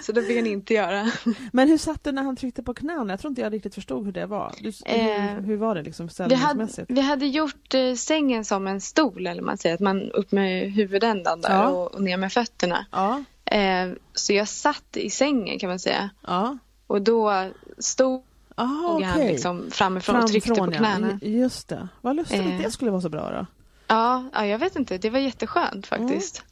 Så 0.03 0.13
det 0.13 0.23
fick 0.23 0.37
han 0.37 0.47
inte 0.47 0.75
göra. 0.75 1.11
Men 1.53 1.69
hur 1.69 1.79
satt 1.79 2.05
det 2.05 2.13
när 2.13 2.23
han 2.23 2.37
tryckte 2.37 2.63
på 2.63 2.75
knäna? 2.75 3.13
Jag 3.13 3.21
tror 3.21 3.31
inte 3.31 3.41
jag 3.43 3.53
riktigt 3.53 3.75
förstod 3.75 4.05
hur 4.05 4.13
det 4.13 4.27
var. 4.27 4.55
Du, 4.61 4.73
Eh, 4.85 5.21
hur, 5.23 5.41
hur 5.43 5.57
var 5.57 5.75
det 5.75 5.83
liksom 5.83 6.07
Vi 6.07 6.25
hade, 6.35 6.37
ställningsmässigt? 6.37 6.91
vi 6.91 7.01
hade 7.01 7.27
gjort 7.27 7.75
eh, 7.75 7.95
sängen 7.95 8.45
som 8.45 8.67
en 8.67 8.81
stol, 8.81 9.27
eller 9.27 9.43
man 9.43 9.59
säger. 9.59 9.75
Att 9.75 9.81
man 9.81 10.11
upp 10.11 10.33
med 10.33 10.73
huvudändan 10.73 11.41
där 11.41 11.51
Ja. 11.53 11.69
och, 11.69 11.95
och 11.95 12.03
ner 12.03 12.17
med 12.17 12.33
fötterna. 12.33 12.87
Ja, 12.93 13.25
Eh, 13.47 13.91
så 14.15 14.33
jag 14.33 14.49
satt 14.49 14.97
i 14.97 15.11
sängen 15.11 15.59
kan 15.59 15.69
man 15.71 15.79
säga. 15.79 16.11
ja. 16.27 16.59
Och 16.87 17.03
då 17.03 17.51
stod 17.79 18.23
Ah, 18.55 18.65
han 18.65 19.15
okej. 19.15 19.33
liksom 19.33 19.71
framifrån 19.71 20.17
och 20.17 20.27
tryckte 20.27 20.49
på 20.51 20.55
Framifrån, 20.55 20.79
knäna. 20.79 21.19
Ja. 21.23 21.29
Just 21.29 21.69
det. 21.69 21.89
Vad 22.01 22.17
lustigt 22.17 22.41
Eh. 22.41 22.59
det 22.63 22.71
skulle 22.71 22.91
vara 22.91 23.01
så 23.01 23.09
bra 23.09 23.31
då. 23.31 23.47
Ja, 23.87 24.25
ja, 24.33 24.47
jag 24.47 24.59
vet 24.59 24.77
inte. 24.77 24.99
Det 24.99 25.11
var 25.11 25.19
jätteskönt 25.19 25.87
faktiskt. 25.87 26.43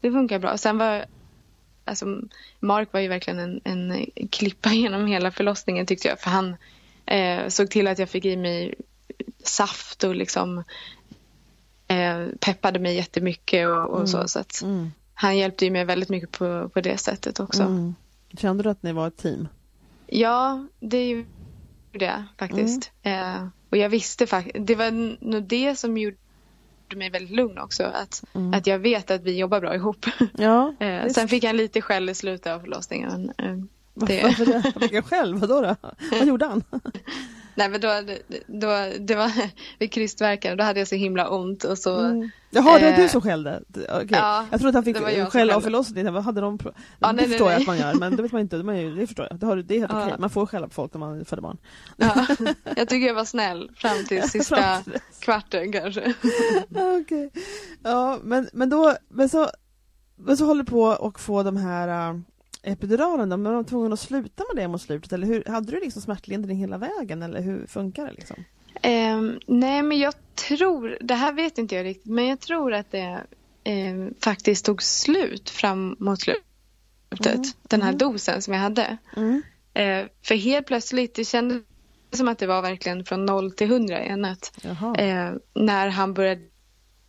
Det 0.00 0.10
funkar 0.12 0.38
bra. 0.38 0.52
Och 0.52 0.60
sen 0.60 0.78
var 0.78 1.04
alltså, 1.84 2.06
Mark 2.60 2.92
var 2.92 3.00
ju 3.00 3.08
verkligen 3.08 3.38
en, 3.38 3.60
en 3.64 4.06
klippa 4.30 4.68
genom 4.72 5.06
hela 5.06 5.30
förlossningen 5.30 5.86
tyckte 5.86 6.08
jag. 6.08 6.20
För 6.20 6.30
han 6.30 6.56
eh, 7.06 7.48
såg 7.48 7.70
till 7.70 7.86
att 7.86 7.98
jag 7.98 8.08
fick 8.08 8.24
i 8.24 8.36
mig 8.36 8.74
saft 9.44 10.04
och 10.04 10.14
liksom 10.14 10.64
eh, 11.88 12.26
peppade 12.40 12.78
mig 12.78 12.96
jättemycket 12.96 13.68
och, 13.68 13.86
och 13.86 14.08
så. 14.08 14.28
så 14.28 14.38
att 14.38 14.62
Mm. 14.62 14.90
han 15.14 15.36
hjälpte 15.38 15.64
ju 15.64 15.70
mig 15.70 15.84
väldigt 15.84 16.08
mycket 16.08 16.30
på, 16.30 16.68
på 16.68 16.80
det 16.80 16.98
sättet 16.98 17.40
också. 17.40 17.62
Mm. 17.62 17.94
Kände 18.38 18.62
du 18.62 18.68
att 18.70 18.82
ni 18.82 18.92
var 18.92 19.06
ett 19.08 19.16
team? 19.16 19.48
Ja, 20.06 20.66
det 20.80 21.24
gjorde 21.96 22.04
jag 22.14 22.22
faktiskt. 22.38 22.90
Eh, 23.02 23.46
och 23.70 23.76
jag 23.76 23.88
visste 23.88 24.26
faktiskt, 24.26 24.66
det 24.66 24.74
var 24.74 24.90
nog 25.30 25.42
det 25.42 25.76
som 25.78 25.98
gjorde 25.98 26.16
mig 26.96 27.10
väldigt 27.10 27.36
lugn 27.36 27.58
också. 27.58 27.82
Att, 27.84 28.24
Mm. 28.34 28.54
att 28.54 28.66
jag 28.66 28.78
vet 28.78 29.10
att 29.10 29.22
vi 29.22 29.38
jobbar 29.38 29.60
bra 29.60 29.74
ihop. 29.74 30.06
Ja. 30.38 30.74
eh, 30.80 31.08
sen 31.08 31.28
fick 31.28 31.44
han 31.44 31.56
lite 31.56 31.80
skäll 31.82 32.08
i 32.08 32.14
slutet 32.14 32.52
av 32.52 32.60
förlossningen. 32.60 33.32
Eh, 33.38 33.56
det- 33.94 34.22
Varför 34.22 34.46
det? 34.46 34.72
Vilken 34.80 35.02
själv? 35.02 35.38
Vadå 35.38 35.60
då? 35.60 35.76
Vad 36.10 36.26
gjorde 36.26 36.46
han? 36.46 36.64
nej 37.56 37.68
men 37.68 37.80
då, 37.80 37.88
då, 38.46 38.68
det 38.98 39.14
var 39.14 39.32
vid 39.78 39.92
krystvärken 39.92 40.56
då 40.56 40.64
hade 40.64 40.78
jag 40.80 40.88
så 40.88 40.94
himla 40.94 41.28
ont 41.28 41.64
och 41.64 41.78
så 41.78 41.98
Mm. 41.98 42.30
Jaha, 42.50 42.78
det 42.78 42.84
var 42.84 42.92
Eh, 42.92 42.96
du 43.02 43.08
som 43.08 43.20
skällde? 43.22 43.62
Okej. 43.68 44.06
ja, 44.10 44.46
jag 44.50 44.60
trodde 44.60 44.68
att 44.68 44.74
han 44.74 44.84
fick 44.84 44.96
det 44.96 45.02
var 45.02 45.10
jag 45.10 45.18
som 45.26 45.30
skäll 45.30 45.50
av 45.50 45.60
förlossningen. 45.60 46.14
Vad 46.14 46.24
hade 46.24 46.40
de 46.40 46.58
Ja, 46.64 46.70
det 46.70 46.72
nej, 47.00 47.14
nej, 47.16 47.28
förstår 47.28 47.50
jag 47.50 47.56
nej. 47.58 47.62
att 47.62 47.66
man 47.66 47.78
gör, 47.78 47.94
men 47.94 48.16
det 48.16 48.22
vet 48.22 48.32
man 48.32 48.40
inte. 48.40 48.56
Det, 48.56 48.72
är- 48.78 48.96
det 48.96 49.06
förstår 49.06 49.26
jag. 49.30 49.38
Det, 49.40 49.46
har, 49.46 49.56
det 49.56 49.74
är 49.74 49.78
helt 49.80 49.92
Ja. 49.92 50.02
okej. 50.04 50.14
Man 50.18 50.30
får 50.30 50.46
skälla 50.46 50.66
på 50.68 50.74
folk 50.74 50.94
när 50.94 50.98
man 51.00 51.24
föder 51.24 51.42
barn. 51.42 51.58
ja, 51.96 52.26
jag 52.76 52.88
tycker 52.88 53.06
jag 53.06 53.14
var 53.14 53.24
snäll 53.24 53.70
fram 53.76 54.04
till 54.08 54.30
sista 54.30 54.56
Fram 54.56 54.82
till 54.82 54.92
kvarten 55.20 55.72
kanske. 55.72 56.14
Okej. 57.00 57.30
Ja, 57.82 58.18
men, 58.22 58.48
men 58.52 58.70
då, 58.70 58.94
men 59.08 59.28
så, 59.28 59.48
men 60.16 60.36
så 60.36 60.44
håller 60.46 60.64
på 60.64 60.90
att 60.90 61.20
få 61.20 61.42
de 61.42 61.56
här 61.56 62.10
äh, 62.10 62.16
epiduralen 62.66 63.28
då, 63.28 63.36
men 63.36 63.52
var 63.52 63.62
de 63.62 63.64
tvungna 63.64 63.94
att 63.94 64.00
sluta 64.00 64.44
med 64.54 64.62
det 64.64 64.68
mot 64.68 64.82
slutet? 64.82 65.12
Eller 65.12 65.26
hur, 65.26 65.44
hade 65.44 65.72
du 65.72 65.80
liksom 65.80 66.02
smärtlindring 66.02 66.58
hela 66.58 66.78
vägen 66.78 67.22
eller 67.22 67.40
hur 67.40 67.66
funkar 67.66 68.06
det 68.06 68.12
liksom? 68.12 68.44
Ehm, 68.82 69.40
nej, 69.46 69.82
men 69.82 69.98
jag 69.98 70.14
tror, 70.34 70.98
det 71.00 71.14
här 71.14 71.32
vet 71.32 71.58
inte 71.58 71.74
jag 71.74 71.84
riktigt, 71.84 72.12
men 72.12 72.26
jag 72.26 72.40
tror 72.40 72.72
att 72.72 72.90
det 72.90 73.20
ehm, 73.64 74.14
faktiskt 74.20 74.64
tog 74.64 74.82
slut 74.82 75.50
fram 75.50 75.96
mot 75.98 76.20
slutet. 76.20 76.46
Mm, 77.26 77.42
Den 77.62 77.82
här 77.82 77.88
mm. 77.88 77.98
dosen 77.98 78.42
som 78.42 78.54
jag 78.54 78.60
hade. 78.60 78.96
Eh, 79.74 80.04
för 80.22 80.34
helt 80.34 80.66
plötsligt, 80.66 81.14
det 81.14 81.24
kändes 81.24 81.62
som 82.12 82.28
att 82.28 82.38
det 82.38 82.46
var 82.46 82.62
verkligen 82.62 83.04
från 83.04 83.26
noll 83.26 83.52
till 83.52 83.68
hundra 83.68 84.04
i 84.04 84.08
en 84.08 84.20
natt. 84.20 84.52
Eh, 84.98 85.32
när 85.54 85.88
han 85.88 86.14
började 86.14 86.42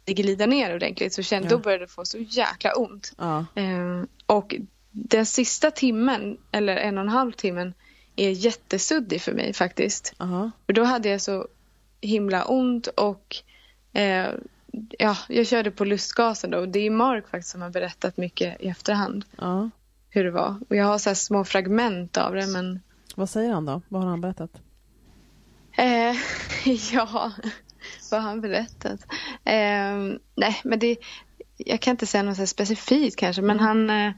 glida 0.06 0.46
ner 0.46 0.76
ordentligt 0.76 1.14
så 1.14 1.24
kände, 1.24 1.48
Ja. 1.50 1.58
då 1.58 1.64
började 1.64 1.84
det 1.84 1.92
få 1.92 2.06
så 2.06 2.18
jäkla 2.18 2.74
ont. 2.74 3.14
Ja. 3.18 3.46
Eh, 3.56 4.04
och 4.26 4.56
den 5.04 5.26
sista 5.26 5.72
timmen, 5.72 6.38
eller 6.52 6.76
en 6.78 6.98
och 6.98 7.04
en 7.04 7.10
halv 7.10 7.32
timmen, 7.32 7.74
är 8.16 8.30
jättesuddig 8.30 9.22
för 9.22 9.32
mig 9.34 9.54
faktiskt. 9.54 10.14
Aha. 10.18 10.52
Och 10.68 10.74
då 10.74 10.84
hade 10.84 11.10
jag 11.10 11.22
så 11.22 11.48
himla 12.02 12.46
ont 12.46 12.88
och 12.88 13.36
eh, 13.94 14.28
ja, 15.00 15.18
jag 15.30 15.48
körde 15.48 15.72
på 15.72 15.86
lustgasen 15.86 16.52
då. 16.52 16.58
Och 16.58 16.70
det 16.70 16.80
är 16.80 16.90
Mark 16.90 17.28
faktiskt 17.30 17.52
som 17.52 17.62
har 17.62 17.70
berättat 17.70 18.18
mycket 18.18 18.62
i 18.62 18.68
efterhand 18.68 19.26
Ja. 19.38 19.70
hur 20.10 20.24
det 20.24 20.32
var. 20.32 20.56
Och 20.70 20.76
jag 20.76 20.86
har 20.86 20.98
så 20.98 21.16
små 21.16 21.44
fragment 21.44 22.18
av 22.18 22.34
det 22.36 22.48
men 22.48 22.80
Vad 23.16 23.30
säger 23.30 23.54
han 23.54 23.66
då? 23.66 23.82
Vad 23.88 24.02
har 24.02 24.10
han 24.10 24.22
berättat? 24.22 24.52
eh, 25.78 26.16
ja, 26.94 27.32
vad 28.12 28.22
har 28.22 28.30
han 28.30 28.42
berättat? 28.42 29.00
Eh, 29.44 30.18
nej, 30.36 30.62
men 30.64 30.80
det, 30.80 30.98
jag 31.58 31.80
kan 31.82 31.92
inte 31.92 32.06
säga 32.06 32.24
något 32.24 32.50
specifikt 32.50 33.16
kanske 33.16 33.42
men 33.42 33.60
han 33.60 33.90
eh, 33.90 34.12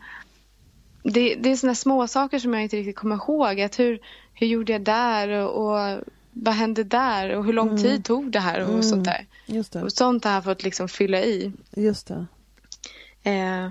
det, 1.03 1.35
det 1.35 1.51
är 1.51 1.55
såna 1.55 1.75
små 1.75 2.07
saker 2.07 2.39
som 2.39 2.53
jag 2.53 2.63
inte 2.63 2.77
riktigt 2.77 2.95
kommer 2.95 3.15
ihåg. 3.15 3.61
Att 3.61 3.79
hur, 3.79 3.99
hur 4.33 4.47
gjorde 4.47 4.71
jag 4.71 4.81
där 4.81 5.29
och, 5.29 5.65
och 5.65 5.99
vad 6.31 6.53
hände 6.53 6.83
där 6.83 7.29
och 7.35 7.45
hur 7.45 7.53
lång 7.53 7.67
Mm. 7.69 7.81
tid 7.81 8.05
tog 8.05 8.31
det 8.31 8.39
här 8.39 8.61
och 8.61 8.69
Mm. 8.69 8.83
sånt 8.83 9.05
där. 9.05 9.25
Just 9.45 9.73
det. 9.73 9.83
Och 9.83 9.91
sånt 9.91 10.23
har 10.23 10.31
jag 10.31 10.43
fått 10.43 10.63
liksom 10.63 10.87
fylla 10.89 11.19
i. 11.21 11.51
Just 11.75 12.07
det. 12.07 12.25
Eh, 13.23 13.69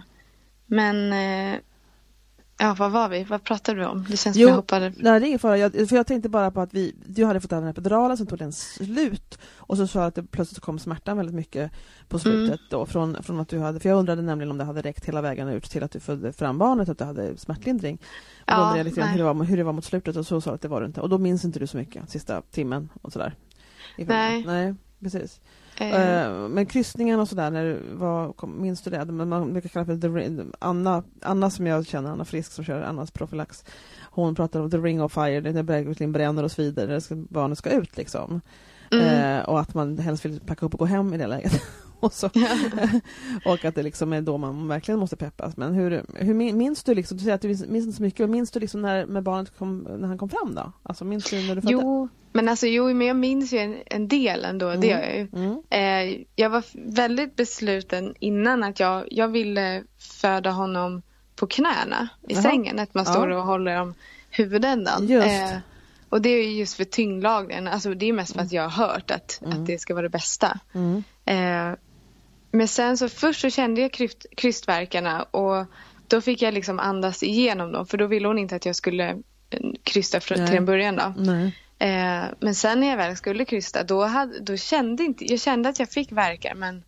men 0.66 1.12
eh, 1.12 1.58
ja, 2.58 2.74
vad 2.78 2.90
var 2.90 3.08
vi? 3.08 3.24
Vad 3.24 3.44
pratade 3.44 3.78
vi 3.78 3.84
om? 3.86 4.04
Det 4.10 4.16
känns 4.16 4.36
Jo, 4.36 4.46
som 4.46 4.50
jag 4.50 4.56
hoppade. 4.56 4.92
Nej, 4.96 5.20
det 5.20 5.26
är 5.26 5.28
ingen 5.28 5.38
fara. 5.38 5.58
Jag, 5.58 5.88
för 5.88 5.96
jag 5.96 6.06
tänkte 6.06 6.28
bara 6.28 6.50
på 6.50 6.60
att 6.60 6.74
vi, 6.74 6.94
du 7.06 7.24
hade 7.24 7.40
fått 7.40 7.50
den 7.50 7.66
epiduralen, 7.66 8.16
sen 8.16 8.26
tog 8.26 8.38
den 8.38 8.52
slut. 8.52 9.38
Och 9.56 9.76
så 9.76 9.86
sa 9.86 10.04
att 10.04 10.14
det 10.14 10.22
plötsligt 10.22 10.60
kom 10.60 10.78
smärtan 10.78 11.16
väldigt 11.16 11.34
mycket 11.34 11.72
på 12.08 12.18
slutet 12.18 12.60
då. 12.70 12.86
Från, 12.86 13.22
från 13.22 13.40
att 13.40 13.48
du 13.48 13.58
hade, 13.58 13.80
för 13.80 13.88
jag 13.88 13.98
undrade 13.98 14.22
nämligen 14.22 14.50
om 14.50 14.58
det 14.58 14.64
hade 14.64 14.82
räckt 14.82 15.04
hela 15.04 15.20
vägen 15.20 15.48
ut 15.48 15.64
till 15.64 15.82
att 15.82 15.90
du 15.90 16.00
födde 16.00 16.32
fram 16.32 16.58
barnet, 16.58 16.88
att 16.88 16.98
du 16.98 17.04
hade 17.04 17.36
smärtlindring. 17.36 17.94
Och 17.96 18.00
då 18.46 18.52
Ja, 18.52 18.56
undrade 18.56 18.78
jag 18.78 18.84
lite 18.84 18.96
grann 18.96 19.06
nej. 19.08 19.12
hur 19.18 19.24
det, 19.24 19.32
var, 19.34 19.44
hur 19.44 19.56
det 19.56 19.64
var 19.64 19.72
mot 19.72 19.84
slutet 19.84 20.16
och 20.16 20.26
så 20.26 20.40
sa 20.40 20.54
att 20.54 20.60
det 20.60 20.68
var 20.68 20.80
det 20.80 20.86
inte. 20.86 21.00
Och 21.00 21.08
då 21.08 21.18
minns 21.18 21.44
inte 21.44 21.58
du 21.58 21.66
så 21.66 21.76
mycket, 21.76 22.10
sista 22.10 22.42
timmen 22.50 22.88
och 23.02 23.12
sådär. 23.12 23.34
Nej. 23.96 24.44
Nej, 24.46 24.74
precis. 25.00 25.40
Eh, 25.80 26.48
men 26.48 26.66
kryssningen 26.66 27.20
och 27.20 27.28
sådär, 27.28 27.50
när 27.50 27.64
du 27.64 27.94
var, 27.94 28.32
kom, 28.32 28.62
minns 28.62 28.82
du 28.82 28.90
det? 28.90 29.04
Men 29.04 29.28
Man 29.28 29.52
brukar 29.52 29.68
kalla 29.68 29.94
det 29.94 30.10
the 30.10 30.42
Anna, 30.58 31.02
Anna 31.22 31.50
som 31.50 31.66
jag 31.66 31.86
känner, 31.86 32.10
Anna 32.10 32.24
Frisk 32.24 32.52
som 32.52 32.64
kör 32.64 32.82
Annas 32.82 33.10
profylax, 33.10 33.64
hon 34.10 34.34
pratar 34.34 34.60
om 34.60 34.70
the 34.70 34.76
ring 34.78 35.02
of 35.02 35.12
fire, 35.12 35.40
det 35.40 35.48
är 35.48 35.54
när 35.54 35.62
verkligen 35.62 36.12
bränner 36.12 36.42
och 36.42 36.52
svider, 36.52 36.88
när 36.88 37.14
barnet 37.32 37.58
ska 37.58 37.70
ut 37.70 37.96
liksom. 37.96 38.40
mm, 38.92 39.04
Eh, 39.04 39.44
och 39.44 39.60
att 39.60 39.74
man 39.74 39.98
helst 39.98 40.24
vill 40.24 40.40
packa 40.40 40.66
upp 40.66 40.72
och 40.72 40.78
gå 40.78 40.84
hem 40.84 41.14
i 41.14 41.18
det 41.18 41.26
läget. 41.26 41.62
och, 42.00 42.12
så. 42.12 42.30
och 43.44 43.64
att 43.64 43.74
det 43.74 43.82
liksom 43.82 44.12
är 44.12 44.20
då 44.20 44.38
man 44.38 44.68
verkligen 44.68 45.00
måste 45.00 45.16
peppas. 45.16 45.56
Men 45.56 45.74
hur, 45.74 46.04
hur 46.14 46.34
minns 46.34 46.84
du 46.84 46.94
liksom, 46.94 47.16
du 47.16 47.22
säger 47.24 47.34
att 47.34 47.40
du 47.40 47.48
minns 47.48 47.86
inte 47.86 47.92
så 47.92 48.02
mycket, 48.02 48.30
minns 48.30 48.50
du 48.50 48.60
liksom 48.60 48.82
när, 48.82 49.06
när 49.06 49.20
barnet 49.20 49.58
kom, 49.58 49.78
när 49.78 50.08
han 50.08 50.18
kom 50.18 50.28
fram 50.28 50.54
då? 50.54 50.72
Alltså 50.82 51.04
minns 51.04 51.30
du 51.30 51.36
när 51.36 51.54
du 51.54 51.60
födde? 51.60 51.72
Jo, 51.72 52.08
men 52.32 52.48
alltså 52.48 52.66
jo, 52.66 52.94
men 52.94 53.06
jag 53.06 53.16
minns 53.16 53.52
ju 53.52 53.58
en, 53.58 53.76
en 53.86 54.08
del 54.08 54.44
ändå, 54.44 54.68
mm. 54.68 54.80
det 54.80 54.86
gör 54.86 55.00
jag 55.00 55.16
ju. 55.16 55.28
Mm. 55.32 55.62
Eh, 55.70 56.24
jag 56.36 56.50
var 56.50 56.64
väldigt 56.74 57.36
besluten 57.36 58.14
innan 58.18 58.64
att 58.64 58.80
jag, 58.80 59.04
jag 59.10 59.28
ville 59.28 59.84
föda 59.98 60.50
honom 60.50 61.02
på 61.36 61.46
knäna 61.46 62.08
i 62.28 62.34
Aha. 62.34 62.42
sängen, 62.42 62.78
att 62.78 62.94
man 62.94 63.06
står 63.06 63.30
ja. 63.30 63.38
och 63.38 63.46
håller 63.46 63.80
om 63.80 63.94
huvudändan. 64.30 65.06
Just. 65.06 65.26
Eh, 65.26 65.58
och 66.08 66.22
det 66.22 66.28
är 66.28 66.50
just 66.50 66.76
för 66.76 66.84
tyngdlagen. 66.84 67.68
Alltså 67.68 67.94
det 67.94 68.06
är 68.06 68.12
mest 68.12 68.32
för 68.32 68.40
att 68.40 68.52
jag 68.52 68.68
har 68.68 68.86
hört 68.86 69.10
att, 69.10 69.40
mm. 69.44 69.60
att 69.60 69.66
det 69.66 69.78
ska 69.78 69.94
vara 69.94 70.02
det 70.02 70.08
bästa. 70.08 70.58
Mm. 70.72 71.02
Eh, 71.24 71.78
men 72.50 72.68
sen 72.68 72.98
så 72.98 73.08
först 73.08 73.40
så 73.40 73.50
kände 73.50 73.80
jag 73.80 73.92
kryst, 73.92 74.26
krystverkarna 74.36 75.22
och 75.22 75.66
då 76.08 76.20
fick 76.20 76.42
jag 76.42 76.54
liksom 76.54 76.78
andas 76.78 77.22
igenom 77.22 77.72
dem 77.72 77.86
för 77.86 77.98
då 77.98 78.06
ville 78.06 78.28
hon 78.28 78.38
inte 78.38 78.56
att 78.56 78.66
jag 78.66 78.76
skulle 78.76 79.10
eh, 79.50 79.60
krysta 79.82 80.20
från, 80.20 80.46
till 80.46 80.56
en 80.56 80.64
början 80.64 80.96
då. 80.96 81.30
Eh, 81.78 82.24
men 82.40 82.54
sen 82.54 82.80
när 82.80 82.90
jag 82.90 82.96
väl 82.96 83.16
skulle 83.16 83.44
krysta 83.44 83.82
då, 83.82 84.04
hade, 84.04 84.40
då 84.40 84.56
kände 84.56 85.02
inte, 85.02 85.32
jag 85.32 85.40
kände 85.40 85.68
att 85.68 85.78
jag 85.78 85.90
fick 85.90 86.12
verkar 86.12 86.54
men, 86.54 86.84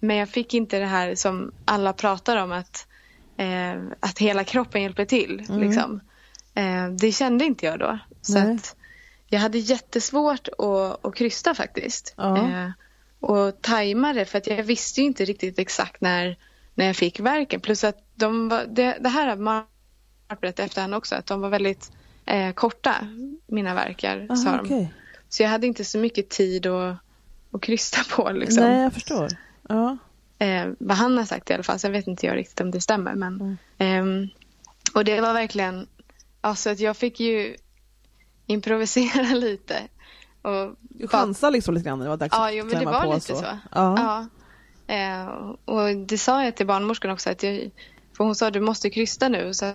men 0.00 0.16
jag 0.16 0.28
fick 0.28 0.54
inte 0.54 0.78
det 0.78 0.86
här 0.86 1.14
som 1.14 1.52
alla 1.64 1.92
pratar 1.92 2.36
om 2.36 2.52
att, 2.52 2.86
eh, 3.36 3.82
att 4.00 4.18
hela 4.18 4.44
kroppen 4.44 4.82
hjälper 4.82 5.04
till. 5.04 5.46
Mm. 5.48 5.60
Liksom. 5.60 6.00
Eh, 6.54 6.88
det 6.88 7.12
kände 7.12 7.44
inte 7.44 7.66
jag 7.66 7.78
då. 7.78 7.98
Så 8.22 8.58
jag 9.26 9.40
hade 9.40 9.58
jättesvårt 9.58 10.48
att, 10.48 11.04
att 11.06 11.14
krysta 11.14 11.54
faktiskt. 11.54 12.14
Ja. 12.16 12.72
Och 13.20 13.62
tajma 13.62 14.12
det 14.12 14.24
för 14.24 14.38
att 14.38 14.46
jag 14.46 14.62
visste 14.62 15.02
inte 15.02 15.24
riktigt 15.24 15.58
exakt 15.58 16.00
när, 16.00 16.36
när 16.74 16.86
jag 16.86 16.96
fick 16.96 17.20
verken. 17.20 17.60
Plus 17.60 17.84
att 17.84 18.04
de 18.14 18.48
var, 18.48 18.64
det, 18.64 18.98
det 19.00 19.08
här 19.08 19.28
har 19.28 19.36
Mark 19.36 19.66
berättat 20.40 20.66
efterhand 20.66 20.94
också, 20.94 21.14
att 21.14 21.26
de 21.26 21.40
var 21.40 21.48
väldigt 21.48 21.92
eh, 22.26 22.52
korta, 22.52 22.94
mina 23.46 23.74
verkar, 23.74 24.26
Aha, 24.30 24.36
sa 24.36 24.56
de. 24.56 24.66
Okay. 24.66 24.86
Så 25.28 25.42
jag 25.42 25.50
hade 25.50 25.66
inte 25.66 25.84
så 25.84 25.98
mycket 25.98 26.28
tid 26.28 26.66
att, 26.66 26.96
att 27.52 27.60
krysta 27.60 28.00
på. 28.16 28.30
Liksom. 28.30 28.64
Nej, 28.64 28.82
jag 28.82 28.92
förstår. 28.92 29.28
Ja. 29.68 29.98
Eh, 30.38 30.68
vad 30.78 30.96
han 30.96 31.18
har 31.18 31.24
sagt 31.24 31.50
i 31.50 31.54
alla 31.54 31.62
fall. 31.62 31.78
Sen 31.78 31.92
vet 31.92 32.06
inte 32.06 32.26
jag 32.26 32.36
riktigt 32.36 32.60
om 32.60 32.70
det 32.70 32.80
stämmer. 32.80 33.14
Men, 33.14 33.58
mm. 33.78 34.22
eh, 34.22 34.28
och 34.94 35.04
det 35.04 35.20
var 35.20 35.32
verkligen, 35.32 35.86
alltså 36.40 36.70
att 36.70 36.80
jag 36.80 36.96
fick 36.96 37.20
ju 37.20 37.56
improvisera 38.46 39.22
lite. 39.34 39.82
Och 40.42 40.76
du 40.80 41.08
chansade 41.08 41.52
liksom 41.52 41.74
lite 41.74 41.88
grann? 41.88 41.98
Det 41.98 42.08
var 42.08 42.16
dags 42.16 42.34
ja, 42.36 42.50
jo, 42.50 42.64
men 42.64 42.78
det 42.78 42.84
var 42.84 43.14
lite 43.14 43.26
så. 43.26 43.36
så. 43.36 43.44
Ja. 43.44 43.58
ja. 43.74 44.26
Eh, 44.94 45.54
och 45.64 45.96
det 45.96 46.18
sa 46.18 46.44
jag 46.44 46.56
till 46.56 46.66
barnmorskan 46.66 47.10
också. 47.10 47.30
Att 47.30 47.42
jag, 47.42 47.70
för 48.16 48.24
hon 48.24 48.34
sa 48.34 48.50
du 48.50 48.60
måste 48.60 48.90
krysta 48.90 49.28
nu. 49.28 49.54
Så 49.54 49.72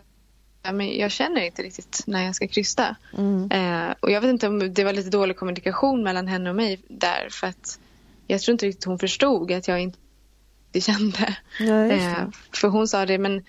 men 0.71 0.97
jag 0.97 1.12
känner 1.12 1.41
inte 1.41 1.63
riktigt 1.63 2.04
när 2.08 2.23
jag 2.23 2.36
ska 2.36 2.47
krysta. 2.47 2.95
Mm. 3.17 3.52
Eh, 3.52 3.95
och 3.99 4.12
jag 4.12 4.21
vet 4.21 4.30
inte 4.30 4.47
om 4.47 4.73
det 4.73 4.84
var 4.84 4.93
lite 4.93 5.10
dålig 5.10 5.38
kommunikation 5.38 6.04
mellan 6.04 6.28
henne 6.28 6.49
och 6.49 6.56
mig 6.56 6.82
där. 6.88 7.28
För 7.32 7.47
att 7.47 7.80
jag 8.28 8.41
tror 8.41 8.54
inte 8.54 8.65
riktigt 8.65 8.86
hon 8.86 8.99
förstod 8.99 9.52
att 9.52 9.67
jag 9.67 9.80
inte 9.80 10.82
kände. 10.82 11.38
Ja, 11.60 11.86
eh, 11.86 12.30
för 12.52 12.67
hon 12.67 12.88
sa 12.88 13.06
det, 13.06 13.17
men 13.17 13.43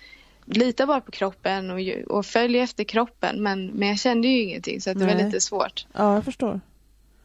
lita 0.45 0.85
bara 0.85 1.01
på 1.01 1.11
kroppen 1.11 1.71
och, 1.71 1.79
och 2.07 2.25
följ 2.25 2.59
efter 2.59 2.83
kroppen. 2.83 3.43
Men, 3.43 3.67
men 3.67 3.87
jag 3.87 3.99
kände 3.99 4.27
ju 4.27 4.41
ingenting 4.43 4.81
så 4.81 4.89
att 4.89 4.99
det 4.99 5.05
var 5.05 5.23
lite 5.25 5.41
svårt. 5.41 5.85
Ja, 5.93 6.13
jag 6.13 6.25
förstår. 6.25 6.61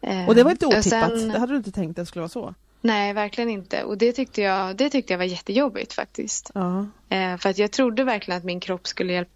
Eh, 0.03 0.29
och 0.29 0.35
det 0.35 0.43
var 0.43 0.51
inte 0.51 0.67
otippat? 0.67 0.85
Sen, 0.85 1.29
det 1.29 1.39
hade 1.39 1.53
du 1.53 1.57
inte 1.57 1.73
tänkt 1.73 1.91
att 1.91 1.97
det 1.97 2.07
skulle 2.07 2.21
vara 2.21 2.29
så? 2.29 2.55
Nej, 2.81 3.13
verkligen 3.13 3.51
inte. 3.51 3.85
Och 3.85 3.99
det 3.99 4.13
tyckte 4.13 4.43
jag, 4.43 4.77
det 4.77 4.91
tyckte 4.91 5.13
jag 5.13 5.19
var 5.19 5.25
jättejobbigt 5.25 5.93
faktiskt. 5.93 6.51
Ja. 6.55 6.87
Eh, 7.09 7.37
för 7.37 7.49
att 7.49 7.59
jag 7.59 7.71
trodde 7.71 8.05
verkligen 8.05 8.39
att 8.39 8.45
min 8.45 8.61
kropp 8.61 8.87
skulle 8.87 9.13
hjälpa 9.13 9.33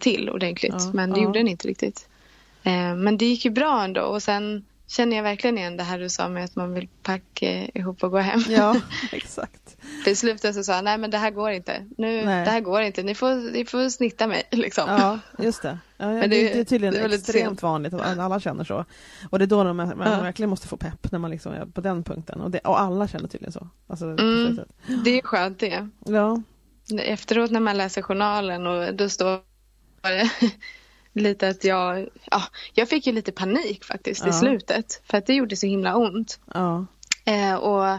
till 0.00 0.30
ordentligt. 0.30 0.74
Ja, 0.78 0.90
men 0.92 1.10
det 1.10 1.20
ja. 1.20 1.24
gjorde 1.24 1.38
den 1.38 1.48
inte 1.48 1.68
riktigt. 1.68 2.08
Eh, 2.62 2.94
men 2.94 3.18
det 3.18 3.26
gick 3.26 3.44
ju 3.44 3.50
bra 3.50 3.84
ändå. 3.84 4.02
Och 4.02 4.22
sen 4.22 4.64
känner 4.86 5.16
jag 5.16 5.22
verkligen 5.22 5.58
igen 5.58 5.76
det 5.76 5.82
här 5.82 5.98
du 5.98 6.08
sa 6.08 6.28
med 6.28 6.44
att 6.44 6.56
man 6.56 6.74
vill 6.74 6.88
packa 7.02 7.46
ihop 7.74 8.02
och 8.02 8.10
gå 8.10 8.18
hem. 8.18 8.40
Ja, 8.48 8.80
exakt. 9.12 9.76
I 10.06 10.14
slutet 10.14 10.54
så 10.54 10.64
sa 10.64 10.74
han, 10.74 10.84
nej 10.84 10.98
men 10.98 11.10
det 11.10 11.18
här 11.18 11.30
går 11.30 11.50
inte. 11.50 11.86
Nu, 11.98 12.20
det 12.20 12.26
här 12.26 12.60
går 12.60 12.82
inte. 12.82 13.02
Ni 13.02 13.14
får, 13.14 13.52
ni 13.52 13.64
får 13.64 13.88
snitta 13.88 14.26
mig. 14.26 14.42
Liksom. 14.50 14.84
Ja, 14.88 15.18
just 15.38 15.62
det. 15.62 15.78
Ja, 15.96 16.06
men 16.06 16.20
det, 16.20 16.28
det, 16.28 16.60
är 16.60 16.64
tydligen 16.64 16.94
det 16.94 17.14
extremt 17.14 17.62
vanligt 17.62 17.94
alla 17.94 18.40
känner 18.40 18.64
så. 18.64 18.84
Och 19.30 19.38
det 19.38 19.44
är 19.44 19.46
då 19.46 19.64
man, 19.64 19.76
man 19.76 20.12
ja. 20.12 20.22
verkligen 20.22 20.50
måste 20.50 20.68
få 20.68 20.76
pepp 20.76 21.12
när 21.12 21.18
man 21.18 21.30
liksom 21.30 21.52
är 21.52 21.66
på 21.66 21.80
den 21.80 22.02
punkten. 22.02 22.40
Och, 22.40 22.50
det, 22.50 22.58
och 22.58 22.80
alla 22.80 23.08
känner 23.08 23.28
tydligen 23.28 23.52
så. 23.52 23.68
Alltså, 23.86 24.04
mm, 24.04 24.58
det 25.04 25.18
är 25.18 25.22
skönt 25.22 25.58
det. 25.58 25.88
Ja. 26.04 26.42
Efteråt 26.98 27.50
när 27.50 27.60
man 27.60 27.76
läser 27.76 28.02
journalen 28.02 28.66
och 28.66 28.94
då 28.94 29.08
står 29.08 29.40
det 30.02 30.30
lite 31.20 31.48
att 31.48 31.64
jag, 31.64 32.08
ja, 32.30 32.42
jag 32.74 32.88
fick 32.88 33.06
ju 33.06 33.12
lite 33.12 33.32
panik 33.32 33.84
faktiskt 33.84 34.22
ja. 34.24 34.30
i 34.30 34.32
slutet. 34.32 35.02
För 35.04 35.18
att 35.18 35.26
det 35.26 35.34
gjorde 35.34 35.56
så 35.56 35.66
himla 35.66 35.96
ont. 35.96 36.40
Ja. 36.54 36.86
Eh, 37.24 37.54
och 37.54 37.98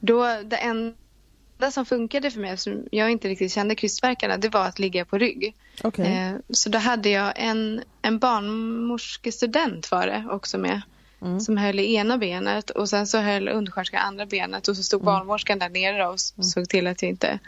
då, 0.00 0.24
det 0.44 0.56
enda 0.56 1.70
som 1.70 1.86
funkade 1.86 2.30
för 2.30 2.40
mig, 2.40 2.50
eftersom 2.50 2.84
jag 2.90 3.10
inte 3.10 3.28
riktigt 3.28 3.52
kände 3.52 3.74
krystvärkarna, 3.74 4.36
det 4.36 4.48
var 4.48 4.64
att 4.64 4.78
ligga 4.78 5.04
på 5.04 5.18
rygg. 5.18 5.56
Okay. 5.84 6.06
Eh, 6.06 6.36
så 6.50 6.68
då 6.68 6.78
hade 6.78 7.08
jag 7.08 7.32
en, 7.36 7.82
en 8.02 8.18
barnmorskestudent 8.18 9.90
var 9.90 10.06
det 10.06 10.24
också 10.30 10.58
med. 10.58 10.82
Mm. 11.22 11.40
Som 11.40 11.56
höll 11.56 11.80
i 11.80 11.94
ena 11.94 12.18
benet 12.18 12.70
och 12.70 12.88
sen 12.88 13.06
så 13.06 13.18
höll 13.18 13.48
undersköterskan 13.48 14.00
andra 14.06 14.26
benet 14.26 14.68
och 14.68 14.76
så 14.76 14.82
stod 14.82 15.00
mm. 15.00 15.06
barnmorskan 15.06 15.58
där 15.58 15.68
nere 15.68 16.06
och 16.06 16.16
mm. 16.36 16.44
såg 16.44 16.68
till 16.68 16.86
att 16.86 17.02
jag 17.02 17.08
inte 17.08 17.38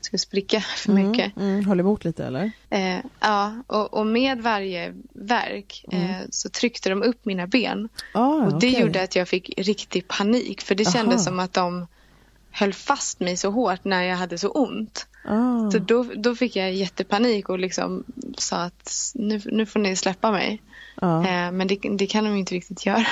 skulle 0.00 0.18
spricka 0.18 0.60
för 0.60 0.90
mm, 0.90 1.10
mycket. 1.10 1.36
Mm, 1.36 1.64
höll 1.64 1.80
emot 1.80 2.04
lite 2.04 2.24
eller? 2.24 2.50
Eh, 2.70 2.98
ja, 3.20 3.62
och, 3.66 3.94
och, 3.94 4.06
med 4.06 4.42
varje 4.42 4.94
verk 5.12 5.84
mm. 5.92 6.10
eh, 6.10 6.16
så 6.30 6.48
tryckte 6.48 6.88
de 6.88 7.02
upp 7.02 7.24
mina 7.24 7.46
ben. 7.46 7.88
Ah, 8.14 8.26
och 8.26 8.60
det 8.60 8.68
okay. 8.68 8.80
gjorde 8.80 9.02
att 9.02 9.16
jag 9.16 9.28
fick 9.28 9.50
riktig 9.56 10.08
panik 10.08 10.62
för 10.62 10.74
det 10.74 10.86
Aha. 10.86 10.92
kändes 10.92 11.24
som 11.24 11.40
att 11.40 11.52
de 11.52 11.86
höll 12.50 12.72
fast 12.72 13.20
mig 13.20 13.36
så 13.36 13.50
hårt 13.50 13.84
när 13.84 14.02
jag 14.02 14.16
hade 14.16 14.38
så 14.38 14.48
ont. 14.48 15.06
Ah. 15.24 15.70
Så 15.70 15.78
då, 15.78 16.06
då 16.16 16.34
fick 16.34 16.56
jag 16.56 16.72
jättepanik 16.72 17.48
och 17.48 17.58
liksom 17.58 18.04
sa 18.38 18.56
att 18.56 19.12
nu, 19.14 19.40
nu 19.44 19.66
får 19.66 19.80
ni 19.80 19.96
släppa 19.96 20.32
mig. 20.32 20.62
Ah. 20.94 21.24
Eh, 21.24 21.52
men 21.52 21.66
det, 21.66 21.78
det, 21.98 22.06
kan 22.06 22.24
de 22.24 22.36
inte 22.36 22.54
riktigt 22.54 22.86
göra. 22.86 23.06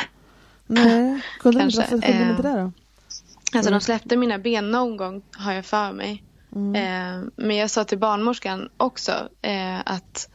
Nej, 0.67 1.21
kunde 1.41 1.61
Kanske. 1.61 1.81
varför 1.81 2.01
kunde 2.01 2.25
de 2.25 2.31
inte 2.31 2.43
det 2.43 2.63
då? 2.63 2.73
Alltså 3.53 3.71
de 3.71 3.81
släppte 3.81 4.17
mina 4.17 4.39
ben 4.39 4.71
någon 4.71 4.97
gång 4.97 5.23
har 5.33 5.53
jag 5.53 5.67
för 5.67 5.93
mig. 5.93 6.23
Mm. 6.57 6.75
Eh, 6.75 7.29
men 7.37 7.57
jag 7.57 7.71
sa 7.71 7.85
till 7.85 7.99
barnmorskan 7.99 8.69
också 8.77 9.13
eh, 9.43 9.81
att 9.85 10.29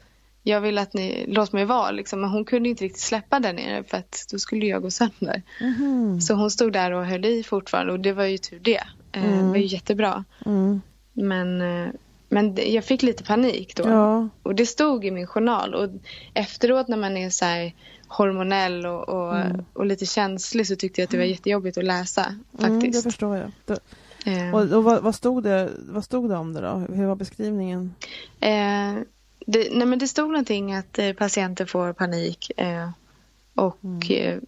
jag 0.43 0.61
vill 0.61 0.77
att 0.77 0.93
ni 0.93 1.25
låter 1.27 1.55
mig 1.55 1.65
vara. 1.65 1.91
Liksom. 1.91 2.21
Men 2.21 2.29
hon 2.29 2.45
kunde 2.45 2.69
inte 2.69 2.83
riktigt 2.83 3.01
släppa 3.01 3.39
där 3.39 3.53
nere 3.53 3.83
för 3.83 3.97
att 3.97 4.25
då 4.31 4.39
skulle 4.39 4.65
jag 4.65 4.81
gå 4.81 4.91
sönder. 4.91 5.41
Mm. 5.59 6.21
Så 6.21 6.33
hon 6.33 6.51
stod 6.51 6.73
där 6.73 6.91
och 6.91 7.05
höll 7.05 7.25
i 7.25 7.43
fortfarande 7.43 7.93
och 7.93 7.99
det 7.99 8.13
var 8.13 8.25
ju 8.25 8.37
tur 8.37 8.59
det. 8.59 8.83
Eh, 9.11 9.25
mm. 9.25 9.37
Det 9.37 9.49
var 9.49 9.57
ju 9.57 9.65
jättebra. 9.65 10.23
Mm. 10.45 10.81
Men, 11.13 11.61
eh, 11.61 11.89
men 12.29 12.57
jag 12.73 12.85
fick 12.85 13.03
lite 13.03 13.23
panik 13.23 13.75
då. 13.75 13.89
Ja. 13.89 14.29
Och 14.43 14.55
det 14.55 14.65
stod 14.65 15.05
i 15.05 15.11
min 15.11 15.27
journal. 15.27 15.75
Och 15.75 15.89
efteråt 16.33 16.87
när 16.87 16.97
man 16.97 17.17
är 17.17 17.29
så 17.29 17.45
här 17.45 17.73
hormonell 18.07 18.85
och, 18.85 19.09
och, 19.09 19.37
mm. 19.37 19.65
och 19.73 19.85
lite 19.85 20.05
känslig 20.05 20.67
så 20.67 20.75
tyckte 20.75 21.01
jag 21.01 21.05
att 21.05 21.11
det 21.11 21.17
var 21.17 21.23
jättejobbigt 21.23 21.77
att 21.77 21.83
läsa. 21.83 22.25
Mm, 22.25 22.81
faktiskt. 22.81 23.03
det 23.03 23.11
förstår 23.11 23.37
jag. 23.37 23.79
Eh. 24.23 24.55
Och, 24.55 24.61
och 24.61 24.83
vad, 24.83 25.03
vad, 25.03 25.15
stod 25.15 25.43
det, 25.43 25.69
vad 25.79 26.03
stod 26.03 26.29
det 26.29 26.35
om 26.35 26.53
det 26.53 26.61
då? 26.61 26.93
Hur 26.93 27.05
var 27.05 27.15
beskrivningen? 27.15 27.95
Eh, 28.39 28.93
det, 29.45 29.67
nej 29.71 29.87
men 29.87 29.99
det 29.99 30.07
stod 30.07 30.27
någonting 30.27 30.73
att 30.73 30.99
eh, 30.99 31.13
patienter 31.13 31.65
får 31.65 31.93
panik 31.93 32.51
eh, 32.57 32.89
och 33.55 33.77
mm. 33.83 33.99
Eh, 34.09 34.39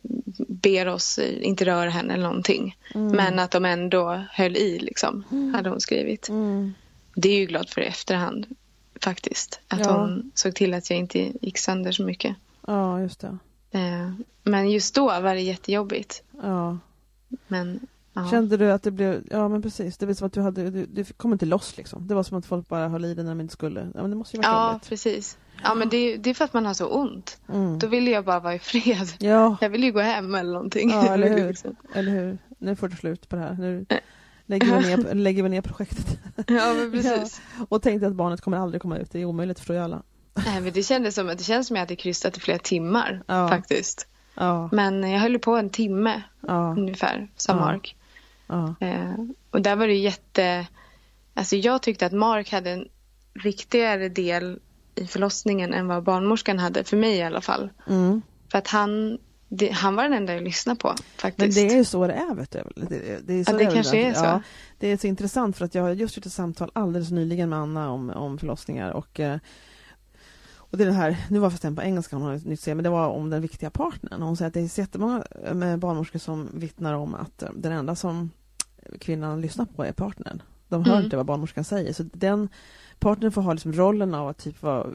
ber 0.48 0.88
oss 0.88 1.20
inte 1.20 1.66
röra 1.66 1.90
henne 1.90 2.14
eller 2.14 2.24
någonting. 2.24 2.78
Mm. 2.96 3.16
Men 3.16 3.40
att 3.40 3.52
de 3.52 3.66
ändå 3.66 4.24
höll 4.32 4.56
i 4.56 4.80
liksom, 4.80 5.24
mm. 5.32 5.54
hade 5.54 5.70
hon 5.70 5.82
skrivit. 5.82 6.30
Mm. 6.30 6.74
Det 7.16 7.30
är 7.30 7.38
ju 7.38 7.46
glad 7.46 7.70
för 7.70 7.82
i 7.82 7.86
efterhand 7.86 8.48
faktiskt. 9.02 9.60
Att 9.68 9.86
ja. 9.86 9.92
hon 9.92 10.32
såg 10.36 10.56
till 10.56 10.74
att 10.74 10.90
jag 10.90 11.00
inte 11.00 11.32
gick 11.42 11.58
sönder 11.58 11.92
så 11.92 12.04
mycket. 12.04 12.36
Ja, 12.68 13.02
just 13.02 13.20
det. 13.20 13.38
Eh, 13.72 14.12
men 14.44 14.72
just 14.72 14.96
då 14.96 15.06
var 15.06 15.36
det 15.36 15.42
jättejobbigt. 15.42 16.24
Ja. 16.42 16.78
Men 17.48 17.80
Ja. 18.16 18.28
Kände 18.30 18.58
du 18.58 18.72
att 18.72 18.84
det 18.84 18.92
blev, 18.92 19.24
ja 19.32 19.48
men 19.48 19.62
precis, 19.62 19.98
det 19.98 20.06
var 20.06 20.14
som 20.14 20.28
att 20.28 20.34
du 20.34 20.42
hade, 20.42 20.70
du, 20.70 20.86
du 20.86 21.04
kom 21.04 21.34
inte 21.34 21.46
loss 21.46 21.78
liksom. 21.78 22.08
Det 22.08 22.16
var 22.16 22.24
som 22.24 22.38
att 22.38 22.46
folk 22.46 22.68
bara 22.68 22.88
höll 22.88 23.06
i 23.06 23.14
det 23.14 23.24
när 23.24 23.30
de 23.30 23.42
inte 23.42 23.54
skulle. 23.54 23.92
Ja 23.94 24.02
men 24.02 24.10
det 24.10 24.16
måste 24.16 24.38
ju 24.38 24.44
vara 24.44 24.52
Ja 24.54 24.72
jobbigt. 24.72 24.90
precis. 24.90 25.38
Ja 25.64 25.76
men 25.76 25.90
det, 25.90 26.18
det 26.18 26.30
är 26.30 26.34
för 26.34 26.46
att 26.46 26.54
man 26.54 26.66
har 26.66 26.74
så 26.74 26.88
ont. 26.88 27.38
Mm. 27.50 27.80
Då 27.80 27.88
vill 27.88 28.08
jag 28.08 28.26
bara 28.26 28.40
vara 28.40 28.56
i 28.56 28.60
fred. 28.60 29.08
Ja. 29.20 29.58
Jag 29.62 29.70
vill 29.70 29.84
ju 29.84 29.92
gå 29.92 30.00
hem 30.00 30.36
eller 30.36 30.54
någonting. 30.54 30.90
Ja 30.90 31.14
eller 31.14 31.30
hur. 31.30 31.48
liksom. 31.48 31.76
eller 31.94 32.12
hur. 32.12 32.38
Nu 32.58 32.76
får 32.76 32.88
det 32.88 32.96
slut 32.96 33.30
på 33.30 33.36
det 33.36 33.42
här. 33.42 33.54
Nu 33.54 33.86
lägger 34.46 34.66
vi 34.80 34.88
ner, 34.88 35.14
lägger 35.14 35.44
vi 35.44 35.50
ner 35.50 35.62
projektet. 35.62 36.20
Ja 36.48 36.74
men 36.74 36.92
precis. 36.92 37.42
Ja. 37.60 37.66
Och 37.70 37.82
tänkte 37.82 38.08
att 38.08 38.14
barnet 38.14 38.42
kommer 38.42 38.58
aldrig 38.58 38.82
komma 38.82 38.98
ut. 38.98 39.12
Det 39.12 39.20
är 39.20 39.26
omöjligt, 39.26 39.60
förstår 39.60 39.76
ju 39.76 39.82
alla. 39.82 40.02
Nej 40.46 40.62
men 40.62 40.74
det 40.74 40.84
kändes 40.84 41.16
som, 41.16 41.28
det 41.28 41.44
känns 41.44 41.68
som 41.68 41.76
att 41.76 41.78
jag 41.78 41.82
hade 41.86 41.96
kryssat 41.96 42.38
i 42.38 42.40
flera 42.40 42.60
timmar 42.60 43.24
ja. 43.28 43.48
faktiskt. 43.48 44.08
Ja. 44.36 44.70
Men 44.72 45.12
jag 45.12 45.20
höll 45.20 45.40
på 45.40 45.56
en 45.56 45.70
timme 45.70 46.22
ungefär, 46.78 47.28
sa 47.36 47.56
Mark. 47.56 47.96
Ja. 48.48 48.76
Eh, 48.80 49.16
och 49.52 49.62
där 49.62 49.76
var 49.76 49.88
det 49.88 49.94
jätte... 49.94 50.68
Alltså 51.34 51.56
jag 51.56 51.82
tyckte 51.82 52.06
att 52.06 52.12
Mark 52.12 52.52
hade 52.52 52.72
en 52.72 52.88
viktigare 53.44 54.10
del 54.10 54.60
i 54.96 55.08
förlossningen 55.08 55.74
än 55.74 55.88
vad 55.88 56.04
barnmorskan 56.04 56.60
hade, 56.60 56.84
för 56.84 56.98
mig 56.98 57.18
i 57.18 57.24
alla 57.24 57.42
fall. 57.42 57.70
Mm. 57.88 58.22
För 58.52 58.58
att 58.58 58.68
han, 58.68 59.18
det, 59.50 59.72
han 59.72 59.96
var 59.96 60.04
den 60.04 60.14
enda 60.14 60.34
jag 60.34 60.44
lyssnade 60.44 60.80
på 60.80 60.88
Men 60.88 60.98
faktiskt. 61.18 61.58
det 61.58 61.74
är 61.74 61.78
ju 61.78 61.84
så 61.84 62.08
det 62.08 62.14
är, 62.14 62.36
vet 62.36 62.52
du. 62.52 62.64
Det, 62.76 63.28
det, 63.28 63.34
är 63.34 63.44
så 63.44 63.52
Ja, 63.52 63.58
det 63.58 63.64
är 63.64 63.66
väl 63.66 63.76
kanske 63.76 63.98
är 63.98 64.14
så. 64.14 64.26
Ja, 64.26 64.42
det 64.80 64.88
är 64.88 64.98
så 64.98 65.08
intressant 65.08 65.58
för 65.58 65.66
att 65.66 65.76
jag 65.76 65.84
har 65.84 65.90
just 65.90 66.18
gjort 66.18 66.26
ett 66.26 66.34
samtal 66.34 66.72
alldeles 66.74 67.12
nyligen 67.12 67.50
med 67.50 67.60
Anna 67.60 67.92
om, 67.92 68.10
om 68.10 68.38
förlossningar 68.38 68.92
och 68.92 69.20
eh, 69.20 69.38
och 70.76 70.80
det 70.80 70.84
är 70.84 70.86
den 70.86 70.96
här, 70.96 71.18
nu 71.30 71.40
var 71.40 71.50
förresten 71.50 71.76
på 71.76 71.82
engelska 71.82 72.16
hon 72.16 72.26
har 72.26 72.34
ett 72.34 72.46
nytt 72.46 72.60
se, 72.60 72.76
men 72.76 72.84
det 72.84 72.90
var 72.90 73.08
om 73.08 73.30
den 73.30 73.42
viktiga 73.42 73.70
partnern. 73.70 74.22
Hon 74.22 74.38
säger 74.38 74.48
att 74.48 74.54
det 74.54 74.60
är 74.60 74.80
jättemånga 74.80 75.24
eh, 75.46 75.78
barnmorskor 75.78 76.20
som 76.20 76.50
vittnar 76.54 76.94
om 76.94 77.16
att 77.16 77.44
eh, 77.44 77.50
den 77.56 77.72
enda 77.72 77.96
som 77.96 78.32
kvinnan 79.00 79.42
lyssnar 79.42 79.66
på 79.66 79.86
är 79.86 79.92
partnern. 79.92 80.42
De 80.68 80.86
hör 80.86 80.94
Mm. 80.94 81.04
inte 81.04 81.18
vad 81.18 81.26
barnmorskan 81.26 81.64
säger. 81.64 81.94
Så 81.94 82.04
den 82.14 82.50
partnern 83.00 83.32
får 83.32 83.42
ha 83.42 83.54
liksom 83.54 83.74
rollen 83.74 84.14
av 84.14 84.28
att 84.28 84.38
typ 84.38 84.62
vara 84.62 84.88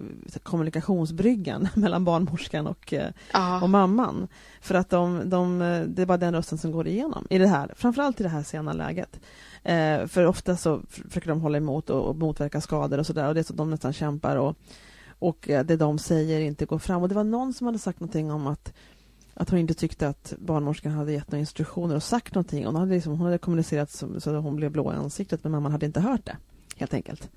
kommunikationsbryggan 0.43 1.69
mellan 1.75 2.05
barnmorskan 2.05 2.67
och, 2.67 2.93
eh, 2.93 3.11
och 3.63 3.71
mamman. 3.71 4.29
För 4.61 4.75
att 4.75 4.91
de, 4.91 5.31
de, 5.31 5.59
det 5.89 6.03
är 6.03 6.07
bara 6.07 6.19
den 6.19 6.35
rösten 6.35 6.59
som 6.59 6.73
går 6.73 6.87
igenom. 6.89 7.27
I 7.31 7.39
det 7.39 7.47
här, 7.47 7.73
framförallt 7.77 8.21
i 8.21 8.23
det 8.23 8.29
här 8.29 8.43
sena 8.43 8.73
läget. 8.73 9.21
Eh, 9.63 10.07
för 10.07 10.27
ofta 10.27 10.57
så 10.57 10.81
försöker 10.89 11.29
de 11.29 11.41
hålla 11.41 11.59
emot 11.59 11.91
och, 11.91 12.03
och 12.09 12.17
motverka 12.17 12.61
skador 12.61 12.99
och 12.99 13.07
sådär. 13.07 13.29
Och 13.29 13.35
det 13.35 13.41
är 13.41 13.45
så 13.45 13.53
de 13.55 13.71
nästan 13.71 13.93
kämpar 13.93 14.37
och, 14.37 14.57
och 15.21 15.49
eh, 15.51 15.65
det 15.65 15.77
de 15.77 15.99
säger 15.99 16.41
inte 16.41 16.65
går 16.67 16.79
fram. 16.79 17.03
Och 17.03 17.09
det 17.09 17.15
var 17.15 17.25
någon 17.25 17.55
som 17.55 17.67
hade 17.67 17.79
sagt 17.79 18.01
någonting 18.01 18.31
om 18.33 18.47
att 18.47 18.73
att 19.35 19.51
hon 19.51 19.59
inte 19.59 19.75
tyckte 19.75 20.09
att 20.09 20.35
barnmorskan 20.39 20.93
hade 20.93 21.13
gett 21.13 21.31
några 21.33 21.41
instruktioner 21.41 21.95
och 21.97 22.03
sagt 22.03 22.35
någonting. 22.35 22.67
Hon 22.67 22.75
hade, 22.77 22.95
liksom, 22.95 23.13
hon 23.13 23.21
hade 23.27 23.39
kommunicerat 23.39 23.91
så, 23.91 24.21
så 24.21 24.37
att 24.37 24.43
hon 24.43 24.57
blev 24.57 24.71
blå 24.71 24.93
i 24.93 24.97
ansiktet 24.97 25.43
men 25.45 25.53
mamman 25.53 25.73
hade 25.73 25.87
inte 25.87 26.01
hört 26.01 26.25
det. 26.27 26.37
Helt 26.77 26.95
enkelt. 26.95 27.31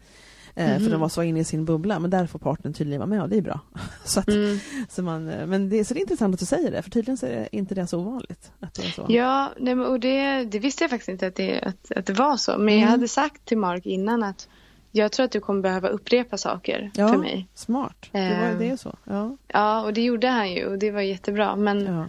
Eh, 0.55 0.67
För 0.73 0.79
Mhm. 0.79 0.91
de 0.91 1.01
var 1.01 1.09
så 1.09 1.23
inne 1.23 1.39
i 1.39 1.43
sin 1.43 1.65
bubbla 1.65 1.99
men 1.99 2.09
där 2.09 2.27
får 2.27 2.39
partnern 2.39 2.73
tydligen 2.73 2.99
vara 2.99 3.09
med 3.09 3.21
och 3.21 3.29
det 3.29 3.37
är 3.37 3.41
bra. 3.41 3.59
så 4.05 4.19
att, 4.19 4.27
Mm. 4.27 4.59
så 4.89 5.03
man, 5.03 5.29
eh, 5.29 5.47
men 5.47 5.69
det, 5.69 5.85
så 5.85 5.93
det 5.93 5.99
är 5.99 6.01
intressant 6.01 6.33
att 6.33 6.39
du 6.39 6.45
säger 6.45 6.71
det, 6.71 6.81
för 6.81 6.89
tydligen 6.91 7.17
så 7.17 7.25
är 7.25 7.49
inte 7.55 7.75
det 7.75 7.87
så 7.87 7.99
ovanligt. 7.99 8.51
Att 8.59 8.73
det 8.73 8.85
är 8.85 8.89
så. 8.91 9.05
Ja, 9.09 9.51
nej, 9.59 9.73
och 9.75 9.99
det, 9.99 10.43
det 10.43 10.59
visste 10.59 10.83
jag 10.83 10.91
faktiskt 10.91 11.09
inte 11.09 11.27
att 11.27 11.35
det, 11.35 11.61
att, 11.61 11.91
att 11.95 12.05
det 12.05 12.13
var 12.13 12.37
så. 12.37 12.57
Men 12.57 12.73
jag 12.73 12.81
Mm. 12.81 12.91
hade 12.91 13.07
sagt 13.07 13.45
till 13.45 13.57
Mark 13.57 13.85
innan 13.85 14.23
att 14.23 14.47
jag 14.95 15.12
tror 15.12 15.23
att 15.25 15.32
du 15.32 15.39
kommer 15.39 15.62
behöva 15.62 15.88
upprepa 15.88 16.38
saker 16.38 16.91
Ja. 16.95 17.08
för 17.08 17.17
mig. 17.17 17.47
Smart, 17.53 18.10
det, 18.12 18.19
var, 18.19 18.47
Ehm. 18.47 18.60
det 18.60 18.77
så. 18.77 18.95
Ja, 19.03 19.38
Ja, 19.47 19.82
och 19.82 19.93
det 19.93 20.01
gjorde 20.01 20.27
han 20.27 20.51
ju 20.51 20.65
och 20.65 20.77
det 20.79 20.91
var 20.91 21.01
jättebra. 21.01 21.56
Men 21.56 21.86
ja. 21.86 22.06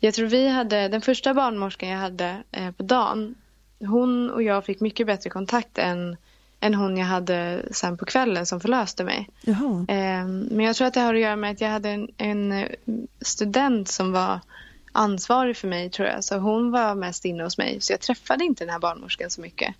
jag 0.00 0.14
tror 0.14 0.26
vi 0.26 0.48
hade, 0.48 0.88
den 0.88 1.00
första 1.00 1.34
barnmorskan 1.34 1.88
jag 1.88 1.98
hade 1.98 2.36
eh, 2.52 2.70
på 2.70 2.82
dagen, 2.82 3.34
hon 3.80 4.30
och 4.30 4.42
jag 4.42 4.64
fick 4.64 4.80
mycket 4.80 5.06
bättre 5.06 5.30
kontakt 5.30 5.78
än, 5.78 6.16
än 6.60 6.74
hon 6.74 6.96
jag 6.96 7.06
hade 7.06 7.62
sen 7.70 7.96
på 7.96 8.04
kvällen 8.04 8.46
som 8.46 8.60
förlöste 8.60 9.04
mig. 9.04 9.28
Jaha. 9.42 9.84
Eh, 9.88 10.26
men 10.26 10.60
jag 10.60 10.76
tror 10.76 10.88
att 10.88 10.94
det 10.94 11.00
har 11.00 11.14
att 11.14 11.20
göra 11.20 11.36
med 11.36 11.50
att 11.50 11.60
jag 11.60 11.68
hade 11.68 11.88
en, 11.90 12.08
en 12.16 12.52
eh, 12.52 12.68
student 13.20 13.88
som 13.88 14.12
var 14.12 14.40
ansvarig 14.92 15.56
för 15.56 15.68
mig 15.68 15.90
tror 15.90 16.08
jag. 16.08 16.24
Så 16.24 16.38
hon 16.38 16.70
var 16.70 16.94
mest 16.94 17.24
inne 17.24 17.44
hos 17.44 17.58
mig. 17.58 17.80
Så 17.80 17.92
jag 17.92 18.00
träffade 18.00 18.44
inte 18.44 18.64
den 18.64 18.72
här 18.72 18.78
barnmorskan 18.80 19.30
så 19.30 19.40
mycket. 19.40 19.74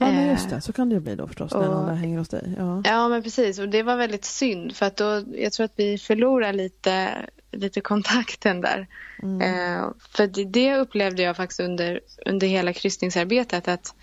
Ja, 0.00 0.06
men 0.06 0.24
Eh, 0.24 0.30
just 0.30 0.50
det, 0.50 0.60
så 0.60 0.72
kan 0.72 0.88
det 0.88 0.94
ju 0.94 1.00
bli 1.00 1.14
då 1.14 1.26
förstås, 1.26 1.52
när 1.52 1.60
och- 1.60 1.74
någon 1.74 1.86
där 1.86 1.94
hänger 1.94 2.18
hos 2.18 2.28
dig. 2.28 2.54
Ja. 2.58 2.82
Ja 2.84 3.08
men 3.08 3.22
precis 3.22 3.58
och 3.58 3.68
det 3.68 3.82
var 3.82 3.96
väldigt 3.96 4.24
synd 4.24 4.76
för 4.76 4.86
att 4.86 4.96
då, 4.96 5.24
jag 5.34 5.52
tror 5.52 5.64
att 5.64 5.72
vi 5.76 5.98
förlorar 5.98 6.52
lite, 6.52 7.26
lite 7.52 7.80
kontakten 7.80 8.60
där. 8.60 8.86
Mm. 9.22 9.40
Eh, 9.40 9.88
för 10.10 10.26
det, 10.26 10.44
det 10.44 10.76
upplevde 10.76 11.22
jag 11.22 11.36
faktiskt 11.36 11.60
under, 11.60 12.00
under 12.26 12.46
hela 12.46 12.72
kryssningsarbetet 12.72 13.68
att 13.68 13.94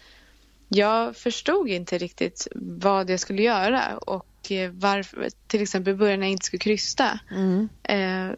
jag 0.68 1.16
förstod 1.16 1.70
inte 1.70 1.98
riktigt 1.98 2.48
vad 2.56 3.10
jag 3.10 3.20
skulle 3.20 3.42
göra 3.44 3.98
och 3.98 4.52
eh, 4.52 4.72
varför, 4.72 5.30
till 5.48 5.62
exempel 5.62 5.94
i 5.94 5.98
början 5.98 6.20
när 6.20 6.28
jag 6.28 6.32
inte 6.32 6.46
skulle 6.46 6.60
krysta. 6.60 7.20
Mm. 7.32 7.70
Eh, 7.84 8.36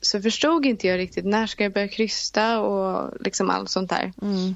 så 0.00 0.20
förstod 0.22 0.66
inte 0.66 0.86
jag 0.86 0.98
riktigt 0.98 1.24
när 1.24 1.46
ska 1.46 1.62
jag 1.62 1.72
börja 1.72 1.88
krysta 1.88 2.60
och 2.60 3.12
liksom 3.20 3.50
allt 3.50 3.70
sånt 3.70 3.90
där. 3.90 4.12
Mm. 4.22 4.54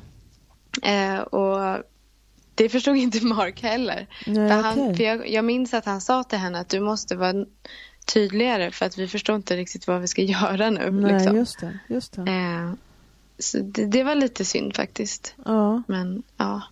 Eh, 0.83 1.21
och 1.21 1.85
det 2.55 2.69
förstod 2.69 2.97
inte 2.97 3.25
Mark 3.27 3.63
heller. 3.63 4.07
Nej, 4.27 4.49
För 4.49 4.63
han, 4.63 4.81
okej. 4.81 4.97
för 4.97 5.05
jag, 5.05 5.31
jag 5.31 5.45
minns 5.45 5.75
att 5.75 5.85
han 5.85 6.01
sa 6.01 6.25
till 6.25 6.39
henne 6.39 6.59
att 6.61 6.69
du 6.69 6.81
måste 6.81 7.17
vara 7.17 7.45
tydligare 8.05 8.71
för 8.71 8.87
att 8.87 8.99
vi 8.99 9.09
förstår 9.09 9.37
inte 9.37 9.57
riktigt 9.57 9.87
vad 9.87 10.01
vi 10.01 10.07
ska 10.07 10.23
göra 10.37 10.71
nu. 10.71 10.91
Nej, 10.91 11.13
liksom. 11.13 11.37
just 11.37 11.61
det. 11.61 11.79
Just 11.89 12.13
det. 12.13 12.23
eh, 12.23 12.73
så 13.39 13.59
det, 13.59 13.87
det 13.87 14.03
var 14.05 14.15
lite 14.15 14.45
synd 14.45 14.77
faktiskt. 14.77 15.35
Ja, 15.45 15.83
Men 15.87 16.23
ja. 16.37 16.63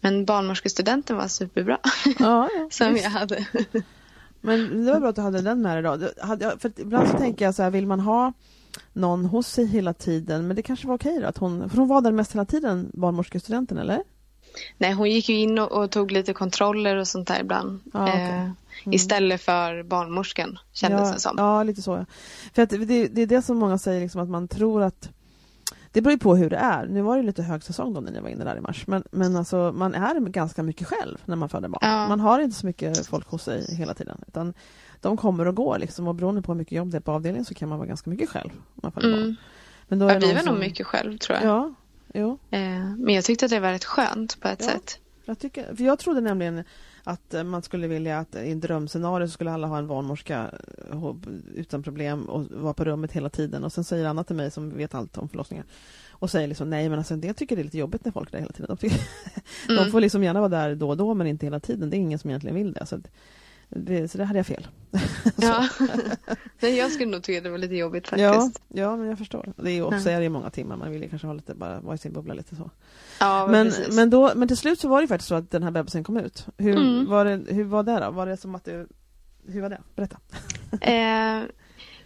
Men 0.00 0.24
barnmorskestudenten 0.24 1.16
var 1.16 1.28
superbra 1.28 1.78
ja, 2.04 2.12
ja. 2.18 2.48
som 2.70 2.96
jag 2.96 3.10
hade. 3.10 3.46
Men 4.40 4.84
det 4.86 4.92
var 4.92 5.00
bra 5.00 5.08
att 5.08 5.16
du 5.16 5.22
hade 5.22 5.42
den 5.42 5.62
med 5.62 5.76
dig 5.76 5.82
då. 5.82 6.56
För 6.58 6.72
ibland 6.80 7.08
så 7.08 7.18
tänker 7.18 7.44
jag 7.44 7.54
så 7.54 7.62
här, 7.62 7.70
vill 7.70 7.86
man 7.86 8.00
ha 8.00 8.32
någon 8.92 9.24
hos 9.24 9.46
sig 9.48 9.66
hela 9.66 9.94
tiden? 9.94 10.46
Men 10.46 10.56
det 10.56 10.62
kanske 10.62 10.86
var 10.86 10.94
okej 10.94 11.18
då? 11.20 11.26
Att 11.26 11.38
hon, 11.38 11.70
för 11.70 11.76
hon 11.76 11.88
var 11.88 12.00
där 12.00 12.12
mest 12.12 12.34
hela 12.34 12.44
tiden, 12.44 12.90
barnmorskestudenten, 12.94 13.78
eller? 13.78 14.02
Nej, 14.78 14.92
hon 14.92 15.10
gick 15.10 15.28
ju 15.28 15.34
in 15.36 15.58
och, 15.58 15.72
och 15.72 15.90
tog 15.90 16.10
lite 16.12 16.32
kontroller 16.32 16.96
och 16.96 17.08
sånt 17.08 17.28
där 17.28 17.40
ibland. 17.40 17.80
Ja, 17.92 18.02
okej. 18.08 18.22
eh, 18.22 18.50
Mm. 18.84 18.94
Istället 18.94 19.40
för 19.40 19.82
barnmorskan 19.82 20.58
kändes 20.72 21.08
ja, 21.08 21.14
det 21.14 21.20
som. 21.20 21.34
Ja, 21.38 21.62
lite 21.62 21.82
så. 21.82 21.90
Ja. 21.96 22.04
För 22.54 22.62
att 22.62 22.70
det, 22.70 23.08
det 23.08 23.22
är 23.22 23.26
det 23.26 23.42
som 23.42 23.56
många 23.58 23.78
säger, 23.78 24.00
liksom, 24.00 24.20
att 24.20 24.28
man 24.28 24.48
tror 24.48 24.82
att 24.82 25.10
det 25.92 26.00
beror 26.00 26.12
ju 26.12 26.18
på 26.18 26.36
hur 26.36 26.50
det 26.50 26.56
är. 26.56 26.86
Nu 26.86 27.02
var 27.02 27.16
det 27.16 27.22
lite 27.22 27.42
högsäsong 27.42 27.94
då 27.94 28.00
när 28.00 28.12
ni 28.12 28.20
var 28.20 28.28
inne 28.28 28.44
där 28.44 28.56
i 28.56 28.60
mars. 28.60 28.86
Men, 28.86 29.04
men 29.10 29.36
alltså, 29.36 29.72
man 29.76 29.94
är 29.94 30.20
ganska 30.20 30.62
mycket 30.62 30.86
själv 30.86 31.18
när 31.24 31.36
man 31.36 31.48
föder 31.48 31.68
barn. 31.68 31.78
Ja. 31.82 32.08
Man 32.08 32.20
har 32.20 32.40
inte 32.40 32.56
så 32.56 32.66
mycket 32.66 33.06
folk 33.06 33.28
hos 33.28 33.42
sig 33.42 33.74
hela 33.74 33.94
tiden. 33.94 34.20
Utan 34.28 34.54
de 35.00 35.16
kommer 35.16 35.48
och 35.48 35.54
går 35.54 35.78
liksom. 35.78 36.08
Och 36.08 36.14
beroende 36.14 36.42
på 36.42 36.52
hur 36.52 36.58
mycket 36.58 36.72
jobb 36.72 36.90
det 36.90 36.96
är 36.96 37.00
på 37.00 37.12
avdelningen 37.12 37.44
så 37.44 37.54
kan 37.54 37.68
man 37.68 37.78
vara 37.78 37.88
ganska 37.88 38.10
mycket 38.10 38.28
själv. 38.30 38.50
När 38.74 38.82
man 38.82 38.92
föder 38.92 39.10
barn. 39.10 39.20
Mm. 39.22 39.36
Men 39.88 39.98
då 39.98 40.08
är 40.08 40.12
Ja, 40.14 40.18
vi 40.20 40.26
var 40.26 40.34
nog 40.34 40.44
som- 40.44 40.58
mycket 40.58 40.86
själv 40.86 41.18
tror 41.18 41.38
jag. 41.38 41.46
Ja, 41.48 41.74
jo. 42.14 42.38
Eh, 42.50 42.60
men 42.98 43.14
jag 43.14 43.24
tyckte 43.24 43.44
att 43.44 43.50
det 43.50 43.60
var 43.60 43.72
rätt 43.72 43.84
skönt 43.84 44.40
på 44.40 44.48
ett 44.48 44.60
Ja. 44.62 44.66
sätt. 44.66 44.98
Jag, 45.24 45.38
tycker, 45.38 45.74
för 45.74 45.84
jag 45.84 45.98
trodde 45.98 46.20
nämligen 46.20 46.64
att 47.04 47.34
eh, 47.34 47.44
man 47.44 47.62
skulle 47.62 47.86
vilja 47.86 48.18
att 48.18 48.34
i 48.34 48.50
en 48.52 48.60
drömscenario 48.60 49.26
så 49.26 49.30
skulle 49.32 49.52
alla 49.52 49.66
ha 49.66 49.78
en 49.78 49.86
barnmorska 49.86 50.50
eh, 50.92 51.14
utan 51.54 51.82
problem 51.82 52.24
och 52.28 52.44
vara 52.50 52.74
på 52.74 52.84
rummet 52.84 53.12
hela 53.12 53.28
tiden. 53.30 53.64
Och 53.64 53.72
sen 53.72 53.84
säger 53.84 54.04
Anna 54.06 54.24
till 54.24 54.36
mig 54.36 54.50
som 54.50 54.76
vet 54.76 54.94
allt 54.94 55.18
om 55.18 55.28
förlossningar 55.28 55.64
och 56.10 56.30
säger 56.30 56.48
liksom 56.48 56.70
nej 56.70 56.88
men 56.88 56.98
alltså 56.98 57.16
det 57.16 57.32
tycker 57.34 57.56
det 57.56 57.62
är 57.62 57.64
lite 57.64 57.78
jobbigt 57.78 58.04
när 58.04 58.12
folk 58.12 58.28
är 58.28 58.32
där 58.32 58.38
hela 58.38 58.52
tiden. 58.52 58.66
De, 58.68 58.76
tycker, 58.76 59.00
de 59.66 59.78
Mm. 59.78 59.90
får 59.92 60.00
liksom 60.00 60.24
gärna 60.24 60.40
vara 60.40 60.48
där 60.48 60.74
då 60.74 60.88
och 60.88 60.96
då 60.96 61.14
men 61.14 61.26
inte 61.26 61.46
hela 61.46 61.60
tiden. 61.60 61.90
Det 61.90 61.96
är 61.96 61.98
ingen 61.98 62.18
som 62.18 62.30
egentligen 62.30 62.56
vill 62.56 62.72
det. 62.72 62.86
Så, 62.86 63.00
det, 63.70 64.08
så 64.08 64.18
det 64.18 64.24
hade 64.24 64.38
jag 64.38 64.46
fel. 64.46 64.66
Ja. 65.36 65.68
Nej, 66.60 66.76
jag 66.76 66.90
skulle 66.92 67.10
nog 67.10 67.22
tycka 67.22 67.40
det 67.40 67.50
var 67.50 67.58
lite 67.58 67.74
jobbigt 67.74 68.08
Ja, 68.16 68.32
faktiskt. 68.32 68.62
ja, 68.68 68.96
men 68.96 69.08
jag 69.08 69.18
förstår. 69.18 69.52
Det 69.56 69.70
är 69.70 69.82
också 69.82 70.10
Ja. 70.10 70.16
är 70.16 70.20
det 70.20 70.28
många 70.28 70.50
timmar. 70.50 70.76
Man 70.76 70.90
vill 70.90 71.02
ju 71.02 71.08
kanske 71.08 71.26
ha 71.26 71.34
lite, 71.34 71.54
bara 71.54 71.80
vara 71.80 71.94
i 71.94 71.98
sin 71.98 72.12
bubbla 72.12 72.34
lite 72.34 72.56
så. 72.56 72.70
Ja, 73.20 73.46
Men, 73.50 73.72
men, 73.92 74.10
då, 74.10 74.32
men 74.34 74.48
till 74.48 74.56
slut 74.56 74.80
så 74.80 74.88
var 74.88 75.00
det 75.02 75.08
faktiskt 75.08 75.28
så 75.28 75.34
att 75.34 75.50
den 75.50 75.62
här 75.62 75.70
bebisen 75.70 76.04
kom 76.04 76.16
ut. 76.16 76.46
Hur, 76.58 76.76
Mm. 76.76 77.06
var, 77.10 77.24
det, 77.24 77.54
hur 77.54 77.64
var 77.64 77.82
det 77.82 78.00
då? 78.00 78.10
Var 78.10 78.26
det 78.26 78.36
som 78.36 78.54
att 78.54 78.64
du... 78.64 78.88
Hur 79.46 79.60
var 79.62 79.68
det? 79.70 79.80
Berätta. 79.96 80.18
Eh, 80.80 81.42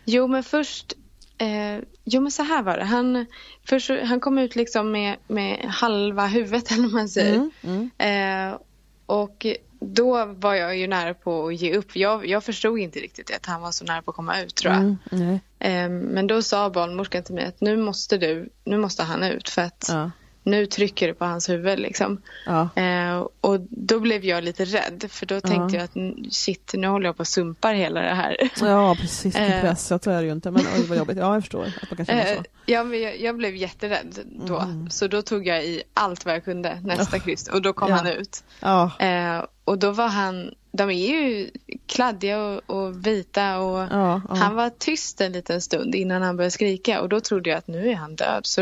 jo, 0.04 0.26
men 0.26 0.42
först... 0.42 0.92
Eh, 1.38 1.78
jo, 2.04 2.20
men 2.20 2.30
så 2.30 2.42
här 2.42 2.62
var 2.62 2.76
det. 2.76 2.84
Han, 2.84 3.26
först, 3.68 3.90
han 4.04 4.20
kom 4.20 4.38
ut 4.38 4.56
liksom 4.56 4.90
med, 4.90 5.16
med 5.28 5.64
halva 5.68 6.26
huvudet, 6.26 6.70
eller 6.70 6.82
vad 6.82 6.92
man 6.92 7.08
säger. 7.08 7.34
Mm, 7.62 7.90
mm. 7.98 8.50
Eh, 8.52 8.58
och 9.06 9.46
då 9.84 10.24
var 10.24 10.54
jag 10.54 10.76
ju 10.76 10.86
nära 10.86 11.14
på 11.14 11.46
att 11.46 11.54
ge 11.54 11.76
upp. 11.76 11.96
Jag, 11.96 12.26
jag 12.26 12.44
förstod 12.44 12.78
inte 12.78 12.98
riktigt 12.98 13.36
att 13.36 13.46
han 13.46 13.60
var 13.60 13.70
så 13.70 13.84
nära 13.84 14.02
på 14.02 14.10
att 14.10 14.16
komma 14.16 14.40
ut, 14.40 14.54
tror 14.54 14.72
jag. 14.72 14.82
Mm, 14.82 14.98
nej. 15.10 15.40
Eh, 15.58 15.88
men 15.88 16.26
då 16.26 16.42
sa 16.42 16.70
barnmorskan 16.70 17.22
till 17.22 17.34
mig 17.34 17.44
att 17.44 17.60
nu 17.60 17.76
måste 17.76 18.18
du, 18.18 18.48
nu 18.64 18.78
måste 18.78 19.02
han 19.02 19.22
ut 19.22 19.48
för 19.48 19.62
att 19.62 19.86
Ja, 19.88 20.10
nu 20.46 20.66
trycker 20.66 21.08
det 21.08 21.14
på 21.14 21.24
hans 21.24 21.48
huvud 21.48 21.78
liksom. 21.78 22.22
ja, 22.46 22.68
Eh, 22.76 23.26
och 23.40 23.60
då 23.70 24.00
blev 24.00 24.24
jag 24.24 24.44
lite 24.44 24.64
rädd 24.64 25.04
för 25.08 25.26
då 25.26 25.40
tänkte 25.40 25.76
jag 25.76 25.84
att 25.84 26.34
shit, 26.34 26.72
nu 26.76 26.86
håller 26.86 27.06
jag 27.06 27.16
på 27.16 27.22
att 27.22 27.28
sumpar 27.28 27.74
hela 27.74 28.00
det 28.00 28.14
här. 28.14 28.36
ja, 28.60 28.96
precis. 29.00 29.36
Eh. 29.36 29.60
press. 29.60 29.90
Jag 29.90 30.02
tror 30.02 30.14
jag 30.14 30.22
det 30.22 30.26
ju 30.26 30.32
inte. 30.32 30.50
Men 30.50 30.62
oj, 30.76 30.86
vad 30.88 30.98
jobbigt. 30.98 31.16
Ja, 31.18 31.34
jag 31.34 31.42
förstår 31.42 31.64
att 31.82 31.90
man 31.90 31.96
kan 31.96 32.06
känna 32.06 32.22
Eh, 32.22 32.36
så. 32.36 32.42
ja, 32.66 32.84
men 32.84 33.00
jag, 33.02 33.20
jag 33.20 33.36
blev 33.36 33.56
jätterädd 33.56 34.18
då. 34.46 34.58
Mm. 34.58 34.90
Så 34.90 35.06
då 35.06 35.22
tog 35.22 35.46
jag 35.46 35.64
i 35.64 35.82
allt 35.94 36.24
vad 36.24 36.34
jag 36.34 36.44
kunde 36.44 36.80
nästa 36.84 37.18
kryss 37.18 37.48
och 37.48 37.62
då 37.62 37.72
kom 37.72 37.88
Ja. 37.90 37.94
han 37.96 38.06
ut. 38.06 38.44
Ja, 38.60 38.90
Eh, 38.98 39.44
och 39.64 39.78
då 39.78 39.90
var 39.90 40.08
han, 40.08 40.50
de 40.76 40.90
är 40.90 41.08
ju 41.08 41.50
kladdiga 41.86 42.42
och, 42.44 42.62
och 42.70 43.06
vita 43.06 43.58
och 43.58 43.78
ja, 43.78 44.22
ja. 44.28 44.34
han 44.34 44.54
var 44.54 44.70
tyst 44.70 45.20
en 45.20 45.32
liten 45.32 45.60
stund 45.60 45.94
innan 45.94 46.22
han 46.22 46.36
började 46.36 46.50
skrika 46.50 47.00
och 47.00 47.08
då 47.08 47.20
trodde 47.20 47.50
jag 47.50 47.58
att 47.58 47.66
nu 47.68 47.88
är 47.90 47.94
han 47.94 48.16
död. 48.16 48.46
Så 48.46 48.60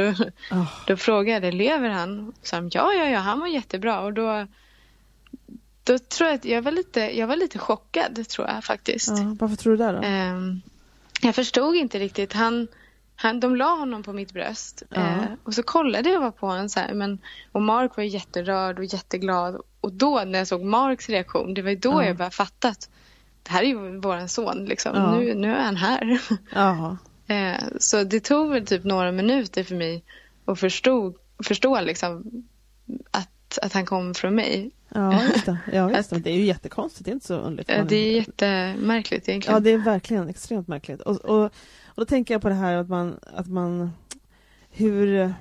Ja. 0.51 0.67
då 0.87 0.97
frågade 0.97 1.47
jag, 1.47 1.55
lever 1.55 1.89
han? 1.89 2.33
Så 2.43 2.57
han, 2.57 2.71
ja, 2.73 2.93
ja, 2.93 3.09
ja, 3.09 3.19
han 3.19 3.41
var 3.41 3.47
jättebra 3.47 4.01
och 4.01 4.13
då 4.13 4.47
då 5.85 5.99
tror 5.99 6.29
jag 6.29 6.35
att 6.37 6.45
jag 6.45 6.63
var 6.63 6.73
lite, 6.73 7.19
jag 7.19 7.27
var 7.27 7.37
lite 7.37 7.59
chockad 7.59 8.29
tror 8.29 8.49
jag 8.49 8.65
faktiskt. 8.65 9.09
Ja, 9.09 9.37
varför 9.41 9.57
tror 9.57 9.77
du 9.77 9.85
det 9.85 9.93
då? 9.93 10.01
Ehm, 10.03 10.61
jag 11.23 11.35
förstod 11.35 11.77
inte 11.77 11.99
riktigt. 11.99 12.33
Han, 12.33 12.69
Han, 13.17 13.41
de 13.41 13.57
la 13.57 13.75
honom 13.75 14.03
på 14.03 14.13
mitt 14.13 14.33
bröst 14.33 14.83
Ja. 14.91 15.01
eh, 15.01 15.25
och 15.45 15.55
så 15.55 15.63
kollade 15.63 16.11
jag 16.11 16.37
på 16.37 16.47
honom 16.47 16.69
så 16.69 16.81
här, 16.81 16.95
men, 16.95 17.19
och 17.53 17.63
Mark 17.63 17.97
var 17.97 18.05
jätterörd 18.05 18.79
och 18.79 18.85
jätteglad 18.85 19.61
och 19.83 19.93
då 19.93 20.23
när 20.27 20.39
jag 20.39 20.49
såg 20.49 20.63
Marks 20.65 21.09
reaktion, 21.09 21.55
det 21.55 21.63
var 21.63 21.71
ju 21.71 21.77
då 21.77 21.91
Ja. 21.91 22.05
jag 22.05 22.17
började 22.17 22.35
fatta 22.37 22.69
att 22.69 22.91
det 23.43 23.51
här 23.51 23.63
är 23.63 23.67
ju 23.67 24.01
våran 24.01 24.29
son 24.29 24.65
liksom. 24.65 24.97
Ja. 24.97 25.15
Nu, 25.15 25.35
nu 25.35 25.55
är 25.55 25.63
han 25.63 25.77
här. 25.77 26.21
Jaha. 26.55 26.99
Eh, 27.27 27.65
så 27.79 28.05
det 28.05 28.21
tog 28.21 28.51
väl 28.51 28.67
typ 28.67 28.85
några 28.85 29.13
minuter 29.13 29.65
för 29.65 29.75
mig 29.75 30.05
att 30.45 30.61
förstå, 30.61 31.15
förstå 31.45 31.81
liksom 31.81 32.45
att, 33.11 33.59
att 33.63 33.73
han 33.73 33.87
kom 33.87 34.15
från 34.15 34.35
mig. 34.35 34.71
Ja, 34.89 35.23
just 35.23 35.47
det. 35.47 35.59
Ja, 35.73 35.91
just 35.91 36.11
det. 36.11 36.19
Det 36.19 36.31
är 36.31 36.35
ju 36.35 36.45
jättekonstigt, 36.45 37.05
det 37.05 37.11
är 37.11 37.13
inte 37.13 37.27
så 37.27 37.35
underligt. 37.35 37.89
Det 37.89 37.97
är 37.97 38.17
jättemärkligt 38.17 39.29
egentligen. 39.29 39.55
Ja, 39.55 39.61
det 39.61 39.71
är 39.71 39.79
verkligen 39.79 40.29
extremt 40.29 40.69
märkligt. 40.69 41.01
Och, 41.01 41.17
och, 41.17 41.45
och 41.45 41.51
då 41.97 42.05
tänker 42.05 42.35
jag 42.35 42.43
på 42.43 42.49
det 42.49 42.55
här 42.55 42.75
att 42.75 42.89
man, 42.89 43.19
att 43.35 43.49
man 43.49 43.91
hur 44.71 45.35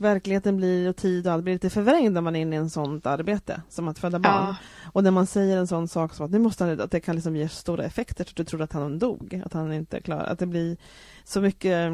verkligheten 0.00 0.56
blir 0.56 0.88
och 0.88 0.96
tid 0.96 1.26
och 1.26 1.32
allt 1.32 1.44
blir 1.44 1.52
lite 1.54 1.70
förvrängd 1.70 2.12
när 2.12 2.20
man 2.20 2.36
är 2.36 2.40
inne 2.40 2.56
i 2.56 2.58
en 2.58 2.70
sånt 2.70 3.06
arbete 3.06 3.62
som 3.68 3.88
att 3.88 3.98
föda 3.98 4.18
barn. 4.18 4.46
Ja. 4.48 4.56
Och 4.92 5.04
när 5.04 5.10
man 5.10 5.26
säger 5.26 5.56
en 5.56 5.66
sån 5.66 5.88
sak 5.88 6.14
som 6.14 6.26
att, 6.26 6.32
nu 6.32 6.38
måste 6.38 6.64
han, 6.64 6.80
att 6.80 6.90
det 6.90 7.00
kan 7.00 7.14
liksom 7.14 7.36
ge 7.36 7.48
stora 7.48 7.84
effekter, 7.84 8.24
så 8.24 8.30
att 8.30 8.36
du 8.36 8.44
tror 8.44 8.62
att 8.62 8.72
han 8.72 8.98
dog, 8.98 9.42
att 9.46 9.52
han 9.52 9.72
inte 9.72 10.00
klarar, 10.00 10.24
att 10.24 10.38
det 10.38 10.46
blir 10.46 10.76
så 11.24 11.40
mycket 11.40 11.92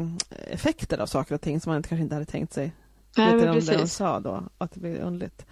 effekter 0.51 0.97
av 0.97 1.05
saker 1.05 1.35
och 1.35 1.41
ting 1.41 1.61
som 1.61 1.71
man 1.73 1.83
kanske 1.83 2.03
inte 2.03 2.15
hade 2.15 2.25
tänkt 2.25 2.53
sig. 2.53 2.71
Nej, 3.17 3.25
men 3.35 3.35
om 3.49 3.55
det 3.55 3.61
de 3.61 3.71
precis. 3.71 3.93
sa 3.93 4.19
då, 4.19 4.43
att 4.57 4.71
det 4.71 4.79
blir 4.79 4.99
underligt. 5.01 5.45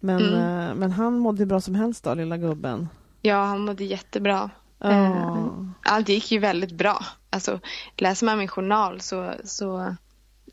Men, 0.00 0.20
Mm. 0.34 0.68
eh, 0.68 0.74
men 0.74 0.90
han 0.92 1.18
mådde 1.18 1.46
bra 1.46 1.60
som 1.60 1.74
helst 1.74 2.04
då, 2.04 2.14
lilla 2.14 2.36
gubben. 2.36 2.88
Ja, 3.22 3.44
han 3.44 3.60
mådde 3.60 3.84
jättebra. 3.84 4.50
Ja. 4.78 4.90
Eh, 4.90 5.46
Allt 5.82 6.08
gick 6.08 6.32
ju 6.32 6.38
väldigt 6.38 6.72
bra. 6.72 7.04
Alltså, 7.30 7.60
läser 7.96 8.26
man 8.26 8.38
min 8.38 8.48
journal 8.48 9.00
så, 9.00 9.32
så 9.44 9.94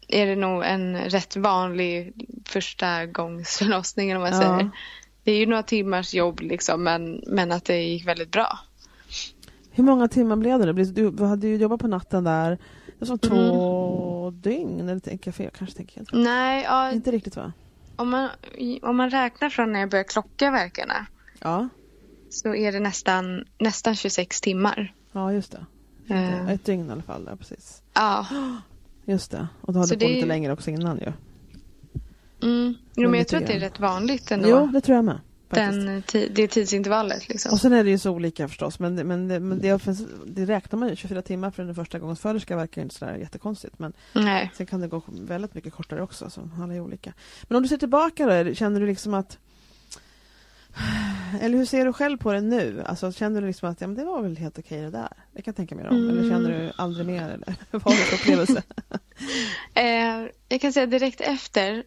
är 0.08 0.26
det 0.26 0.36
nog 0.36 0.64
en 0.66 0.98
rätt 0.98 1.36
vanlig 1.36 2.14
första 2.46 3.06
gångs 3.06 3.58
förlossning 3.58 4.14
vad 4.20 4.32
man 4.32 4.42
Ja. 4.42 4.42
säger. 4.58 4.70
Det 5.24 5.32
är 5.32 5.38
ju 5.38 5.46
några 5.46 5.64
timmars 5.64 6.14
jobb 6.14 6.40
liksom 6.42 6.84
men, 6.84 7.24
men 7.28 7.52
att 7.52 7.66
det 7.66 7.82
gick 7.84 8.08
väldigt 8.08 8.32
bra. 8.32 8.60
Hur 9.72 9.84
många 9.84 10.08
timmar 10.08 10.36
blev 10.36 10.60
det? 10.60 10.74
Blev- 10.74 11.16
Du 11.16 11.24
hade 11.26 11.48
ju 11.48 11.56
jobbat 11.58 11.80
på 11.80 11.88
natten 11.88 12.24
där. 12.24 12.50
Det 12.86 12.94
var 13.00 13.06
som 13.06 13.20
Mm. 13.24 13.50
två 13.50 14.32
dygn, 14.32 14.90
eller 14.90 15.00
tänker 15.00 15.28
jag 15.28 15.36
fel? 15.36 15.52
Kanske 15.58 15.76
tänker 15.78 15.98
jag. 16.12 16.20
Nej, 16.24 16.64
ja, 16.64 16.92
Inte 16.92 17.12
riktigt 17.12 17.36
va? 17.36 17.54
om, 17.96 18.10
man, 18.10 18.30
om 18.82 18.98
man 18.98 19.10
räknar 19.10 19.50
från 19.50 19.72
när 19.74 19.80
jag 19.80 19.90
började 19.90 20.10
klocka 20.10 20.52
verkarna 20.52 21.06
Ja, 21.40 21.70
så 22.30 22.56
är 22.56 22.72
det 22.72 22.80
nästan, 22.80 23.46
nästan 23.60 23.96
26 23.96 24.42
timmar. 24.42 24.94
ja 25.12 25.34
just 25.34 25.52
det. 25.52 25.66
Eh, 26.14 26.50
Ett 26.50 26.66
dygn 26.66 26.90
i 26.90 26.92
alla 26.92 27.02
fall, 27.02 27.28
ja, 27.30 27.36
precis. 27.36 27.82
ja. 27.94 28.26
Just 29.06 29.32
det. 29.32 29.48
Och 29.62 29.74
då 29.74 29.80
hade 29.80 29.96
du 29.96 30.00
på 30.00 30.06
det 30.06 30.14
lite 30.14 30.28
längre 30.28 30.54
också 30.54 30.70
innan 30.72 30.98
ju. 30.98 31.14
Mm. 32.44 32.74
Jo, 32.96 33.10
Men 33.10 33.18
jag 33.20 33.28
tror 33.28 33.40
att 33.42 33.48
det 33.48 33.54
är 33.54 33.60
rätt 33.60 33.80
vanligt 33.80 34.32
ändå. 34.32 34.50
Jo, 34.50 34.70
det 34.74 34.82
tror 34.82 34.96
jag 34.96 35.06
med. 35.06 35.20
Den, 35.50 36.04
ti- 36.04 36.32
det 36.36 36.48
tidsintervallet 36.48 37.30
liksom. 37.30 37.52
Och 37.52 37.60
sen 37.60 37.74
är 37.74 37.84
det 37.84 37.90
ju 37.90 37.98
så 37.98 38.12
olika 38.12 38.48
förstås, 38.48 38.80
men, 38.80 38.96
men, 39.08 39.28
det, 39.28 39.40
men 39.40 39.60
det, 39.60 39.82
det 40.26 40.46
räknar 40.46 40.80
man 40.80 40.90
ju. 40.90 40.96
24 40.96 41.22
timmar 41.22 41.52
för 41.52 41.64
en 41.64 41.76
första 41.76 42.00
gångs 42.00 42.20
föderska 42.20 42.56
verkar 42.56 42.82
ju 42.82 42.84
inte 42.84 42.96
sådär 42.96 43.16
jättekonstigt. 43.16 43.80
Men 43.80 43.94
Nej. 44.14 44.52
sen 44.58 44.66
kan 44.66 44.82
det 44.82 44.88
gå 44.88 45.02
väldigt 45.08 45.54
mycket 45.54 45.74
kortare 45.74 46.02
också, 46.02 46.30
så 46.30 46.50
alla 46.62 46.74
är 46.74 46.80
olika. 46.80 47.14
Men 47.44 47.56
om 47.56 47.64
du 47.64 47.70
ser 47.70 47.78
tillbaka 47.78 48.44
då, 48.44 48.54
känner 48.54 48.80
du 48.80 48.88
liksom 48.88 49.14
att 49.14 49.38
eller 51.42 51.58
hur 51.58 51.66
ser 51.66 51.86
du 51.86 51.94
själv 51.94 52.18
på 52.18 52.34
det 52.34 52.42
nu? 52.42 52.84
Alltså, 52.86 53.12
känner 53.12 53.42
du 53.42 53.48
liksom 53.48 53.70
att 53.70 53.82
ja, 53.82 53.88
men 53.88 53.96
det 53.96 54.06
var 54.06 54.22
väl 54.22 54.38
helt 54.38 54.60
okej 54.60 54.82
det 54.82 54.90
där? 54.90 55.10
Det 55.34 55.42
kan 55.42 55.52
jag 55.52 55.56
tänka 55.56 55.76
mig 55.76 55.88
om. 55.90 55.96
Eller 56.10 56.12
Mm. 56.24 56.30
känner 56.30 56.50
du 56.50 56.72
aldrig 56.76 57.06
mer? 57.08 57.24
Eller 57.30 57.56
vad 57.72 57.94
du 57.94 57.98
för 57.98 58.16
upplevelse? 58.16 58.64
Eh, 59.74 60.28
jag 60.50 60.62
kan 60.62 60.74
säga 60.74 60.86
direkt 60.86 61.22
efter. 61.22 61.84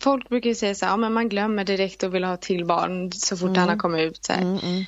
Folk 0.00 0.28
brukar 0.28 0.48
ju 0.50 0.54
säga 0.54 0.74
så 0.74 0.84
här, 0.86 0.92
ja, 0.92 0.96
men 0.96 1.12
man 1.12 1.28
glömmer 1.28 1.64
direkt 1.64 2.02
och 2.02 2.14
vill 2.14 2.24
ha 2.24 2.36
till 2.36 2.64
barn 2.64 3.12
så 3.12 3.36
fort 3.36 3.48
Mm. 3.48 3.58
han 3.60 3.68
har 3.68 3.76
kommit 3.76 4.00
ut. 4.12 4.24
Så. 4.24 4.32
Mm, 4.32 4.58
mm. 4.58 4.84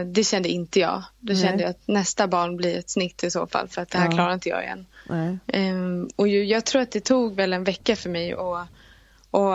Eh, 0.00 0.12
det 0.12 0.24
kände 0.24 0.48
inte 0.48 0.80
jag. 0.80 1.02
Då 1.20 1.32
Nej. 1.32 1.42
kände 1.42 1.62
jag 1.62 1.70
att 1.70 1.88
nästa 1.88 2.26
barn 2.28 2.56
blir 2.56 2.78
ett 2.78 2.90
snitt 2.90 3.24
i 3.24 3.30
så 3.30 3.46
fall 3.46 3.68
för 3.68 3.82
att 3.82 3.90
det 3.90 3.98
här 3.98 4.06
Ja. 4.06 4.12
klarar 4.12 4.34
inte 4.34 4.48
jag 4.48 4.62
igen. 4.64 4.86
Ehm, 5.46 6.08
och 6.16 6.28
ju, 6.28 6.44
jag 6.44 6.64
tror 6.64 6.82
att 6.82 6.90
det 6.90 7.00
tog 7.00 7.36
väl 7.36 7.52
en 7.52 7.64
vecka 7.64 7.96
för 7.96 8.10
mig 8.10 8.32
att 8.32 8.68
och, 9.32 9.54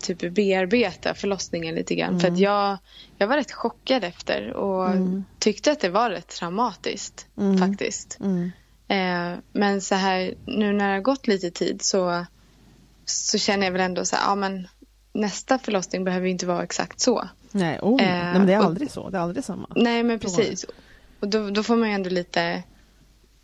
typ 0.00 0.34
bearbeta 0.34 1.14
förlossningen 1.14 1.74
lite 1.74 1.94
grann. 1.94 2.20
För 2.20 2.28
att 2.28 2.38
jag, 2.38 2.78
jag 3.18 3.26
var 3.26 3.36
rätt 3.36 3.52
chockad 3.52 4.04
efter 4.04 4.50
och 4.52 4.90
Mm. 4.90 5.24
tyckte 5.38 5.72
att 5.72 5.80
det 5.80 5.88
var 5.88 6.10
rätt 6.10 6.28
traumatiskt 6.28 7.26
Mm. 7.38 7.58
faktiskt. 7.58 8.18
Mm. 8.20 8.50
Eh, 8.88 9.38
men 9.52 9.80
så 9.80 9.94
här 9.94 10.34
nu 10.46 10.72
när 10.72 10.88
det 10.88 10.94
har 10.94 11.00
gått 11.00 11.26
lite 11.26 11.50
tid 11.50 11.82
så, 11.82 12.26
så 13.04 13.38
känner 13.38 13.64
jag 13.66 13.72
väl 13.72 13.80
ändå 13.80 14.04
så 14.04 14.16
här, 14.16 14.22
ja 14.28 14.34
men 14.34 14.68
nästa 15.12 15.58
förlossning 15.58 16.04
behöver 16.04 16.26
ju 16.26 16.32
inte 16.32 16.46
vara 16.46 16.62
exakt 16.62 17.00
så. 17.00 17.28
Nej, 17.50 17.78
oh, 17.82 18.02
Eh, 18.02 18.08
nej, 18.08 18.32
men 18.38 18.46
det 18.46 18.52
är 18.52 18.58
och- 18.58 18.64
aldrig 18.64 18.90
så. 18.90 19.10
Det 19.10 19.18
är 19.18 19.22
aldrig 19.22 19.44
samma. 19.44 19.68
Nej 19.76 20.02
men 20.02 20.18
precis. 20.18 20.66
Och 21.20 21.28
då, 21.28 21.50
då 21.50 21.62
får 21.62 21.76
man 21.76 21.88
ju 21.88 21.94
ändå 21.94 22.10
lite, 22.10 22.62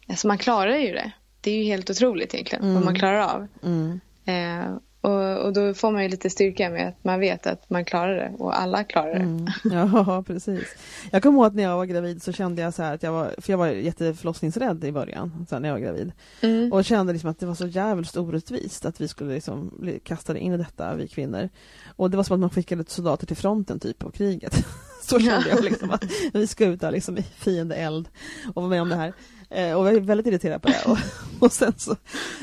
alltså 0.08 0.26
man 0.26 0.38
klarar 0.38 0.76
ju 0.76 0.92
det. 0.92 1.12
Det 1.40 1.50
är 1.50 1.54
ju 1.56 1.64
helt 1.64 1.90
otroligt 1.90 2.34
egentligen 2.34 2.62
Mm. 2.64 2.74
vad 2.74 2.84
man 2.84 2.94
klarar 2.94 3.20
av. 3.34 3.46
Mm. 3.62 4.00
Eh, 4.24 4.76
och, 5.00 5.36
och 5.36 5.52
då 5.52 5.74
får 5.74 5.90
man 5.90 6.02
ju 6.02 6.08
lite 6.08 6.30
styrka 6.30 6.70
med 6.70 6.88
att 6.88 7.04
man 7.04 7.20
vet 7.20 7.46
att 7.46 7.70
man 7.70 7.84
klarar 7.84 8.16
det 8.16 8.32
och 8.38 8.60
alla 8.60 8.84
klarar 8.84 9.14
det. 9.14 9.20
Mm. 9.20 9.46
Ja, 9.64 10.24
precis. 10.26 10.76
Jag 11.10 11.22
kommer 11.22 11.38
ihåg 11.38 11.46
att 11.46 11.54
när 11.54 11.62
jag 11.62 11.76
var 11.76 11.84
gravid 11.84 12.22
så 12.22 12.32
kände 12.32 12.62
jag 12.62 12.74
så 12.74 12.82
här 12.82 12.94
att 12.94 13.02
jag 13.02 13.12
var, 13.12 13.34
för 13.38 13.52
jag 13.52 13.58
var 13.58 13.66
jätteförlossningsrädd 13.66 14.84
i 14.84 14.92
början, 14.92 15.46
så 15.48 15.58
när 15.58 15.68
jag 15.68 15.74
var 15.74 15.80
gravid. 15.80 16.12
Mm. 16.40 16.72
Och 16.72 16.84
kände 16.84 17.12
liksom 17.12 17.30
att 17.30 17.38
det 17.38 17.46
var 17.46 17.54
så 17.54 17.66
jävligt 17.66 18.16
orättvist 18.16 18.86
att 18.86 19.00
vi 19.00 19.08
skulle 19.08 19.34
liksom 19.34 19.74
bli 19.78 19.98
kastade 19.98 20.38
in 20.38 20.52
i 20.52 20.56
detta, 20.56 20.94
vi 20.94 21.08
kvinnor. 21.08 21.48
Och 21.96 22.10
det 22.10 22.16
var 22.16 22.24
som 22.24 22.34
att 22.34 22.40
man 22.40 22.50
skickade 22.50 22.84
soldater 22.88 23.26
till 23.26 23.36
fronten 23.36 23.80
typ 23.80 24.04
av 24.04 24.10
kriget. 24.10 24.66
så 25.06 25.20
kände 25.20 25.48
jag 25.48 25.64
liksom 25.64 25.90
att 25.90 26.04
vi 26.32 26.46
ska 26.46 26.66
ut 26.66 26.80
där 26.80 26.90
liksom 26.90 27.18
i 27.18 27.22
fiendeeld 27.22 28.08
och 28.54 28.62
vara 28.62 28.68
med 28.68 28.82
om 28.82 28.88
det 28.88 28.96
här. 28.96 29.12
Eh, 29.50 29.74
och 29.74 29.86
jag 29.86 29.94
är 29.94 30.00
väldigt 30.00 30.26
irriterad 30.26 30.62
på 30.62 30.68
det. 30.68 30.82
Och, 30.86 30.98
och, 31.40 31.52
sen, 31.52 31.72
så, 31.76 31.96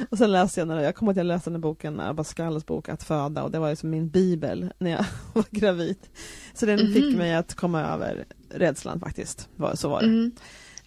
och 0.10 0.17
sen 0.17 0.32
läste 0.32 0.60
jag, 0.62 0.67
när, 0.67 0.82
jag 0.82 0.96
kommer 0.96 1.12
att 1.12 1.17
jag 1.17 1.26
läste 1.26 1.50
den 1.50 1.56
här 1.56 1.62
boken, 1.62 2.00
Abascals 2.00 2.65
bok 2.65 2.89
Att 2.89 3.04
föda 3.04 3.43
och 3.43 3.52
det 3.52 3.60
var 3.60 3.70
liksom 3.70 3.89
min 3.89 4.10
bibel 4.10 4.70
när 4.80 4.91
jag 4.91 5.06
var 5.34 5.46
gravid. 5.52 5.98
Så 6.54 6.65
den 6.65 6.80
Mhm. 6.80 6.93
fick 6.93 7.17
mig 7.17 7.36
att 7.36 7.54
komma 7.56 7.82
över 7.82 8.26
rädslan 8.50 9.00
faktiskt. 9.00 9.50
Så 9.74 9.89
var 9.89 10.02
det. 10.02 10.08
Mm. 10.08 10.32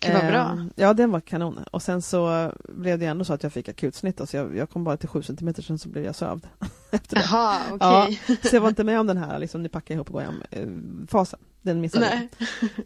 Gud 0.03 0.13
vad 0.15 0.27
bra. 0.27 0.41
Ehm, 0.51 0.71
Ja, 0.77 0.93
den 0.95 1.11
var 1.11 1.21
kanon. 1.21 1.59
Och 1.73 1.83
sen 1.83 2.03
så 2.03 2.53
blev 2.69 2.99
det 2.99 3.07
ändå 3.07 3.25
så 3.25 3.33
att 3.33 3.43
jag 3.43 3.53
fick 3.53 3.69
akutsnitt. 3.69 4.17
då, 4.17 4.27
Så 4.27 4.37
jag, 4.37 4.57
jag 4.57 4.71
kom 4.71 4.85
bara 4.85 4.97
till 4.97 5.09
sju 5.09 5.23
centimeter, 5.23 5.63
sen 5.63 5.79
så 5.79 5.89
blev 5.89 6.05
jag 6.05 6.15
sövd. 6.15 6.47
Efter 6.91 7.17
det. 7.17 7.23
Jaha, 7.31 7.59
okej. 7.71 8.21
Så 8.43 8.57
jag 8.57 8.61
var 8.61 8.69
inte 8.69 8.85
med 8.85 9.01
om 9.01 9.07
den 9.07 9.17
här, 9.17 9.39
liksom, 9.39 9.63
nu 9.63 9.69
packar 9.69 9.95
ihop 9.95 10.07
och 10.09 10.13
går 10.13 10.21
hem, 10.21 10.43
eh, 10.51 10.69
fasen. 11.09 11.39
Den 11.63 11.81
missade 11.81 12.29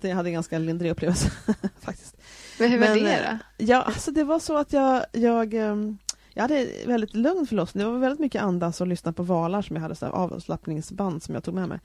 jag. 0.00 0.10
Jag 0.10 0.16
hade 0.16 0.28
en 0.28 0.32
ganska 0.32 0.58
lindrig 0.58 0.90
upplevelse 0.90 1.30
faktiskt. 1.80 2.16
Men 2.58 2.70
hur 2.70 2.78
var 2.78 2.86
Men, 2.86 3.04
det 3.04 3.14
eh, 3.14 3.30
då? 3.30 3.64
Ja, 3.64 3.82
alltså 3.82 4.10
det 4.10 4.24
var 4.24 4.38
så 4.38 4.56
att 4.56 4.72
jag, 4.72 5.04
jag, 5.12 5.54
ehm, 5.54 5.98
jag 6.34 6.42
hade 6.42 6.68
väldigt 6.86 7.14
lugn 7.14 7.46
förlossning. 7.46 7.84
Det 7.84 7.90
var 7.90 7.98
väldigt 7.98 8.20
mycket 8.20 8.42
andas 8.42 8.80
och 8.80 8.86
lyssna 8.86 9.12
på 9.12 9.22
valar 9.22 9.62
som 9.62 9.76
jag 9.76 9.82
hade 9.82 9.94
så 9.94 10.06
avslappningsband 10.06 11.22
som 11.22 11.34
jag 11.34 11.44
tog 11.44 11.54
med 11.54 11.68
mig. 11.68 11.80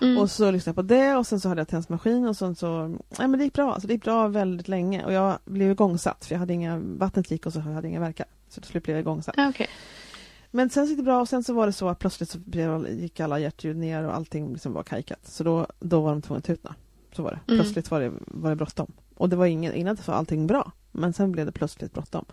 Mm. 0.00 0.18
Och 0.18 0.30
så 0.30 0.50
lyssnade 0.50 0.70
jag 0.70 0.88
på 0.88 0.94
det 0.94 1.14
och 1.14 1.26
sen 1.26 1.40
så 1.40 1.48
hade 1.48 1.60
jag 1.60 1.68
tensmaskin 1.68 2.26
och 2.26 2.36
sen 2.36 2.54
så, 2.54 2.88
nej 2.88 3.28
men 3.28 3.32
det 3.38 3.44
gick 3.44 3.54
bra, 3.54 3.72
alltså 3.72 3.88
det 3.88 3.94
gick 3.94 4.04
bra 4.04 4.28
väldigt 4.28 4.68
länge 4.68 5.04
och 5.04 5.12
jag 5.12 5.38
blev 5.44 5.70
igångsatt 5.70 6.24
för 6.24 6.34
jag 6.34 6.40
hade 6.40 6.52
inga, 6.52 6.78
vattnet 6.78 7.30
gick 7.30 7.46
och 7.46 7.52
så 7.52 7.60
hade 7.60 7.74
jag 7.74 7.84
inga 7.84 8.00
verkar. 8.00 8.26
Så 8.48 8.60
till 8.60 8.70
slut 8.70 8.84
blev 8.84 8.96
jag 8.96 9.00
igångsatt. 9.00 9.34
Ja, 9.38 9.48
Okej. 9.48 9.68
Men 10.54 10.70
sen 10.70 10.86
gick 10.86 10.96
det 10.96 11.02
bra 11.02 11.20
och 11.20 11.28
sen 11.28 11.44
så 11.44 11.54
var 11.54 11.66
det 11.66 11.72
så 11.72 11.88
att 11.88 11.98
plötsligt 11.98 12.30
så 12.30 12.38
gick 12.88 13.20
alla 13.20 13.38
hjärtljud 13.38 13.76
ner 13.76 14.04
och 14.04 14.14
allting 14.14 14.52
liksom 14.52 14.72
var 14.72 14.82
kajkat. 14.82 15.26
Så 15.26 15.44
då, 15.44 15.66
då 15.80 16.00
var 16.00 16.10
de 16.10 16.22
tvungna 16.22 16.38
att 16.38 16.44
tutna. 16.44 16.74
Så 17.12 17.22
var 17.22 17.30
det. 17.30 17.52
Mm. 17.52 17.60
Plötsligt 17.62 17.90
var 17.90 18.00
det, 18.00 18.12
var 18.26 18.50
det 18.50 18.56
bråttom. 18.56 18.92
Och 19.16 19.28
det 19.28 19.36
var 19.36 19.46
ingen, 19.46 19.74
innan 19.74 19.96
så 19.96 20.12
var 20.12 20.18
allting 20.18 20.46
bra. 20.46 20.72
Men 20.92 21.12
sen 21.12 21.32
blev 21.32 21.46
det 21.46 21.52
plötsligt 21.52 21.92
bråttom. 21.94 22.24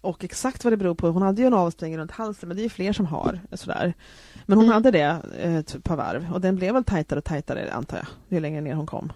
Och 0.00 0.24
exakt 0.24 0.64
vad 0.64 0.72
det 0.72 0.76
beror 0.76 0.94
på, 0.94 1.08
hon 1.08 1.22
hade 1.22 1.40
ju 1.40 1.46
en 1.46 1.54
avstängning 1.54 1.98
runt 1.98 2.10
halsen 2.10 2.48
men 2.48 2.56
det 2.56 2.60
är 2.60 2.64
ju 2.64 2.68
fler 2.70 2.92
som 2.92 3.06
har 3.06 3.40
sådär. 3.52 3.94
Men 4.46 4.58
hon 4.58 4.64
Mm. 4.64 4.74
hade 4.74 4.90
det 4.90 5.16
eh, 5.38 5.56
ett 5.56 5.84
par 5.84 5.96
varv 5.96 6.32
och 6.32 6.40
den 6.40 6.56
blev 6.56 6.74
väl 6.74 6.84
tajtare 6.84 7.18
och 7.18 7.24
tajtare 7.24 7.72
antar 7.72 7.96
jag, 7.96 8.06
ju 8.28 8.40
längre 8.40 8.60
ner 8.60 8.74
hon 8.74 8.86
kom. 8.86 9.12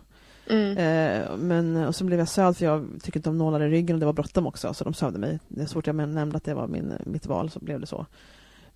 Mm. 0.51 0.76
Eh, 0.78 1.36
men, 1.36 1.76
och 1.76 1.94
så 1.94 2.05
blev 2.05 2.18
jag 2.18 2.28
sövd 2.28 2.57
för 2.57 2.64
jag 2.64 2.88
tycker 3.03 3.18
inte 3.18 3.30
om 3.30 3.38
nålar 3.38 3.61
i 3.61 3.68
ryggen 3.68 3.96
och 3.96 4.01
det 4.01 4.07
var 4.07 4.12
bråttom 4.12 4.46
också 4.46 4.74
så 4.74 4.84
de 4.84 4.94
sövde 4.94 5.18
mig. 5.18 5.38
Det 5.49 5.62
är 5.62 5.66
så 5.66 5.72
fort 5.72 5.86
jag 5.86 5.96
nämnde 5.96 6.36
att 6.36 6.44
det 6.44 6.55
var 6.55 6.66
min, 6.66 6.92
mitt 7.05 7.26
val 7.26 7.51
så 7.51 7.59
blev 7.61 7.80
det 7.80 7.86
så. 7.86 8.07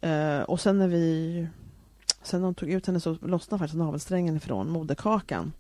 Eh, 0.00 0.40
och 0.40 0.60
sen 0.60 0.78
när 0.78 0.88
vi 0.88 1.46
Sen 2.22 2.42
de 2.42 2.54
tog 2.54 2.70
ut 2.70 2.86
henne 2.86 3.00
så 3.00 3.16
lossnade 3.22 3.58
faktiskt 3.58 3.78
navelsträngen 3.78 4.36
ifrån 4.36 4.70
moderkakan. 4.70 5.52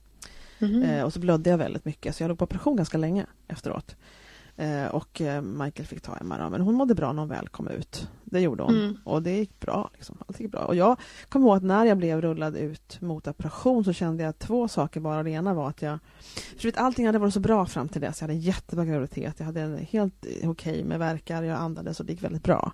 Eh, 0.84 1.02
och 1.02 1.12
så 1.12 1.20
blödde 1.20 1.50
jag 1.50 1.58
väldigt 1.58 1.84
mycket 1.84 2.16
så 2.16 2.22
jag 2.22 2.28
låg 2.28 2.38
på 2.38 2.44
operation 2.44 2.76
ganska 2.76 2.98
länge 2.98 3.26
efteråt. 3.48 3.96
Eh, 4.56 4.86
och 4.86 5.20
eh, 5.20 5.42
Michael 5.42 5.86
fick 5.86 6.00
ta 6.02 6.16
Emma 6.16 6.38
då. 6.38 6.50
men 6.50 6.60
hon 6.60 6.74
mådde 6.74 6.94
bra 6.94 7.12
när 7.12 7.20
hon 7.22 7.28
väl 7.28 7.48
kom 7.48 7.68
ut. 7.68 8.08
Det 8.24 8.40
gjorde 8.40 8.62
hon 8.62 8.74
Mm. 8.78 8.96
och 9.04 9.22
det 9.22 9.30
gick 9.38 9.60
bra. 9.60 9.90
Liksom. 9.94 10.18
Allt 10.28 10.40
gick 10.40 10.50
bra. 10.52 10.60
Och 10.60 10.74
jag 10.74 10.96
kommer 11.28 11.46
ihåg 11.46 11.56
att 11.56 11.62
när 11.62 11.84
jag 11.84 11.98
blev 11.98 12.20
rullad 12.20 12.56
ut 12.56 13.00
mot 13.00 13.28
operation 13.28 13.84
så 13.84 13.92
kände 13.92 14.22
jag 14.22 14.38
två 14.38 14.68
saker 14.68 15.00
bara. 15.00 15.22
Det 15.22 15.30
ena 15.30 15.54
var 15.54 15.68
att 15.68 15.82
jag, 15.82 15.98
för 16.56 16.62
vet, 16.68 16.76
allting 16.76 17.06
hade 17.06 17.18
varit 17.18 17.34
så 17.34 17.40
bra 17.40 17.66
fram 17.66 17.88
till 17.88 18.00
dess. 18.00 18.20
Jag 18.20 18.28
hade 18.28 18.34
en 18.38 18.40
jättebra 18.40 18.84
graviditet, 18.84 19.34
jag 19.38 19.46
hade 19.46 19.60
en 19.60 19.76
helt 19.78 20.26
eh, 20.42 20.50
okej 20.50 20.84
med 20.84 20.98
verkar, 20.98 21.42
jag 21.42 21.58
andades 21.58 22.00
och 22.00 22.06
det 22.06 22.12
gick 22.12 22.22
väldigt 22.22 22.42
bra. 22.44 22.72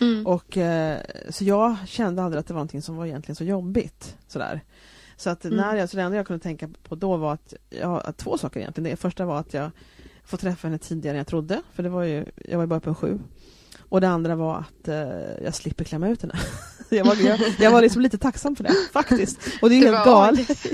Mm. 0.00 0.26
Och, 0.26 0.58
så 1.30 1.44
jag 1.44 1.76
kände 1.86 2.22
aldrig 2.22 2.40
att 2.40 2.46
det 2.46 2.54
var 2.54 2.58
någonting 2.58 2.82
som 2.82 2.96
var 2.96 3.06
egentligen 3.06 3.36
så 3.36 3.44
jobbigt. 3.44 4.16
Sådär. 4.28 4.60
Så, 5.16 5.30
att 5.30 5.44
Mm. 5.44 5.56
när 5.56 5.76
jag, 5.76 5.88
så 5.88 5.96
det 5.96 6.02
enda 6.02 6.16
jag 6.16 6.26
kunde 6.26 6.42
tänka 6.42 6.68
på 6.88 6.94
då 6.94 7.16
var 7.16 7.32
att, 7.32 7.54
ja, 7.70 8.12
två 8.16 8.38
saker 8.38 8.60
egentligen. 8.60 8.90
Det 8.90 8.96
första 8.96 9.24
var 9.24 9.38
att 9.38 9.54
jag 9.54 9.70
får 10.26 10.36
träffa 10.36 10.68
henne 10.68 10.78
tidigare 10.78 11.14
än 11.14 11.18
jag 11.18 11.26
trodde, 11.26 11.62
för 11.74 11.82
det 11.82 11.88
var 11.88 12.02
ju, 12.02 12.24
jag 12.44 12.56
var 12.58 12.64
ju 12.64 12.68
bara 12.68 12.80
på 12.80 12.88
en 12.90 12.94
sju. 12.96 13.18
Och 13.88 14.00
det 14.00 14.08
andra 14.08 14.36
var 14.36 14.58
att 14.58 14.88
eh, 14.88 14.96
jag 15.44 15.54
slipper 15.54 15.84
klämma 15.84 16.08
ut 16.08 16.22
henne. 16.22 16.34
jag, 16.90 17.04
var, 17.04 17.14
jag, 17.14 17.40
jag 17.58 17.70
var 17.70 17.82
liksom 17.82 18.02
lite 18.02 18.18
tacksam 18.18 18.56
för 18.56 18.64
det, 18.64 18.74
faktiskt. 18.92 19.38
Och 19.62 19.68
det 19.70 19.74
är 19.78 19.80
Det 19.80 19.96
helt 19.96 20.04
galet. 20.06 20.66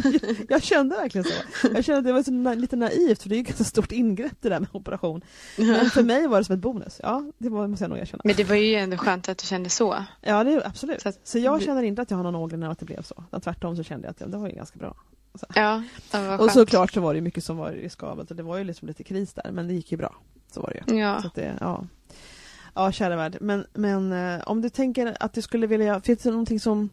jag 0.48 0.62
kände 0.62 0.96
verkligen 0.96 1.24
så. 1.24 1.32
Jag 1.74 1.84
kände 1.84 1.98
att 1.98 2.05
det 2.05 2.12
var 2.12 2.22
så 2.22 2.55
lite 2.61 2.76
naivt, 2.76 3.22
för 3.22 3.28
det 3.28 3.34
är 3.34 3.36
ju 3.36 3.40
ett 3.42 3.46
ganska 3.48 3.64
stort 3.64 3.92
ingrepp 3.92 4.32
det 4.40 4.48
där 4.48 4.61
med 4.61 4.68
operation. 4.72 5.22
Men 5.57 5.90
för 5.90 6.03
mig 6.03 6.26
var 6.26 6.38
det 6.38 6.44
som 6.44 6.55
ett 6.55 6.61
bonus. 6.61 7.00
Ja, 7.03 7.32
det 7.38 7.48
var, 7.48 7.66
måste 7.66 7.84
jag 7.84 7.88
nog 7.90 7.98
erkänna. 7.98 8.20
Men 8.24 8.36
det 8.36 8.44
var 8.44 8.57
ju 8.57 8.74
ändå 8.74 8.96
skönt 8.96 9.28
att 9.28 9.38
du 9.38 9.46
kände 9.46 9.68
så. 9.70 10.05
Ja, 10.20 10.44
det 10.44 10.53
är 10.53 10.66
absolut. 10.66 11.03
Så 11.03 11.12
Så, 11.24 11.38
att- 11.38 11.44
jag 11.44 11.62
känner 11.62 11.82
inte 11.82 12.03
att 12.03 12.11
jag 12.11 12.18
har 12.18 12.24
någon 12.24 12.34
ångest 12.34 12.70
att 12.70 12.78
det 12.78 12.84
blev 12.86 13.03
så. 13.03 13.24
Tvärtom 13.44 13.76
så 13.76 13.82
kände 13.82 14.07
jag 14.07 14.11
att 14.24 14.32
det 14.32 14.38
var 14.38 14.48
ju 14.48 14.55
ganska 14.55 14.78
bra. 14.78 14.94
Ja, 15.55 15.83
det 16.11 16.28
var 16.28 16.41
Och 16.41 16.51
såklart 16.51 16.93
så 16.93 17.01
var 17.01 17.14
det 17.14 17.20
mycket 17.20 17.45
som 17.45 17.57
var 17.57 17.70
riskabelt 17.70 18.30
och 18.30 18.37
det 18.37 18.43
var 18.43 18.59
ju 18.59 18.64
liksom 18.64 18.89
lite 18.89 19.05
kris 19.05 19.33
där, 19.33 19.51
men 19.53 19.68
det 19.68 19.74
gick 19.74 19.93
ju 19.93 19.99
bra. 19.99 20.16
Så 20.53 20.61
var 20.61 20.70
det 20.87 20.93
ju. 20.93 20.99
Ja. 20.99 21.22
Så 21.22 21.30
det, 21.35 21.57
ja. 21.61 21.85
Ja, 22.74 22.93
kära 22.93 23.16
värld. 23.16 23.37
Men, 23.41 23.66
men 23.72 24.12
eh, 24.12 24.41
om 24.47 24.62
du 24.62 24.68
tänker 24.70 25.16
att 25.20 25.33
du 25.33 25.43
skulle 25.43 25.66
vilja, 25.66 26.01
finns 26.01 26.22
det 26.22 26.30
någonting 26.30 26.61
som 26.61 26.91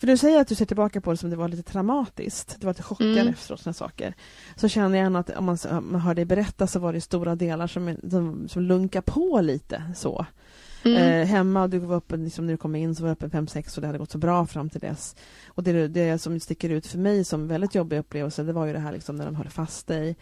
för 0.00 0.06
du 0.06 0.16
säger 0.16 0.40
att 0.40 0.48
du 0.48 0.54
ser 0.54 0.64
tillbaka 0.64 1.00
på 1.00 1.10
det 1.10 1.16
som 1.16 1.30
det 1.30 1.36
var 1.36 1.48
lite 1.48 1.62
traumatiskt, 1.72 2.56
du 2.60 2.66
var 2.66 2.72
lite 2.72 2.82
chockad 2.82 3.06
Mm. 3.06 3.28
efteråt, 3.28 3.60
såna 3.60 3.74
saker. 3.74 4.14
Så 4.56 4.68
känner 4.68 4.98
jag 4.98 5.06
ändå 5.06 5.18
att 5.18 5.30
om 5.36 5.44
man, 5.44 5.58
om 5.70 5.92
man 5.92 6.00
hör 6.00 6.14
dig 6.14 6.24
berätta 6.24 6.66
så 6.66 6.78
var 6.78 6.92
det 6.92 7.00
stora 7.00 7.34
delar 7.34 7.66
som, 7.66 7.96
som, 8.10 8.48
som 8.48 8.62
lunkar 8.62 9.00
på 9.00 9.40
lite 9.40 9.82
så. 9.96 10.26
Mm. 10.84 10.96
Eh, 11.20 11.26
hemma, 11.26 11.68
du 11.68 11.78
var 11.78 11.96
uppe, 11.96 12.16
liksom, 12.16 12.46
när 12.46 12.52
du 12.52 12.56
kom 12.56 12.74
in 12.76 12.94
så 12.94 13.02
var 13.02 13.08
du 13.08 13.12
uppe 13.12 13.26
5-6 13.38 13.74
och 13.76 13.80
det 13.80 13.86
hade 13.86 13.98
gått 13.98 14.10
så 14.10 14.18
bra 14.18 14.46
fram 14.46 14.70
till 14.70 14.80
dess. 14.80 15.16
Och 15.48 15.62
det, 15.62 15.88
det 15.88 16.18
som 16.18 16.40
sticker 16.40 16.70
ut 16.70 16.86
för 16.86 16.98
mig 16.98 17.24
som 17.24 17.48
väldigt 17.48 17.74
jobbig 17.74 17.98
upplevelse 17.98 18.42
det 18.42 18.52
var 18.52 18.66
ju 18.66 18.72
det 18.72 18.78
här 18.78 18.92
liksom, 18.92 19.16
när 19.16 19.24
de 19.24 19.34
höll 19.36 19.48
fast 19.48 19.86
dig 19.86 20.16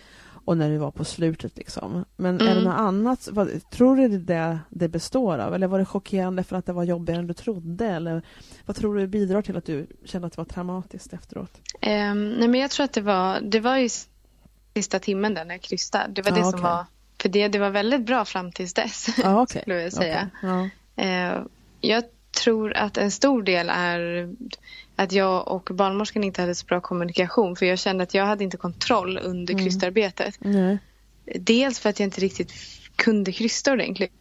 och 0.44 0.56
när 0.56 0.70
du 0.70 0.76
var 0.78 0.90
på 0.90 1.04
slutet. 1.04 1.56
Liksom. 1.56 2.04
Men 2.16 2.34
är 2.40 2.44
det 2.44 2.50
Mm. 2.50 2.64
något 2.64 2.78
annat, 2.78 3.28
vad, 3.32 3.70
tror 3.70 3.96
du 3.96 4.08
det 4.08 4.18
det 4.18 4.58
det 4.70 4.88
består 4.88 5.38
av? 5.38 5.54
Eller 5.54 5.66
var 5.66 5.78
det 5.78 5.84
chockerande 5.84 6.42
för 6.44 6.56
att 6.56 6.66
det 6.66 6.72
var 6.72 6.84
jobbigare 6.84 7.20
än 7.20 7.26
du 7.26 7.34
trodde? 7.34 7.86
Eller 7.86 8.22
vad 8.66 8.76
tror 8.76 8.96
du 8.96 9.06
bidrar 9.06 9.42
till 9.42 9.56
att 9.56 9.64
du 9.64 9.86
kände 10.04 10.26
att 10.26 10.32
det 10.32 10.40
var 10.40 10.44
traumatiskt 10.44 11.12
efteråt? 11.12 11.60
Ehm, 11.80 12.30
nej 12.32 12.48
men 12.48 12.60
jag 12.60 12.70
tror 12.70 12.84
att 12.84 12.92
det 12.92 13.00
var, 13.00 13.40
det 13.40 13.60
var 13.60 13.76
ju 13.76 13.88
sista 14.74 14.98
timmen 14.98 15.34
där 15.34 15.44
när 15.44 15.54
jag 15.54 15.62
krystade. 15.62 16.12
Det 16.12 16.22
var 16.22 16.30
Ja, 16.30 16.36
det 16.36 16.42
som 16.50 16.54
okej. 16.60 16.62
var, 16.62 16.86
för 17.22 17.28
det, 17.28 17.48
det 17.48 17.58
var 17.58 17.70
väldigt 17.70 18.06
bra 18.06 18.24
fram 18.24 18.52
tills 18.52 18.74
dess. 18.74 19.06
Ja, 19.22 19.42
okej. 19.42 19.62
skulle 19.62 19.82
jag 19.82 19.92
säga. 19.92 20.30
Okej, 20.42 20.70
Ja. 20.96 21.02
Eh, 21.04 21.42
jag 21.80 22.04
tror 22.44 22.72
att 22.76 22.96
en 22.96 23.10
stor 23.10 23.42
del 23.42 23.68
är 23.72 24.28
att 24.96 25.12
jag 25.12 25.48
och 25.48 25.68
barnmorskan 25.72 26.24
inte 26.24 26.40
hade 26.40 26.54
så 26.54 26.66
bra 26.66 26.80
kommunikation 26.80 27.56
för 27.56 27.66
jag 27.66 27.78
kände 27.78 28.02
att 28.02 28.14
jag 28.14 28.26
hade 28.26 28.44
inte 28.44 28.56
kontroll 28.56 29.18
under 29.18 29.54
Mm. 29.54 29.64
krystarbetet. 29.64 30.34
Nej. 30.38 30.78
Dels 31.34 31.78
för 31.80 31.90
att 31.90 32.00
jag 32.00 32.06
inte 32.06 32.20
riktigt 32.20 32.52
kunde 32.96 33.32
krysta 33.32 33.72
ordentligt. 33.72 34.12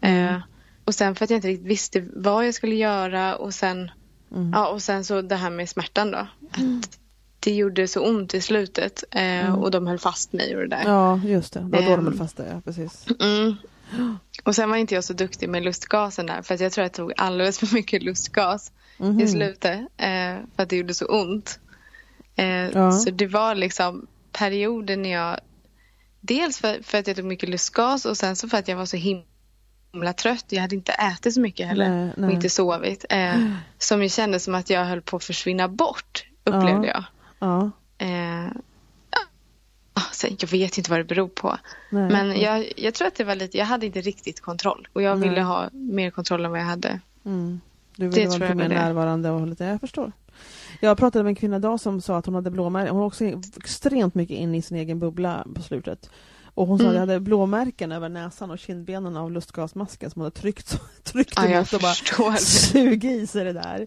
Mm. 0.00 0.34
Eh, 0.34 0.40
och 0.84 0.94
sen 0.94 1.14
för 1.14 1.24
att 1.24 1.30
jag 1.30 1.38
inte 1.38 1.48
riktigt 1.48 1.66
visste 1.66 2.08
vad 2.16 2.46
jag 2.46 2.54
skulle 2.54 2.74
göra 2.74 3.36
och 3.36 3.54
sen, 3.54 3.90
Mm. 4.32 4.50
ja, 4.54 4.68
och 4.68 4.82
sen 4.82 5.04
så 5.04 5.22
det 5.22 5.36
här 5.36 5.50
med 5.50 5.68
smärtan 5.68 6.10
då. 6.10 6.18
Att 6.18 6.98
det 7.44 7.54
gjorde 7.54 7.88
så 7.88 8.00
ont 8.08 8.34
i 8.34 8.40
slutet 8.40 9.04
eh, 9.10 9.22
Mm. 9.46 9.54
och 9.54 9.70
de 9.70 9.86
höll 9.86 9.98
fast 9.98 10.32
mig 10.32 10.54
och 10.56 10.60
det 10.62 10.68
där. 10.68 10.82
Ja, 10.84 11.20
just 11.24 11.52
det. 11.52 11.60
Det 11.60 11.66
var 11.66 11.82
då 11.82 11.88
de 11.88 11.92
Ehm. 11.94 12.04
höll 12.06 12.16
fast 12.18 12.36
dig, 12.36 12.46
ja, 12.52 12.60
precis. 12.64 13.06
Mm. 13.20 13.56
Och 14.44 14.54
sen 14.54 14.70
var 14.70 14.76
inte 14.76 14.94
jag 14.94 15.04
så 15.04 15.12
duktig 15.12 15.48
med 15.48 15.62
lustgasen 15.62 16.26
där 16.26 16.42
för 16.42 16.54
att 16.54 16.60
jag 16.60 16.72
tror 16.72 16.82
jag 16.84 16.92
tog 16.92 17.12
alldeles 17.16 17.58
för 17.58 17.74
mycket 17.74 18.02
lustgas 18.02 18.72
Mhm. 18.98 19.20
i 19.20 19.28
slutet 19.28 19.80
eh, 19.96 20.36
för 20.56 20.62
att 20.62 20.68
det 20.68 20.76
gjorde 20.76 20.94
så 20.94 21.06
ont. 21.06 21.58
Eh, 22.36 22.46
Ja. 22.46 22.92
Så 22.92 23.10
det 23.10 23.26
var 23.26 23.54
liksom 23.54 24.06
perioder 24.32 24.96
när 24.96 25.12
jag 25.12 25.40
dels 26.20 26.58
för, 26.58 26.82
för 26.82 26.98
att 26.98 27.06
jag 27.06 27.16
tog 27.16 27.24
mycket 27.24 27.48
lustgas 27.48 28.04
och 28.04 28.16
sen 28.16 28.36
så 28.36 28.48
för 28.48 28.58
att 28.58 28.68
jag 28.68 28.76
var 28.76 28.86
så 28.86 28.96
himla 28.96 30.12
trött. 30.16 30.44
Jag 30.48 30.60
hade 30.60 30.74
inte 30.76 30.92
ätit 30.92 31.34
så 31.34 31.40
mycket 31.40 31.66
heller 31.66 31.88
Nej, 31.90 32.12
nej. 32.16 32.26
och 32.26 32.32
inte 32.32 32.50
sovit. 32.50 33.04
Eh, 33.10 33.34
som 33.78 34.02
ju 34.02 34.08
kändes 34.08 34.44
som 34.44 34.54
att 34.54 34.70
jag 34.70 34.84
höll 34.84 35.02
på 35.02 35.16
att 35.16 35.24
försvinna 35.24 35.68
bort 35.68 36.24
upplevde 36.44 36.86
jag. 36.88 37.04
Ja, 37.42 37.70
Eh, 37.98 38.48
jag 40.40 40.48
vet 40.48 40.78
inte 40.78 40.90
vad 40.90 41.00
det 41.00 41.04
beror 41.04 41.28
på. 41.28 41.58
nej. 41.90 42.10
Men 42.10 42.40
jag, 42.40 42.72
jag 42.76 42.94
tror 42.94 43.08
att 43.08 43.14
det 43.14 43.24
var 43.24 43.34
lite, 43.34 43.58
jag 43.58 43.66
hade 43.66 43.86
inte 43.86 44.00
riktigt 44.00 44.40
kontroll 44.40 44.88
och 44.92 45.02
jag 45.02 45.18
Nej. 45.18 45.28
ville 45.28 45.42
ha 45.42 45.68
mer 45.72 46.10
kontroll 46.10 46.44
än 46.44 46.50
vad 46.50 46.60
jag 46.60 46.64
hade. 46.64 47.00
Mm. 47.24 47.60
Du 47.96 48.08
ville 48.08 48.26
vara 48.26 48.38
lite 48.38 48.54
mer 48.54 48.68
det. 48.68 48.74
närvarande 48.74 49.30
och 49.30 49.46
lite, 49.46 49.64
jag 49.64 49.80
förstår. 49.80 50.12
Jag 50.80 50.98
pratade 50.98 51.22
med 51.22 51.30
en 51.30 51.34
kvinna 51.34 51.56
idag 51.56 51.80
som 51.80 52.00
sa 52.00 52.16
att 52.16 52.26
hon 52.26 52.34
hade 52.34 52.50
blåmärken, 52.50 52.90
hon 52.90 53.00
var 53.00 53.06
också 53.06 53.24
extremt 53.56 54.14
mycket 54.14 54.36
inne 54.36 54.58
i 54.58 54.62
sin 54.62 54.76
egen 54.76 54.98
bubbla 54.98 55.46
på 55.54 55.62
slutet. 55.62 56.10
Och 56.54 56.66
hon 56.66 56.78
sa 56.78 56.84
att 56.84 56.86
Mm. 56.90 56.94
jag 56.94 57.00
hade 57.00 57.20
blåmärken 57.20 57.92
över 57.92 58.08
näsan 58.08 58.50
och 58.50 58.58
kindbenen 58.58 59.16
av 59.16 59.32
lustgasmasken 59.32 60.10
som 60.10 60.20
hon 60.20 60.26
hade 60.26 60.36
tryckt, 60.40 60.80
tryckt 61.02 61.32
Ja, 61.36 61.44
emot 61.46 61.72
och 61.72 61.80
bara 61.80 62.32
det. 62.32 62.38
sugit 62.38 63.04
i 63.04 63.26
sig 63.26 63.44
det 63.44 63.52
där. 63.52 63.86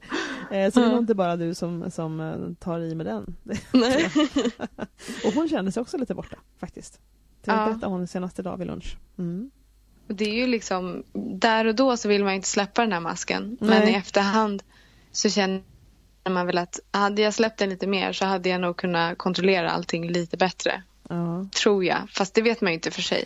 Eh, 0.51 0.71
så 0.71 0.79
det 0.79 0.85
är 0.85 0.87
Ja. 0.87 0.89
nog 0.89 0.99
inte 0.99 1.15
bara 1.15 1.35
du 1.35 1.53
som, 1.55 1.91
som 1.91 2.19
eh, 2.19 2.35
tar 2.59 2.79
i 2.79 2.95
med 2.95 3.05
den. 3.05 3.35
Och 5.25 5.33
hon 5.33 5.49
kände 5.49 5.71
sig 5.71 5.81
också 5.81 5.97
lite 5.97 6.13
borta 6.15 6.37
faktiskt. 6.59 6.99
Det 7.45 7.51
Ja. 7.51 7.65
berättade 7.65 7.85
hon 7.85 8.07
senast 8.07 8.39
idag 8.39 8.57
vid 8.57 8.67
lunch. 8.67 8.97
Mm. 9.17 9.51
Det 10.07 10.25
är 10.25 10.33
ju 10.35 10.47
liksom, 10.47 11.03
där 11.13 11.65
och 11.65 11.75
då 11.75 11.97
så 11.97 12.07
vill 12.07 12.23
man 12.23 12.33
inte 12.33 12.47
släppa 12.47 12.81
den 12.81 12.91
här 12.91 12.99
masken. 12.99 13.57
Men 13.59 13.69
Nej. 13.69 13.91
i 13.91 13.95
efterhand 13.95 14.63
så 15.11 15.29
känner 15.29 15.61
man 16.29 16.45
väl 16.45 16.57
att 16.57 16.79
hade 16.91 17.21
jag 17.21 17.33
släppt 17.33 17.59
den 17.59 17.69
lite 17.69 17.87
mer 17.87 18.13
så 18.13 18.25
hade 18.25 18.49
jag 18.49 18.61
nog 18.61 18.77
kunnat 18.77 19.17
kontrollera 19.17 19.71
allting 19.71 20.11
lite 20.11 20.37
bättre. 20.37 20.83
Ja. 21.09 21.45
Tror 21.63 21.85
jag. 21.85 22.09
Fast 22.09 22.33
det 22.33 22.41
vet 22.41 22.61
man 22.61 22.71
ju 22.71 22.73
inte 22.75 22.91
för 22.91 23.01
sig. 23.01 23.25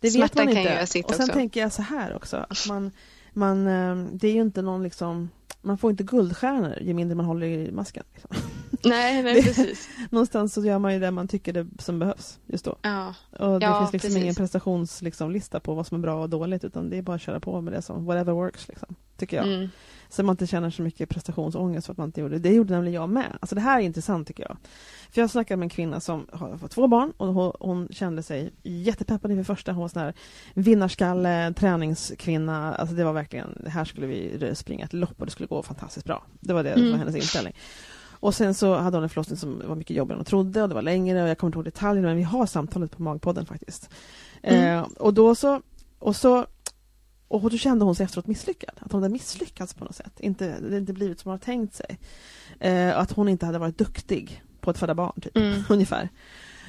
Det 0.00 0.06
vet 0.06 0.12
Smärtan 0.14 0.44
man 0.44 0.54
kan 0.54 0.58
inte. 0.58 0.70
ju 0.70 0.74
göra 0.76 0.86
sitt 0.86 1.06
och 1.06 1.14
sen 1.14 1.24
också. 1.24 1.32
tänker 1.32 1.60
jag 1.60 1.72
så 1.72 1.82
här 1.82 2.16
också, 2.16 2.46
att 2.48 2.66
man, 2.68 2.90
man, 3.32 3.66
eh, 3.66 4.06
det 4.12 4.28
är 4.28 4.32
ju 4.32 4.40
inte 4.40 4.62
någon 4.62 4.82
liksom, 4.82 5.30
man 5.62 5.78
får 5.78 5.90
inte 5.90 6.04
guldstjärnor 6.04 6.78
ju 6.80 6.94
mindre 6.94 7.14
man 7.16 7.26
håller 7.26 7.46
i 7.46 7.72
masken. 7.72 8.04
Liksom. 8.14 8.30
Nej, 8.84 9.22
nej 9.22 9.42
precis. 9.42 9.88
Någonstans 10.10 10.54
så 10.54 10.64
gör 10.64 10.78
man 10.78 10.94
ju 10.94 11.00
det 11.00 11.10
man 11.10 11.28
tycker 11.28 11.52
det 11.52 11.66
som 11.78 11.98
behövs 11.98 12.38
just 12.46 12.64
då. 12.64 12.76
Ja. 12.82 13.14
Och 13.30 13.60
det 13.60 13.66
Ja, 13.66 13.78
finns 13.80 13.92
liksom 13.92 14.08
precis. 14.08 14.22
ingen 14.22 14.34
prestationslista 14.34 15.28
liksom, 15.28 15.60
på 15.60 15.74
vad 15.74 15.86
som 15.86 15.96
är 15.96 16.02
bra 16.02 16.22
och 16.22 16.30
dåligt 16.30 16.64
utan 16.64 16.90
det 16.90 16.96
är 16.98 17.02
bara 17.02 17.16
att 17.16 17.22
köra 17.22 17.40
på 17.40 17.60
med 17.60 17.72
det 17.72 17.82
som 17.82 18.04
whatever 18.04 18.32
works. 18.32 18.68
Liksom, 18.68 18.94
tycker 19.16 19.36
jag. 19.36 19.46
Mm. 19.46 19.68
Så 20.08 20.22
man 20.22 20.32
inte 20.32 20.46
känner 20.46 20.70
så 20.70 20.82
mycket 20.82 21.08
prestationsångest 21.08 21.86
för 21.86 21.92
att 21.92 21.98
man 21.98 22.08
inte 22.08 22.20
gjorde 22.20 22.38
det. 22.38 22.48
Det 22.48 22.54
gjorde 22.54 22.74
nämligen 22.74 22.94
jag 22.94 23.08
med. 23.08 23.38
Alltså 23.40 23.54
det 23.54 23.60
här 23.60 23.80
är 23.80 23.82
intressant 23.84 24.28
tycker 24.28 24.42
jag. 24.42 24.56
För 25.10 25.20
jag 25.20 25.30
snackade 25.30 25.56
med 25.56 25.66
en 25.66 25.70
kvinna 25.70 26.00
som 26.00 26.26
har 26.32 26.56
fått 26.56 26.70
två 26.70 26.86
barn 26.88 27.12
och 27.16 27.34
hon, 27.34 27.52
hon 27.60 27.88
kände 27.90 28.22
sig 28.22 28.52
jättepeppad 28.62 29.30
inför 29.30 29.54
första. 29.54 29.72
Hon 29.72 29.80
var 29.82 29.88
sån 29.88 30.02
här 30.02 30.14
vinnarskalle, 30.54 31.54
träningskvinna. 31.56 32.74
Alltså 32.74 32.94
det 32.94 33.04
var 33.04 33.12
verkligen, 33.12 33.66
här 33.66 33.84
skulle 33.84 34.06
vi 34.06 34.50
springa 34.54 34.84
ett 34.84 34.92
lopp 34.92 35.14
och 35.20 35.26
det 35.26 35.32
skulle 35.32 35.46
gå 35.46 35.62
fantastiskt 35.62 36.06
bra. 36.06 36.24
Det 36.40 36.52
var 36.52 36.62
det 36.64 36.72
som 36.72 36.82
var 36.82 36.88
Mm. 36.88 36.98
hennes 36.98 37.16
inställning. 37.16 37.54
Och 38.20 38.34
sen 38.34 38.54
så 38.54 38.74
hade 38.74 38.96
hon 38.96 39.04
en 39.04 39.08
förlossning 39.08 39.36
som 39.36 39.62
var 39.68 39.76
mycket 39.76 39.96
jobbigare 39.96 40.14
än 40.14 40.18
hon 40.18 40.24
trodde 40.24 40.62
och 40.62 40.68
det 40.68 40.74
var 40.74 40.82
längre 40.82 41.22
och 41.22 41.28
jag 41.28 41.38
kommer 41.38 41.48
inte 41.48 41.56
ihåg 41.58 41.64
detaljerna 41.64 42.08
men 42.08 42.16
vi 42.16 42.22
har 42.22 42.46
samtalet 42.46 42.96
på 42.96 43.02
Magpodden 43.02 43.46
faktiskt. 43.46 43.90
Mm. 44.42 44.78
Eh, 44.78 44.82
och 44.82 45.14
då 45.14 45.34
så, 45.34 45.60
och 45.98 46.16
så 46.16 46.46
och 47.28 47.50
då 47.50 47.56
kände 47.56 47.84
hon 47.84 47.94
sig 47.94 48.04
efteråt 48.04 48.26
misslyckad, 48.26 48.74
att 48.80 48.92
hon 48.92 49.02
hade 49.02 49.12
misslyckats 49.12 49.74
på 49.74 49.84
något 49.84 49.94
sätt. 49.94 50.20
Inte, 50.20 50.60
det 50.60 50.76
inte 50.78 50.92
blivit 50.92 51.20
som 51.20 51.28
hon 51.28 51.32
hade 51.34 51.44
tänkt 51.44 51.74
sig. 51.74 51.98
Eh, 52.60 52.98
att 52.98 53.12
hon 53.12 53.28
inte 53.28 53.46
hade 53.46 53.58
varit 53.58 53.78
duktig 53.78 54.42
på 54.60 54.70
att 54.70 54.78
föda 54.78 54.94
barn, 54.94 55.20
typ. 55.20 55.36
Mm. 55.36 55.62
ungefär. 55.68 56.08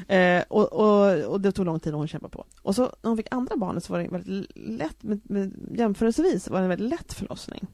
Eh, 0.07 0.43
och, 0.47 0.73
och, 0.73 1.23
och 1.23 1.41
det 1.41 1.51
tog 1.51 1.65
lång 1.65 1.79
tid 1.79 1.93
och 1.93 1.99
hon 1.99 2.07
kämpade 2.07 2.31
på. 2.31 2.45
Och 2.61 2.75
så 2.75 2.81
när 2.81 3.09
hon 3.09 3.17
fick 3.17 3.27
andra 3.31 3.57
barnet 3.57 3.83
så 3.83 3.93
var 3.93 3.99
det 3.99 4.07
väldigt 4.09 4.51
lätt, 4.55 5.03
med, 5.03 5.19
med, 5.23 5.53
jämförelsevis 5.77 6.47
var 6.47 6.57
det 6.57 6.63
en 6.63 6.69
väldigt 6.69 6.89
lätt 6.89 7.13
förlossning. 7.13 7.67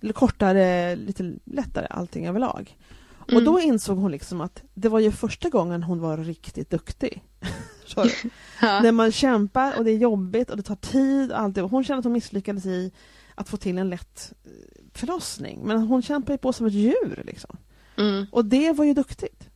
Eller 0.00 0.12
kortare, 0.12 0.96
lite 0.96 1.34
lättare 1.44 1.86
allting 1.90 2.26
överlag. 2.26 2.78
Och 3.18 3.32
Mm. 3.32 3.44
då 3.44 3.60
insåg 3.60 3.98
hon 3.98 4.10
liksom 4.10 4.40
att 4.40 4.62
det 4.74 4.88
var 4.88 4.98
ju 5.00 5.12
första 5.12 5.48
gången 5.48 5.82
hon 5.82 6.00
var 6.00 6.16
riktigt 6.16 6.70
duktig. 6.70 7.22
Förstår 7.94 8.04
du? 8.22 8.30
Ja. 8.66 8.80
När 8.80 8.92
man 8.92 9.12
kämpar 9.12 9.78
och 9.78 9.84
det 9.84 9.90
är 9.90 9.96
jobbigt 9.96 10.50
och 10.50 10.56
det 10.56 10.62
tar 10.62 10.76
tid 10.76 11.32
och 11.32 11.38
allt 11.40 11.54
det. 11.54 11.60
Hon 11.60 11.84
kände 11.84 11.98
att 11.98 12.04
hon 12.04 12.12
misslyckades 12.12 12.66
i 12.66 12.92
att 13.34 13.48
få 13.48 13.56
till 13.56 13.78
en 13.78 13.90
lätt 13.90 14.32
eh, 14.44 14.50
förlossning. 14.94 15.60
Men 15.64 15.82
hon 15.82 16.02
kämpade 16.02 16.32
ju 16.32 16.38
på 16.38 16.52
som 16.52 16.66
ett 16.66 16.72
djur 16.72 17.22
liksom. 17.26 17.56
Mm. 17.96 18.26
Och 18.32 18.44
det 18.44 18.72
var 18.72 18.84
ju 18.84 18.94
duktigt. 18.94 19.48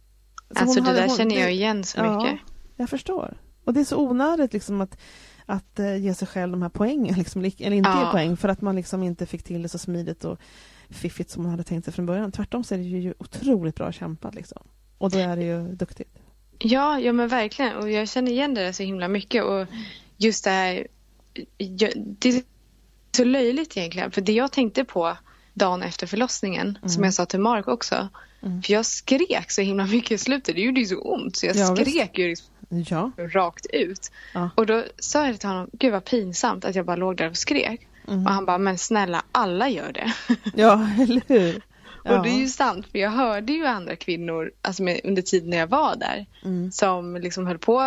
Så 0.50 0.58
Alltså 0.62 0.80
det 0.80 0.92
där 0.92 1.06
hon- 1.08 1.16
känner 1.16 1.40
jag 1.40 1.52
igen 1.52 1.84
så 1.84 1.98
Ja. 1.98 2.16
mycket. 2.22 2.40
Jag 2.76 2.90
förstår. 2.90 3.36
Och 3.64 3.74
det 3.74 3.80
är 3.80 3.84
så 3.84 3.96
onödigt 3.98 4.52
liksom 4.52 4.80
att, 4.80 4.98
att 5.46 5.80
uh, 5.80 5.96
ge 5.96 6.14
sig 6.14 6.28
själv 6.28 6.52
de 6.52 6.62
här 6.62 6.68
poängen, 6.68 7.14
liksom, 7.18 7.40
eller 7.44 7.76
inte 7.76 7.90
Ja. 7.90 8.08
poäng, 8.12 8.36
för 8.36 8.48
att 8.48 8.60
man 8.60 8.76
liksom 8.76 9.02
inte 9.02 9.26
fick 9.26 9.42
till 9.42 9.62
det 9.62 9.68
så 9.68 9.78
smidigt 9.78 10.24
och 10.24 10.38
fiffigt 10.90 11.30
som 11.30 11.42
man 11.42 11.50
hade 11.50 11.62
tänkt 11.64 11.84
sig 11.84 11.94
från 11.94 12.06
början. 12.06 12.32
Tvärtom 12.32 12.64
så 12.64 12.74
är 12.74 12.78
det 12.78 12.84
ju 12.84 13.14
otroligt 13.18 13.74
bra 13.76 13.92
kämpat 13.92 14.34
liksom. 14.34 14.62
Och 14.98 15.10
då 15.10 15.18
är 15.18 15.36
det 15.36 15.42
ju 15.44 15.68
duktigt. 15.74 16.18
Ja, 16.58 17.00
ja 17.00 17.12
men 17.12 17.28
verkligen. 17.28 17.76
Och 17.76 17.90
jag 17.90 18.08
känner 18.08 18.32
igen 18.32 18.54
det 18.54 18.60
där 18.64 18.72
så 18.72 18.82
himla 18.82 19.08
mycket. 19.08 19.44
Och 19.44 19.66
just 20.16 20.44
det 20.44 20.50
här, 20.50 20.86
det 22.18 22.28
är 22.28 22.42
så 23.16 23.24
löjligt 23.24 23.76
egentligen. 23.76 24.10
För 24.10 24.20
det 24.20 24.32
jag 24.32 24.52
tänkte 24.52 24.84
på 24.84 25.16
dagen 25.54 25.82
efter 25.82 26.06
förlossningen, 26.06 26.78
som 26.86 27.04
jag 27.04 27.14
sa 27.14 27.26
till 27.26 27.40
Mark 27.40 27.68
också. 27.68 28.08
Mm. 28.42 28.62
För 28.62 28.72
jag 28.72 28.86
skrek 28.86 29.50
så 29.50 29.62
himla 29.62 29.86
mycket 29.86 30.10
i 30.10 30.18
slutet. 30.18 30.54
Det 30.54 30.60
gjorde 30.60 30.80
ju 30.80 30.86
så 30.86 31.00
ont. 31.00 31.36
Så 31.36 31.46
jag 31.46 31.56
Ja, 31.56 31.76
skrek 31.76 32.18
ju 32.18 32.28
liksom 32.28 32.46
Ja. 32.68 33.10
rakt 33.18 33.66
ut. 33.72 34.10
Ja. 34.34 34.50
Och 34.54 34.66
då 34.66 34.84
sa 34.98 35.26
jag 35.26 35.40
till 35.40 35.48
honom, 35.48 35.70
gud 35.72 35.92
vad 35.92 36.04
pinsamt 36.04 36.64
att 36.64 36.74
jag 36.74 36.86
bara 36.86 36.96
låg 36.96 37.16
där 37.16 37.30
och 37.30 37.36
skrek. 37.36 37.88
Mm. 38.08 38.26
Och 38.26 38.32
han 38.32 38.44
bara, 38.46 38.58
men 38.58 38.78
snälla 38.78 39.24
alla 39.32 39.68
gör 39.68 39.92
det. 39.92 40.12
Ja, 40.54 40.88
eller 41.00 41.22
hur? 41.26 41.62
Ja. 42.06 42.16
Och 42.18 42.22
det 42.24 42.30
är 42.30 42.38
ju 42.38 42.48
sant, 42.48 42.86
för 42.92 42.98
jag 42.98 43.10
hörde 43.10 43.52
ju 43.52 43.66
andra 43.66 43.96
kvinnor 43.96 44.52
alltså 44.62 44.82
med, 44.82 45.00
under 45.04 45.22
tiden 45.22 45.50
när 45.50 45.56
jag 45.56 45.66
var 45.66 45.96
där 45.96 46.26
Mm. 46.44 46.72
som 46.72 47.16
liksom 47.16 47.46
höll 47.46 47.58
på 47.58 47.78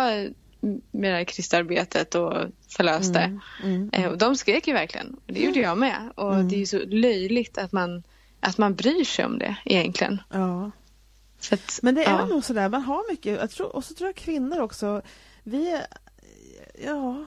med 0.90 1.12
det 1.12 1.16
här 1.16 1.24
kristarbetet 1.24 2.14
och 2.14 2.34
förlöste. 2.68 3.18
Mm. 3.20 3.40
Mm. 3.62 3.90
Eh, 3.92 4.10
och 4.10 4.18
de 4.18 4.36
skrek 4.36 4.66
ju 4.68 4.72
verkligen. 4.72 5.14
Och 5.26 5.32
det 5.32 5.40
gjorde 5.40 5.60
jag 5.60 5.78
med. 5.78 6.10
Och 6.14 6.34
Mm. 6.34 6.48
det 6.48 6.56
är 6.56 6.58
ju 6.58 6.66
så 6.66 6.78
löjligt 6.86 7.58
att 7.58 7.72
man, 7.72 8.02
att 8.40 8.58
man 8.58 8.74
bryr 8.74 9.04
sig 9.04 9.24
om 9.24 9.38
det 9.38 9.56
egentligen. 9.64 10.22
Ja. 10.32 10.70
Att, 11.52 11.80
Men 11.82 11.94
det 11.94 12.04
är 12.04 12.10
ja. 12.10 12.26
nog 12.26 12.44
sådär, 12.44 12.68
man 12.68 12.82
har 12.82 13.10
mycket, 13.10 13.38
jag 13.40 13.50
tror, 13.50 13.76
och 13.76 13.84
så 13.84 13.94
tror 13.94 14.08
jag 14.08 14.14
kvinnor 14.16 14.60
också, 14.60 15.02
vi 15.42 15.80
ja, 16.84 17.24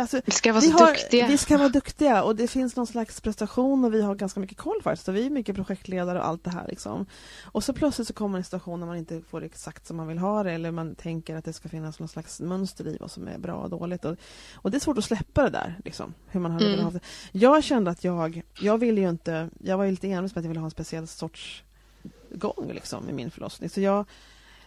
alltså, 0.00 0.20
Vi 0.24 0.32
ska 0.32 0.52
vara 0.52 0.60
vi, 0.60 0.66
så 0.70 0.78
har, 0.78 0.86
duktiga. 0.86 1.26
vi 1.26 1.38
ska 1.38 1.58
vara 1.58 1.68
duktiga 1.68 2.22
och 2.22 2.36
det 2.36 2.48
finns 2.48 2.76
någon 2.76 2.86
slags 2.86 3.20
prestation 3.20 3.84
och 3.84 3.94
vi 3.94 4.02
har 4.02 4.14
ganska 4.14 4.40
mycket 4.40 4.58
koll 4.58 4.82
faktiskt. 4.82 5.04
Så 5.06 5.12
vi 5.12 5.26
är 5.26 5.30
mycket 5.30 5.56
projektledare 5.56 6.18
och 6.18 6.26
allt 6.26 6.44
det 6.44 6.50
här 6.50 6.66
liksom. 6.68 7.06
Och 7.44 7.64
så 7.64 7.72
plötsligt 7.72 8.08
så 8.08 8.14
kommer 8.14 8.38
en 8.38 8.44
situation 8.44 8.80
när 8.80 8.86
man 8.86 8.96
inte 8.96 9.20
får 9.20 9.42
exakt 9.44 9.86
som 9.86 9.96
man 9.96 10.06
vill 10.08 10.18
ha 10.18 10.42
det 10.42 10.52
eller 10.52 10.70
man 10.70 10.94
tänker 10.94 11.36
att 11.36 11.44
det 11.44 11.52
ska 11.52 11.68
finnas 11.68 11.98
någon 11.98 12.08
slags 12.08 12.40
mönster 12.40 12.86
i 12.88 12.96
vad 13.00 13.10
som 13.10 13.28
är 13.28 13.38
bra 13.38 13.54
och 13.54 13.70
dåligt. 13.70 14.04
Och, 14.04 14.16
och 14.54 14.70
det 14.70 14.76
är 14.76 14.80
svårt 14.80 14.98
att 14.98 15.04
släppa 15.04 15.42
det 15.42 15.50
där, 15.50 15.80
liksom, 15.84 16.14
hur 16.26 16.40
man 16.40 16.50
hade 16.52 16.64
Mm. 16.64 16.76
velat 16.78 16.92
ha 16.92 16.98
det. 17.00 17.06
Jag 17.38 17.64
kände 17.64 17.90
att 17.90 18.04
jag, 18.04 18.42
jag 18.60 18.78
ville 18.78 19.00
ju 19.00 19.08
inte, 19.08 19.50
jag 19.60 19.78
var 19.78 19.86
lite 19.86 20.10
envis 20.10 20.34
med 20.34 20.40
att 20.40 20.44
jag 20.44 20.48
ville 20.48 20.60
ha 20.60 20.66
en 20.66 20.70
speciell 20.70 21.06
sorts 21.06 21.62
gång 22.30 22.70
liksom 22.74 23.08
i 23.08 23.12
min 23.12 23.30
förlossning. 23.30 23.70
Så 23.70 23.80
jag, 23.80 24.04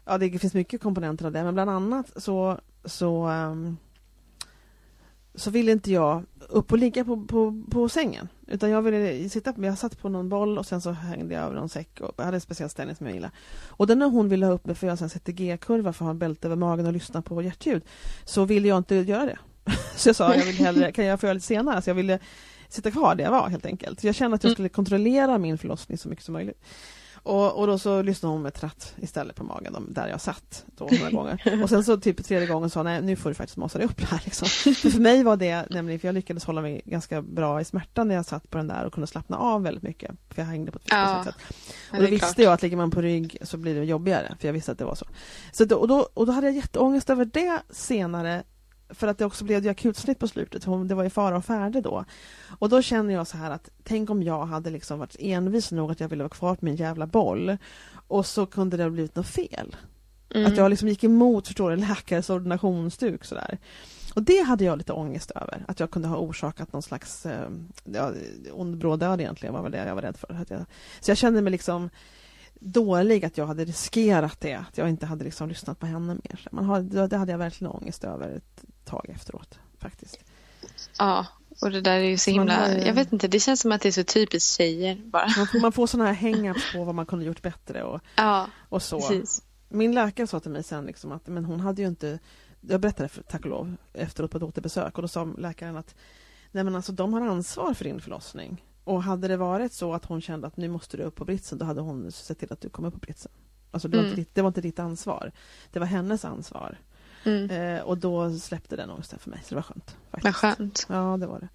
ja 0.06 0.18
det 0.18 0.40
finns 0.40 0.54
mycket 0.54 0.82
komponenter 0.82 1.26
av 1.26 1.32
det, 1.32 1.44
men 1.44 1.54
bland 1.54 1.70
annat 1.70 2.12
så, 2.24 2.60
så, 2.86 3.24
ehm, 3.24 3.78
så 5.36 5.50
ville 5.52 5.72
inte 5.72 5.92
jag 5.92 6.24
upp 6.50 6.72
och 6.72 6.78
ligga 6.78 7.06
på, 7.06 7.26
på, 7.26 7.64
på 7.72 7.90
sängen. 7.90 8.28
Utan 8.48 8.70
jag 8.70 8.82
ville 8.82 9.30
sitta, 9.30 9.54
jag 9.58 9.78
satt 9.78 10.02
på 10.02 10.10
någon 10.10 10.30
boll 10.30 10.58
och 10.58 10.66
sen 10.66 10.82
så 10.82 10.92
hängde 10.92 11.34
jag 11.36 11.44
över 11.44 11.56
någon 11.56 11.70
säck 11.70 12.02
och 12.02 12.14
jag 12.18 12.24
hade 12.26 12.38
en 12.38 12.42
speciell 12.42 12.70
ställning 12.70 12.96
som 12.96 13.06
jag 13.06 13.14
gillade. 13.16 13.34
Och 13.68 13.88
den 13.88 14.00
när 14.00 14.06
hon 14.10 14.30
ville 14.30 14.46
ha 14.46 14.54
upp 14.54 14.66
mig 14.66 14.76
för 14.76 14.88
att 14.88 15.00
göra 15.00 15.06
en 15.06 15.10
CTG-kurva 15.10 15.94
för 15.94 16.06
att 16.06 16.08
ha 16.08 16.10
en 16.10 16.20
bälte 16.20 16.48
över 16.48 16.56
magen 16.56 16.86
och 16.86 16.94
lyssna 16.94 17.22
på 17.22 17.42
hjärtljud 17.42 17.84
så 18.26 18.46
ville 18.46 18.68
jag 18.68 18.78
inte 18.78 18.96
göra 18.96 19.26
det. 19.26 19.38
Så 19.96 20.10
jag 20.10 20.16
sa, 20.16 20.36
jag 20.36 20.46
vill 20.46 20.56
hellre, 20.56 20.92
kan 20.92 21.06
jag 21.06 21.20
få 21.20 21.26
göra 21.26 21.34
lite 21.34 21.46
senare? 21.46 21.82
Så 21.82 21.90
jag 21.90 21.96
ville 21.96 22.20
sitta 22.70 22.92
kvar 22.92 23.16
där 23.16 23.24
jag 23.24 23.32
var 23.32 23.50
helt 23.50 23.66
enkelt. 23.66 24.04
Jag 24.04 24.16
kände 24.16 24.36
att 24.36 24.44
jag 24.44 24.50
Mm. 24.50 24.56
skulle 24.56 24.70
kontrollera 24.70 25.38
min 25.38 25.58
förlossning 25.58 25.98
så 25.98 26.10
mycket 26.10 26.26
som 26.26 26.34
möjligt. 26.34 26.62
Och, 27.24 27.60
och 27.60 27.68
då 27.68 27.78
så 27.78 28.02
lyssnade 28.02 28.34
hon 28.34 28.42
med 28.42 28.54
tratt 28.54 28.94
istället 28.98 29.36
på 29.36 29.44
magen 29.44 29.88
där 29.90 30.08
jag 30.08 30.22
satt 30.22 30.66
då 30.78 30.90
några 30.92 31.12
gånger. 31.18 31.64
Och 31.64 31.70
sen 31.70 31.84
så 31.84 31.98
typ 31.98 32.26
tredje 32.26 32.48
gången 32.48 32.70
sa 32.70 32.80
hon, 32.80 32.86
nej 32.86 33.02
nu 33.02 33.16
får 33.16 33.30
du 33.30 33.34
faktiskt 33.34 33.58
masa 33.58 33.78
dig 33.78 33.88
upp 33.88 34.02
här 34.02 34.22
liksom. 34.26 34.48
För, 34.48 34.90
för 34.90 35.00
mig 35.00 35.24
var 35.24 35.38
det 35.38 35.66
nämligen, 35.70 36.00
för 36.00 36.08
jag 36.08 36.14
lyckades 36.16 36.46
hålla 36.46 36.62
mig 36.62 36.82
ganska 36.86 37.22
bra 37.22 37.62
i 37.62 37.66
smärtan 37.66 38.08
när 38.08 38.16
jag 38.16 38.26
satt 38.26 38.50
på 38.50 38.58
den 38.58 38.68
där 38.68 38.86
och 38.86 38.94
kunde 38.94 39.08
slappna 39.08 39.38
av 39.38 39.64
väldigt 39.64 39.84
mycket. 39.84 40.12
För 40.30 40.42
jag 40.42 40.48
hängde 40.50 40.72
på 40.72 40.78
ett 40.78 40.86
Ja, 40.90 41.24
sätt. 41.26 41.36
Och 41.92 41.98
då 41.98 42.04
är 42.04 42.08
klart. 42.08 42.12
visste 42.12 42.44
jag 42.44 42.54
att 42.54 42.62
ligger 42.62 42.78
man 42.78 42.92
på 42.92 43.02
rygg 43.02 43.38
så 43.42 43.58
blir 43.58 43.76
det 43.76 43.86
jobbigare, 43.86 44.36
för 44.40 44.48
jag 44.48 44.54
visste 44.54 44.72
att 44.72 44.78
det 44.78 44.86
var 44.86 44.96
så. 44.96 45.06
så 45.52 45.66
då, 45.66 45.76
och, 45.76 45.88
då, 45.88 46.10
och 46.14 46.26
då 46.26 46.32
hade 46.32 46.48
jag 46.48 46.56
jätteångest 46.56 47.10
över 47.10 47.26
det 47.26 47.62
senare, 47.70 48.44
för 48.94 49.08
att 49.08 49.18
det 49.18 49.26
också 49.26 49.44
blev 49.44 49.68
akutsnitt 49.68 50.20
på 50.20 50.28
slutet, 50.28 50.64
hon- 50.64 50.88
det 50.88 50.96
var 50.96 51.04
i 51.04 51.10
fara 51.10 51.38
och 51.38 51.46
färde 51.46 51.82
då. 51.82 52.06
Och 52.60 52.70
då 52.70 52.82
känner 52.82 53.14
jag 53.14 53.28
så 53.28 53.38
här 53.38 53.52
att, 53.52 53.70
tänk 53.84 54.10
om 54.10 54.24
jag 54.24 54.46
hade 54.46 54.70
liksom 54.70 55.00
varit 55.00 55.16
envis 55.20 55.72
nog 55.72 55.92
att 55.92 56.00
jag 56.00 56.10
ville 56.10 56.24
vara 56.24 56.30
kvar 56.30 56.56
på 56.56 56.66
min 56.66 56.76
jävla 56.76 57.08
boll, 57.08 57.58
och 58.08 58.26
så 58.26 58.46
kunde 58.46 58.78
det 58.78 58.84
ha 58.84 58.90
blivit 58.90 59.16
något 59.16 59.28
fel. 59.28 59.76
Mm. 60.34 60.52
Att 60.52 60.58
jag 60.58 60.70
liksom 60.70 60.88
gick 60.88 61.04
emot, 61.04 61.48
förstår 61.48 61.72
du, 61.72 61.76
läkares 61.78 62.30
ordinationsstuk 62.30 63.26
sådär. 63.26 63.58
Och 64.16 64.24
det 64.24 64.42
hade 64.42 64.64
jag 64.64 64.78
lite 64.78 64.94
ångest 64.94 65.32
över, 65.32 65.66
att 65.68 65.80
jag 65.80 65.92
kunde 65.92 66.08
ha 66.08 66.18
orsakat 66.18 66.74
någon 66.74 66.82
slags 66.82 67.26
eh, 67.26 67.50
ja, 67.84 68.12
ond 68.54 68.78
brådöd 68.78 69.22
egentligen, 69.22 69.54
var 69.54 69.64
väl 69.64 69.72
det 69.72 69.88
jag 69.88 69.96
var 69.96 70.02
rädd 70.02 70.18
för. 70.18 70.34
Att 70.42 70.50
jag, 70.50 70.66
så 71.00 71.12
jag 71.12 71.18
kände 71.18 71.42
mig 71.42 71.52
liksom 71.52 71.90
dålig 72.64 73.26
att 73.26 73.38
jag 73.38 73.48
hade 73.48 73.66
riskerat 73.66 74.40
det, 74.42 74.54
att 74.54 74.78
jag 74.78 74.90
inte 74.90 75.06
hade 75.06 75.24
liksom 75.24 75.50
lyssnat 75.50 75.80
på 75.80 75.86
henne 75.86 76.14
mer. 76.14 76.48
Man 76.52 76.66
har, 76.66 76.82
det 77.08 77.18
hade 77.18 77.32
jag 77.32 77.38
verkligen 77.40 77.72
ångest 77.74 78.04
över 78.04 78.30
ett 78.30 78.64
tag 78.86 79.10
efteråt, 79.10 79.60
faktiskt. 79.80 80.18
Ja, 80.98 81.26
och 81.62 81.72
det 81.72 81.82
där 81.82 81.92
är 81.98 82.00
ju 82.04 82.18
så 82.18 82.32
himla... 82.32 82.74
ju- 82.74 82.86
Jag 82.86 82.94
vet 82.94 83.14
inte, 83.14 83.28
det 83.28 83.40
känns 83.40 83.62
som 83.62 83.72
att 83.72 83.82
det 83.82 83.88
är 83.88 83.92
så 83.92 84.04
typiskt 84.04 84.58
tjejer 84.58 84.96
bara. 85.06 85.28
Man 85.38 85.48
får, 85.48 85.60
man 85.62 85.72
får 85.72 85.88
sådana 85.88 86.12
här 86.12 86.30
hang-ups 86.32 86.74
på 86.74 86.84
vad 86.84 86.96
man 86.96 87.06
kunde 87.06 87.26
gjort 87.26 87.42
bättre 87.42 87.84
och, 87.84 88.02
Ja, 88.16 88.48
och 88.70 88.82
så. 88.84 89.00
precis. 89.00 89.44
Min 89.70 89.92
läkare 89.96 90.28
sa 90.28 90.40
till 90.40 90.52
mig 90.52 90.64
sen 90.64 90.86
liksom 90.86 91.12
att 91.12 91.28
men 91.28 91.46
hon 91.46 91.60
hade 91.60 91.82
ju 91.82 91.88
inte 91.88 92.20
Jag 92.62 92.82
berättade 92.82 93.10
för, 93.10 93.24
tack 93.24 93.42
och 93.42 93.50
lov 93.50 93.76
efteråt 93.94 94.32
på 94.32 94.38
ett 94.38 94.44
återbesök 94.44 94.96
och 94.96 95.02
då 95.02 95.08
sa 95.08 95.24
läkaren 95.38 95.78
att 95.78 95.96
Nej 96.52 96.64
men 96.64 96.76
alltså 96.76 96.92
de 96.92 97.14
har 97.14 97.22
ansvar 97.22 97.74
för 97.74 97.84
din 97.84 98.02
förlossning 98.02 98.66
Och 98.84 99.04
hade 99.04 99.28
det 99.28 99.38
varit 99.38 99.74
så 99.74 99.94
att 99.94 100.06
hon 100.06 100.22
kände 100.22 100.48
att 100.48 100.58
nu 100.58 100.68
måste 100.70 100.98
du 100.98 101.04
upp 101.04 101.16
på 101.16 101.26
britsen 101.26 101.58
då 101.58 101.66
hade 101.66 101.82
hon 101.82 102.12
sett 102.12 102.40
till 102.40 102.54
att 102.54 102.62
du 102.62 102.70
kom 102.70 102.86
upp 102.86 102.94
på 102.94 103.00
britsen 103.00 103.32
Alltså 103.72 103.88
det 103.88 103.98
var, 103.98 104.04
Mm. 104.04 104.10
inte, 104.12 104.22
ditt, 104.22 104.36
det 104.36 104.42
var 104.42 104.48
inte 104.48 104.62
ditt 104.62 104.80
ansvar 104.80 105.32
Det 105.72 105.80
var 105.80 105.86
hennes 105.88 106.26
ansvar 106.26 106.78
Mm. 107.26 107.50
eh, 107.50 107.82
Och 107.84 107.98
då 107.98 108.32
släppte 108.34 108.76
den 108.76 108.90
ångesten 108.90 109.20
för 109.20 109.30
mig 109.30 109.40
så 109.44 109.50
det 109.50 109.56
var 109.56 109.62
skönt 109.62 109.96
faktiskt. 110.12 110.24
Vad 110.24 110.36
skönt. 110.36 110.86
Ja, 110.90 111.18
det 111.20 111.28
var 111.28 111.40
det. 111.40 111.48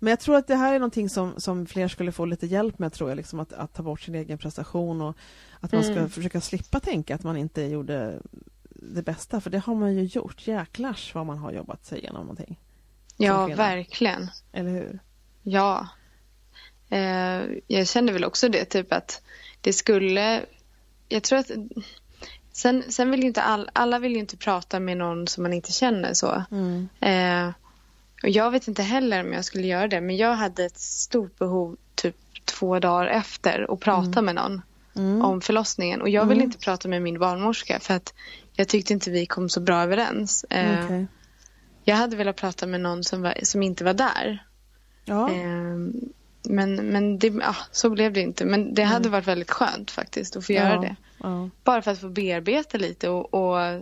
Men 0.00 0.10
jag 0.10 0.20
tror 0.20 0.36
att 0.36 0.46
det 0.46 0.56
här 0.56 0.74
är 0.74 0.78
någonting 0.78 1.08
som, 1.08 1.32
som 1.40 1.66
fler 1.66 1.88
skulle 1.88 2.12
få 2.12 2.24
lite 2.24 2.46
hjälp 2.46 2.78
med, 2.78 2.92
tror 2.92 3.10
jag, 3.10 3.16
liksom 3.16 3.40
att, 3.40 3.52
att 3.52 3.74
ta 3.74 3.82
bort 3.82 4.00
sin 4.00 4.14
egen 4.14 4.38
prestation 4.38 5.00
och 5.02 5.16
att 5.60 5.72
man 5.72 5.82
ska 5.82 5.92
Mm. 5.92 6.08
försöka 6.10 6.40
slippa 6.40 6.80
tänka 6.80 7.14
att 7.14 7.22
man 7.22 7.36
inte 7.36 7.62
gjorde 7.62 8.22
det 8.70 9.02
bästa, 9.02 9.40
för 9.40 9.50
det 9.50 9.58
har 9.58 9.74
man 9.74 9.94
ju 9.94 10.02
gjort. 10.04 10.46
Jäklars 10.46 11.14
vad 11.14 11.26
man 11.26 11.38
har 11.38 11.52
jobbat 11.52 11.84
sig 11.84 11.98
igenom 11.98 12.20
någonting. 12.20 12.60
Ja, 13.16 13.46
verkligen. 13.46 14.28
Eller 14.52 14.70
hur? 14.70 14.98
Ja. 15.42 15.88
Eh, 16.92 17.42
jag 17.66 17.88
kände 17.88 18.12
väl 18.12 18.24
också 18.24 18.48
det, 18.48 18.64
typ 18.64 18.92
att 18.92 19.22
det 19.60 19.72
skulle... 19.72 20.44
Jag 21.08 21.22
tror 21.22 21.38
att... 21.38 21.50
Sen, 22.52 22.84
sen 22.88 23.10
vill 23.10 23.20
ju 23.20 23.26
inte 23.26 23.42
all, 23.42 23.70
alla 23.72 23.98
vill 23.98 24.12
ju 24.12 24.18
inte 24.18 24.36
prata 24.36 24.80
med 24.80 24.96
någon 24.96 25.28
som 25.28 25.42
man 25.42 25.52
inte 25.52 25.72
känner 25.72 26.14
så. 26.14 26.44
Mm. 26.50 26.88
Eh, 27.00 27.54
och 28.22 28.28
jag 28.28 28.50
vet 28.50 28.68
inte 28.68 28.82
heller 28.82 29.24
om 29.24 29.32
jag 29.32 29.44
skulle 29.44 29.66
göra 29.66 29.88
det, 29.88 30.00
men 30.00 30.16
jag 30.16 30.34
hade 30.34 30.64
ett 30.64 30.78
stort 30.78 31.38
behov 31.38 31.76
typ 31.94 32.16
två 32.44 32.78
dagar 32.78 33.06
efter 33.06 33.72
att 33.72 33.80
prata 33.80 34.18
Mm. 34.18 34.24
med 34.24 34.34
någon 34.34 34.62
Mm. 34.96 35.22
om 35.22 35.40
förlossningen. 35.40 36.02
Och 36.02 36.08
jag 36.08 36.22
ville 36.22 36.40
Mm. 36.40 36.44
inte 36.44 36.58
prata 36.58 36.88
med 36.88 37.02
min 37.02 37.18
barnmorska 37.18 37.80
för 37.80 37.94
att 37.94 38.14
jag 38.52 38.68
tyckte 38.68 38.92
inte 38.92 39.10
vi 39.10 39.26
kom 39.26 39.48
så 39.48 39.60
bra 39.60 39.82
överens. 39.82 40.44
Eh, 40.50 40.84
Okej. 40.84 41.06
Jag 41.84 41.96
hade 41.96 42.16
velat 42.16 42.36
prata 42.36 42.66
med 42.66 42.80
någon 42.80 43.04
som, 43.04 43.22
var, 43.22 43.34
som 43.42 43.62
inte 43.62 43.84
var 43.84 43.94
där. 43.94 44.46
Ja, 45.04 45.30
Eh, 45.30 45.76
men 46.44 46.74
men 46.74 47.18
det, 47.18 47.26
ja, 47.26 47.56
så 47.70 47.90
blev 47.90 48.12
det 48.12 48.20
inte. 48.20 48.44
Men 48.44 48.74
det 48.74 48.82
hade 48.82 49.08
varit 49.08 49.28
väldigt 49.28 49.50
skönt 49.50 49.90
faktiskt 49.90 50.36
att 50.36 50.46
få 50.46 50.52
göra 50.52 50.74
ja, 50.74 50.80
det. 50.80 50.96
Ja. 51.18 51.48
Bara 51.64 51.82
för 51.82 51.90
att 51.90 52.00
få 52.00 52.08
bearbeta 52.08 52.78
lite 52.78 53.08
och, 53.08 53.34
och, 53.34 53.80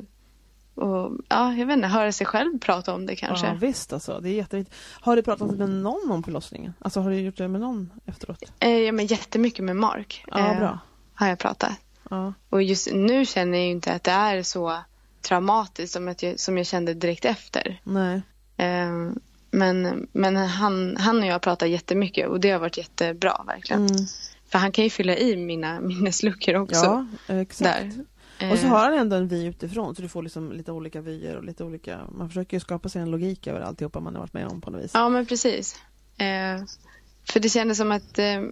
och 0.74 1.12
ja, 1.28 1.54
jag 1.54 1.66
vet 1.66 1.76
inte, 1.76 1.88
höra 1.88 2.12
sig 2.12 2.26
själv 2.26 2.58
prata 2.58 2.94
om 2.94 3.06
det 3.06 3.16
kanske. 3.16 3.46
ja, 3.46 3.54
visst 3.54 3.92
alltså. 3.92 4.20
Det 4.20 4.28
är 4.28 4.34
jätteviktigt. 4.34 4.76
Har 5.00 5.16
du 5.16 5.22
pratat 5.22 5.50
med 5.50 5.70
någon 5.70 6.10
om 6.10 6.22
förlossningen? 6.22 6.74
Alltså 6.78 7.00
har 7.00 7.10
du 7.10 7.20
gjort 7.20 7.36
det 7.36 7.48
med 7.48 7.60
någon 7.60 7.90
efteråt? 8.06 8.42
Eh, 8.58 8.70
ja, 8.70 8.92
men 8.92 9.06
jättemycket 9.06 9.64
med 9.64 9.76
Mark 9.76 10.24
Ja, 10.26 10.52
eh, 10.52 10.58
bra. 10.58 10.78
har 11.14 11.28
jag 11.28 11.38
pratat. 11.38 11.72
Ja. 12.10 12.32
Och 12.50 12.62
just 12.62 12.92
nu 12.92 13.26
känner 13.26 13.58
jag 13.58 13.64
ju 13.66 13.72
inte 13.72 13.92
att 13.92 14.04
det 14.04 14.10
är 14.10 14.42
så 14.42 14.76
traumatiskt 15.22 15.92
som, 15.92 16.08
att 16.08 16.22
jag, 16.22 16.40
som 16.40 16.56
jag 16.56 16.66
kände 16.66 16.94
direkt 16.94 17.24
efter. 17.24 17.80
Nej. 17.84 18.22
Eh, 18.56 19.10
men 19.50 20.08
men 20.12 20.36
han, 20.36 20.96
han 20.96 21.18
och 21.18 21.26
jag 21.26 21.42
pratar 21.42 21.66
jättemycket 21.66 22.28
och 22.28 22.40
det 22.40 22.50
har 22.50 22.58
varit 22.58 22.76
jättebra 22.78 23.44
verkligen. 23.46 23.86
Mm. 23.86 24.06
För 24.48 24.58
han 24.58 24.72
kan 24.72 24.84
ju 24.84 24.90
fylla 24.90 25.16
i 25.16 25.36
mina 25.36 25.80
minnesluckor 25.80 26.54
också. 26.56 27.06
Ja, 27.26 27.34
exakt. 27.40 27.80
där. 27.80 28.04
Och 28.52 28.58
så 28.58 28.66
Eh, 28.66 28.70
har 28.72 28.84
han 28.84 28.94
ändå 28.98 29.16
en 29.16 29.28
vy 29.28 29.44
utifrån 29.46 29.94
så 29.94 30.02
du 30.02 30.08
får 30.08 30.22
liksom 30.22 30.52
lite 30.52 30.72
olika 30.72 31.00
vyer 31.00 31.36
och 31.36 31.44
lite 31.44 31.64
olika 31.64 32.00
Man 32.12 32.28
försöker 32.28 32.56
ju 32.56 32.60
skapa 32.60 32.88
sig 32.88 33.02
en 33.02 33.10
logik 33.10 33.46
över 33.46 33.60
alltihopa 33.60 34.00
man 34.00 34.14
har 34.14 34.20
varit 34.20 34.32
med 34.32 34.46
om 34.46 34.60
på 34.60 34.70
något 34.70 34.84
vis. 34.84 34.90
Ja, 34.94 35.08
men 35.08 35.26
precis. 35.26 35.76
Eh, 36.18 36.64
för 37.32 37.40
det 37.40 37.48
kändes 37.48 37.78
som 37.78 37.92
att 37.92 38.18
eh, 38.18 38.42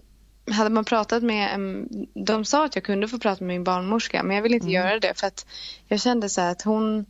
hade 0.51 0.70
man 0.70 0.84
pratat 0.84 1.22
med 1.22 1.55
en, 1.55 1.88
De 2.14 2.44
sa 2.44 2.64
att 2.64 2.74
jag 2.74 2.84
kunde 2.84 3.09
få 3.09 3.18
prata 3.18 3.44
med 3.44 3.55
min 3.55 3.64
barnmorska 3.64 4.22
men 4.22 4.36
jag 4.36 4.42
ville 4.42 4.55
inte 4.55 4.66
Mm. 4.66 4.74
göra 4.74 4.99
det 5.01 5.18
för 5.20 5.26
att 5.26 5.46
jag 5.86 6.01
kände 6.01 6.28
så 6.28 6.40
här 6.40 6.51
att 6.53 6.62
hon 6.62 7.07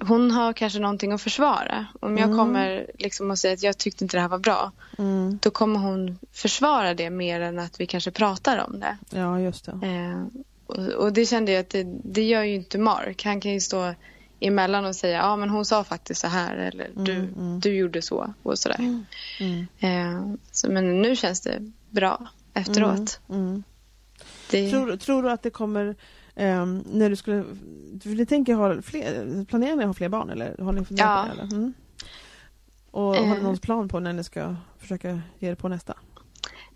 hon 0.00 0.30
har 0.30 0.52
kanske 0.52 0.78
någonting 0.78 1.12
att 1.12 1.22
försvara. 1.22 1.86
Om 2.00 2.18
jag 2.18 2.26
Mm. 2.26 2.38
kommer 2.38 2.86
liksom 2.98 3.30
och 3.30 3.38
säger 3.38 3.54
att 3.54 3.62
jag 3.62 3.78
tyckte 3.78 4.04
inte 4.04 4.16
det 4.16 4.20
här 4.20 4.28
var 4.28 4.38
bra. 4.38 4.72
Mm. 4.98 5.38
Då 5.42 5.50
kommer 5.50 5.80
hon 5.80 6.18
försvara 6.32 6.94
det 6.94 7.10
mer 7.10 7.40
än 7.40 7.58
att 7.58 7.80
vi 7.80 7.86
kanske 7.86 8.10
pratar 8.10 8.64
om 8.66 8.80
det. 8.80 8.98
Ja, 9.10 9.40
just 9.40 9.64
det. 9.64 9.72
Eh, 9.72 10.26
och, 10.66 10.88
och 10.88 11.12
det 11.12 11.26
kände 11.26 11.52
jag 11.52 11.60
att 11.60 11.70
det, 11.70 11.86
det 12.04 12.22
gör 12.22 12.42
ju 12.42 12.54
inte 12.54 12.78
Mark. 12.78 13.24
Han 13.24 13.40
kan 13.40 13.52
ju 13.52 13.60
stå 13.60 13.94
emellan 14.40 14.84
och 14.84 14.96
säga 14.96 15.18
ja 15.18 15.36
men 15.36 15.50
hon 15.50 15.64
sa 15.64 15.84
faktiskt 15.84 16.20
så 16.20 16.26
här 16.26 16.56
eller 16.56 16.90
du, 16.94 17.14
mm. 17.14 17.60
du 17.60 17.74
gjorde 17.74 18.02
så 18.02 18.34
och 18.42 18.58
sådär. 18.58 19.04
Mm. 19.40 19.66
Eh, 19.78 20.34
så, 20.52 20.70
men 20.70 21.02
nu 21.02 21.16
känns 21.16 21.40
det 21.40 21.72
bra 21.90 22.28
efteråt. 22.54 23.20
Mm. 23.28 23.62
Det, 24.50 24.70
Tror, 24.70 24.96
tror 24.96 25.22
du 25.22 25.30
att 25.30 25.42
det 25.42 25.50
kommer 25.50 25.96
ehm, 26.36 26.84
när 26.86 27.10
du 27.10 27.16
skulle... 27.16 27.44
För 28.02 28.08
ni 28.08 28.26
tänker 28.26 28.54
ha 28.54 28.82
fler, 28.82 29.44
planerar 29.44 29.76
ni 29.76 29.82
att 29.82 29.88
ha 29.88 29.94
fler 29.94 30.08
barn 30.08 30.30
eller 30.30 30.56
har 30.58 30.72
ni 30.72 30.84
funderat 30.84 31.26
Ja. 31.28 31.30
på 31.30 31.36
det? 31.36 31.42
Eller? 31.42 31.56
Mm. 31.56 31.74
Och 32.90 33.14
har 33.16 33.26
ni 33.34 33.36
Eh. 33.36 33.42
någon 33.42 33.58
plan 33.58 33.88
på 33.88 34.00
när 34.00 34.12
ni 34.12 34.24
ska 34.24 34.56
försöka 34.78 35.20
ge 35.38 35.48
er 35.50 35.54
på 35.54 35.68
nästa? 35.68 35.94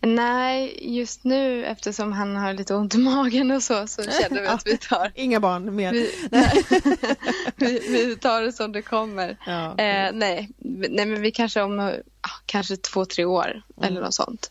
Nej, 0.00 0.78
just 0.96 1.24
nu 1.24 1.64
eftersom 1.64 2.12
han 2.12 2.36
har 2.36 2.52
lite 2.54 2.74
ont 2.74 2.94
i 2.94 2.98
magen 2.98 3.50
och 3.50 3.62
så 3.62 3.86
så 3.86 4.02
känner 4.02 4.40
vi 4.42 4.46
att 4.48 4.66
vi 4.66 4.76
tar, 4.88 5.12
Inga 5.14 5.40
barn 5.40 5.76
mer? 5.76 5.92
vi, 5.92 6.11
vi, 7.56 7.80
vi 8.06 8.16
tar 8.16 8.42
det 8.42 8.52
som 8.52 8.72
det 8.72 8.82
kommer. 8.82 9.36
Ja. 9.46 9.70
Eh, 9.78 10.11
nej, 10.14 10.50
nej, 10.59 11.06
men 11.06 11.20
vi 11.22 11.30
kanske 11.30 11.62
om 11.62 11.80
ah, 12.20 12.28
kanske 12.46 12.76
två, 12.76 13.04
tre 13.04 13.24
år 13.24 13.62
eller 13.82 14.00
något 14.00 14.14
sånt. 14.14 14.50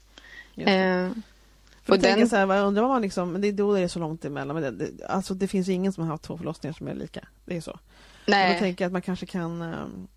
Eh, 0.55 1.09
För 1.87 1.93
och 1.93 1.97
jag 1.97 2.03
tänker 2.03 2.19
den- 2.19 2.29
så 2.29 2.35
här, 2.35 2.45
vad 2.45 2.59
undrar 2.63 2.81
vad 2.81 2.91
man 2.91 3.01
liksom, 3.01 3.31
men 3.31 3.41
det, 3.41 3.51
då 3.51 3.73
är 3.73 3.81
det 3.81 3.89
så 3.89 3.99
långt 3.99 4.25
emellan. 4.25 4.55
Men 4.61 4.77
det, 4.77 4.85
det, 4.85 5.05
alltså 5.05 5.33
det 5.33 5.47
finns 5.47 5.67
ju 5.67 5.73
ingen 5.73 5.93
som 5.93 6.03
har 6.03 6.11
haft 6.11 6.23
två 6.23 6.37
förlossningar 6.37 6.73
som 6.73 6.87
är 6.87 6.95
lika. 6.95 7.27
Det 7.45 7.57
är 7.57 7.61
så. 7.61 7.71
Då 7.71 7.79
nej, 8.31 8.59
tänker 8.59 8.83
jag 8.85 8.87
att 8.89 8.93
man 8.93 9.01
kanske 9.01 9.25
kan 9.25 9.61
ehm, 9.61 10.07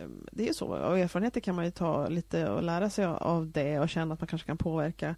ehm, 0.00 0.26
det 0.32 0.48
är 0.48 0.52
så, 0.52 0.74
av 0.76 0.96
erfarenheter 0.98 1.40
kan 1.40 1.54
man 1.54 1.64
ju 1.64 1.70
ta 1.70 2.08
lite 2.08 2.48
och 2.48 2.62
lära 2.62 2.90
sig 2.90 3.04
av 3.04 3.50
det 3.50 3.78
och 3.80 3.88
känna 3.88 4.14
att 4.14 4.20
man 4.20 4.26
kanske 4.28 4.46
kan 4.46 4.56
påverka 4.56 5.14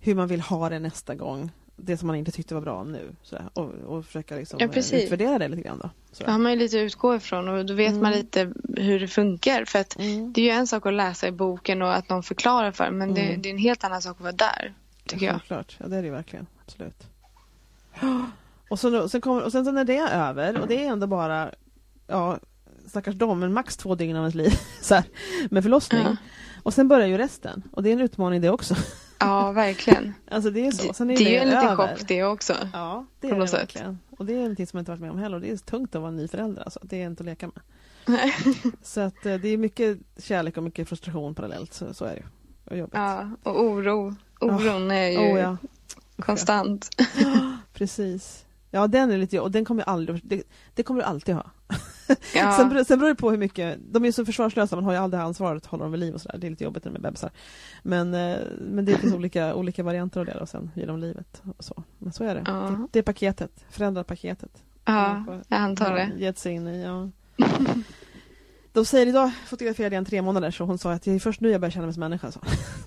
hur 0.00 0.14
man 0.14 0.28
vill 0.28 0.40
ha 0.40 0.68
det 0.68 0.78
nästa 0.78 1.14
gång. 1.14 1.50
Det 1.80 1.96
som 1.96 2.06
man 2.06 2.16
inte 2.16 2.30
tyckte 2.32 2.54
var 2.54 2.60
bra 2.60 2.84
nu. 2.84 3.14
Sådär, 3.22 3.44
och, 3.54 3.70
och 3.86 4.04
försöka 4.06 4.36
liksom, 4.36 4.58
Ja, 4.60 4.66
eh, 4.66 4.94
utvärdera 4.94 5.38
det 5.38 5.48
lite 5.48 5.62
grann 5.62 5.78
då. 5.78 5.82
då 5.82 6.14
Sådär. 6.16 6.32
har 6.32 6.38
man 6.38 6.52
ju 6.52 6.58
lite 6.58 6.76
att 6.76 6.80
utgå 6.82 7.14
ifrån 7.16 7.48
och 7.48 7.66
då 7.66 7.74
vet 7.74 7.92
man 7.94 8.06
Mm. 8.06 8.18
lite 8.18 8.52
hur 8.76 9.00
det 9.00 9.08
funkar. 9.08 9.64
För 9.64 9.78
att 9.78 9.98
Mm. 9.98 10.32
det 10.32 10.40
är 10.40 10.44
ju 10.44 10.50
en 10.50 10.66
sak 10.66 10.86
att 10.86 10.94
läsa 10.94 11.28
i 11.28 11.32
boken 11.32 11.82
och 11.82 11.94
att 11.96 12.08
någon 12.08 12.22
förklarar 12.22 12.72
för 12.72 12.90
men 12.90 13.14
det, 13.14 13.20
Mm. 13.20 13.42
det 13.42 13.48
är 13.48 13.50
en 13.50 13.58
helt 13.58 13.84
annan 13.84 14.02
sak 14.02 14.16
att 14.16 14.20
vara 14.22 14.32
där. 14.32 14.74
Tycker 15.08 15.26
jag. 15.26 15.34
Självklart, 15.34 15.76
ja 15.80 15.86
det 15.88 15.96
är 15.96 16.02
det 16.02 16.10
verkligen. 16.10 16.46
Absolut. 16.64 17.06
Och, 18.70 18.78
så, 18.78 19.08
sen 19.08 19.20
kommer, 19.20 19.42
och 19.42 19.52
sen 19.52 19.64
så 19.64 19.72
när 19.72 19.84
det 19.84 19.96
är 19.96 20.28
över, 20.28 20.60
och 20.60 20.68
det 20.68 20.84
är 20.84 20.88
ändå 20.92 21.06
bara, 21.06 21.50
ja, 22.06 22.38
stackars 22.86 23.14
dem, 23.14 23.38
men 23.40 23.52
max 23.52 23.76
två 23.76 23.94
dygn 23.94 24.16
av 24.16 24.22
ens 24.22 24.34
liv 24.34 24.52
så 24.80 24.94
här, 24.94 25.04
med 25.50 25.62
förlossning. 25.62 26.02
Ja. 26.02 26.16
Och 26.62 26.74
sen 26.74 26.88
börjar 26.88 27.06
ju 27.06 27.18
resten, 27.18 27.62
och 27.72 27.82
det 27.82 27.88
är 27.88 27.92
en 27.92 28.00
utmaning 28.00 28.40
det 28.40 28.50
också. 28.50 28.74
Ja, 29.20 29.52
verkligen. 29.52 30.14
Alltså 30.30 30.50
det 30.50 30.66
är 30.66 30.70
så. 30.70 30.88
Det, 30.88 30.94
Sen 30.94 31.08
det 31.08 31.14
är 31.14 31.26
är 31.26 31.30
ju 31.30 31.36
en 31.36 31.48
liten 31.48 31.76
chock 31.76 32.08
det 32.08 32.24
också. 32.24 32.54
Ja, 32.72 33.06
det 33.20 33.28
är 33.28 33.38
det 33.40 33.48
sätt. 33.48 33.60
verkligen. 33.60 33.98
Och 34.18 34.26
det 34.26 34.32
är 34.32 34.38
någonting 34.40 34.66
som 34.66 34.76
jag 34.76 34.80
inte 34.82 34.90
varit 34.90 35.00
med 35.00 35.10
om 35.10 35.18
heller. 35.18 35.36
Och 35.36 35.40
det 35.42 35.50
är 35.50 35.56
tungt 35.56 35.94
att 35.94 36.00
vara 36.02 36.10
ny 36.10 36.28
förälder. 36.28 36.62
Alltså. 36.62 36.80
Det 36.82 37.02
är 37.02 37.06
inte 37.06 37.22
att 37.22 37.26
leka 37.26 37.46
med. 37.46 37.60
Nej. 38.06 38.34
Så 38.82 39.00
att 39.00 39.26
eh, 39.26 39.34
det 39.34 39.48
är 39.48 39.56
mycket 39.56 39.98
kärlek 40.18 40.56
och 40.56 40.62
mycket 40.62 40.88
frustration 40.88 41.34
parallellt. 41.34 41.74
Så, 41.74 41.94
så 41.94 42.04
är 42.04 42.10
det 42.10 42.16
ju. 42.16 42.22
Och 42.64 42.76
jobbigt. 42.76 42.94
Ja, 42.94 43.30
och 43.42 43.62
oro. 43.62 44.14
Oron 44.40 44.90
är 44.90 45.08
ju 45.08 45.18
Oh, 45.18 45.40
ja. 45.40 45.56
konstant. 46.16 46.88
Precis. 47.72 48.44
Ja, 48.70 48.86
den 48.86 49.10
är 49.10 49.18
lite 49.18 49.40
och 49.40 49.50
den 49.50 49.64
kommer 49.64 49.82
jag 49.82 49.88
aldrig, 49.88 50.20
det, 50.24 50.42
det 50.74 50.82
kommer 50.82 51.00
du 51.00 51.06
alltid 51.06 51.34
ha. 51.34 51.50
Ja. 52.34 52.52
Sen, 52.56 52.84
sen 52.84 52.98
beror 52.98 53.08
det 53.08 53.14
på 53.14 53.30
hur 53.30 53.38
mycket, 53.38 53.78
de 53.90 54.02
är 54.02 54.06
ju 54.06 54.12
så 54.12 54.24
försvarslösa, 54.24 54.76
man 54.76 54.84
har 54.84 54.92
ju 54.92 54.98
aldrig 54.98 55.22
ansvaret 55.22 55.62
att 55.62 55.70
hålla 55.70 55.82
dem 55.82 55.92
vid 55.92 56.00
liv 56.00 56.14
och 56.14 56.20
sådär. 56.20 56.38
Det 56.38 56.46
är 56.46 56.50
lite 56.50 56.64
jobbigt 56.64 56.86
är 56.86 56.90
bebisar. 56.90 57.30
Men, 57.82 58.14
eh, 58.14 58.38
men 58.60 58.84
det 58.84 58.98
finns 58.98 59.14
olika, 59.14 59.54
olika 59.54 59.82
varianter 59.82 60.20
av 60.20 60.26
det 60.26 60.34
och 60.34 60.48
sen 60.48 60.70
ger 60.74 60.86
de 60.86 60.98
livet 60.98 61.42
och 61.56 61.64
så. 61.64 61.82
Men 61.98 62.12
så 62.12 62.24
är 62.24 62.34
det. 62.34 62.42
Ja. 62.46 62.52
Det, 62.52 62.86
det 62.92 62.98
är 62.98 63.02
paketet, 63.02 63.64
föräldrapaketet. 63.70 64.62
Ja, 64.84 65.24
jag 65.48 65.58
antar 65.58 65.94
det. 65.94 66.12
Gett 66.16 66.38
sig 66.38 66.52
in 66.52 66.68
i, 66.68 66.82
ja. 66.82 67.10
De 68.78 68.84
säger 68.84 69.06
idag, 69.06 69.30
fotograferade 69.46 69.94
jag 69.94 69.98
en 69.98 70.04
tre 70.04 70.22
månader 70.22 70.50
så 70.50 70.64
hon 70.64 70.78
sa 70.78 70.92
att 70.92 71.02
det 71.02 71.12
är 71.12 71.18
först 71.18 71.40
nu 71.40 71.50
jag 71.50 71.60
börjar 71.60 71.70
känna 71.70 71.86
mig 71.86 71.94
som 71.94 72.00
människa. 72.00 72.32
Så. 72.32 72.40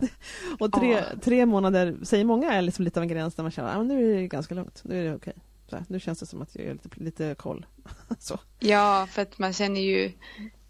och 0.59 0.71
tre, 0.73 0.91
Ja. 0.91 1.01
tre 1.23 1.45
månader 1.45 1.95
säger 2.03 2.25
många 2.25 2.53
är 2.53 2.61
liksom 2.61 2.85
lite 2.85 2.99
av 2.99 3.03
en 3.03 3.07
gräns 3.09 3.35
där 3.35 3.43
man 3.43 3.51
känner 3.51 3.69
att 3.69 3.77
ah, 3.77 3.83
nu 3.83 4.11
är 4.11 4.21
det 4.21 4.27
ganska 4.27 4.55
lugnt, 4.55 4.81
nu 4.85 4.99
är 4.99 5.03
det 5.09 5.15
okej. 5.15 5.33
Här, 5.71 5.83
Nu 5.87 5.99
känns 5.99 6.19
det 6.19 6.25
som 6.25 6.41
att 6.41 6.55
jag 6.55 6.65
har 6.65 6.73
lite, 6.73 6.89
lite 6.95 7.35
koll. 7.35 7.65
så. 8.19 8.39
Ja, 8.59 9.07
för 9.11 9.21
att 9.21 9.39
man 9.39 9.53
känner 9.53 9.81
ju 9.81 10.11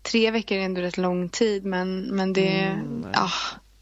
tre 0.01 0.31
veckor 0.31 0.57
är 0.57 0.61
ändå 0.61 0.81
rätt 0.81 0.97
lång 0.97 1.29
tid 1.29 1.65
men, 1.65 2.01
men 2.01 2.33
det 2.33 2.59
är 2.59 2.71
Mm, 2.71 3.05
ja, 3.13 3.29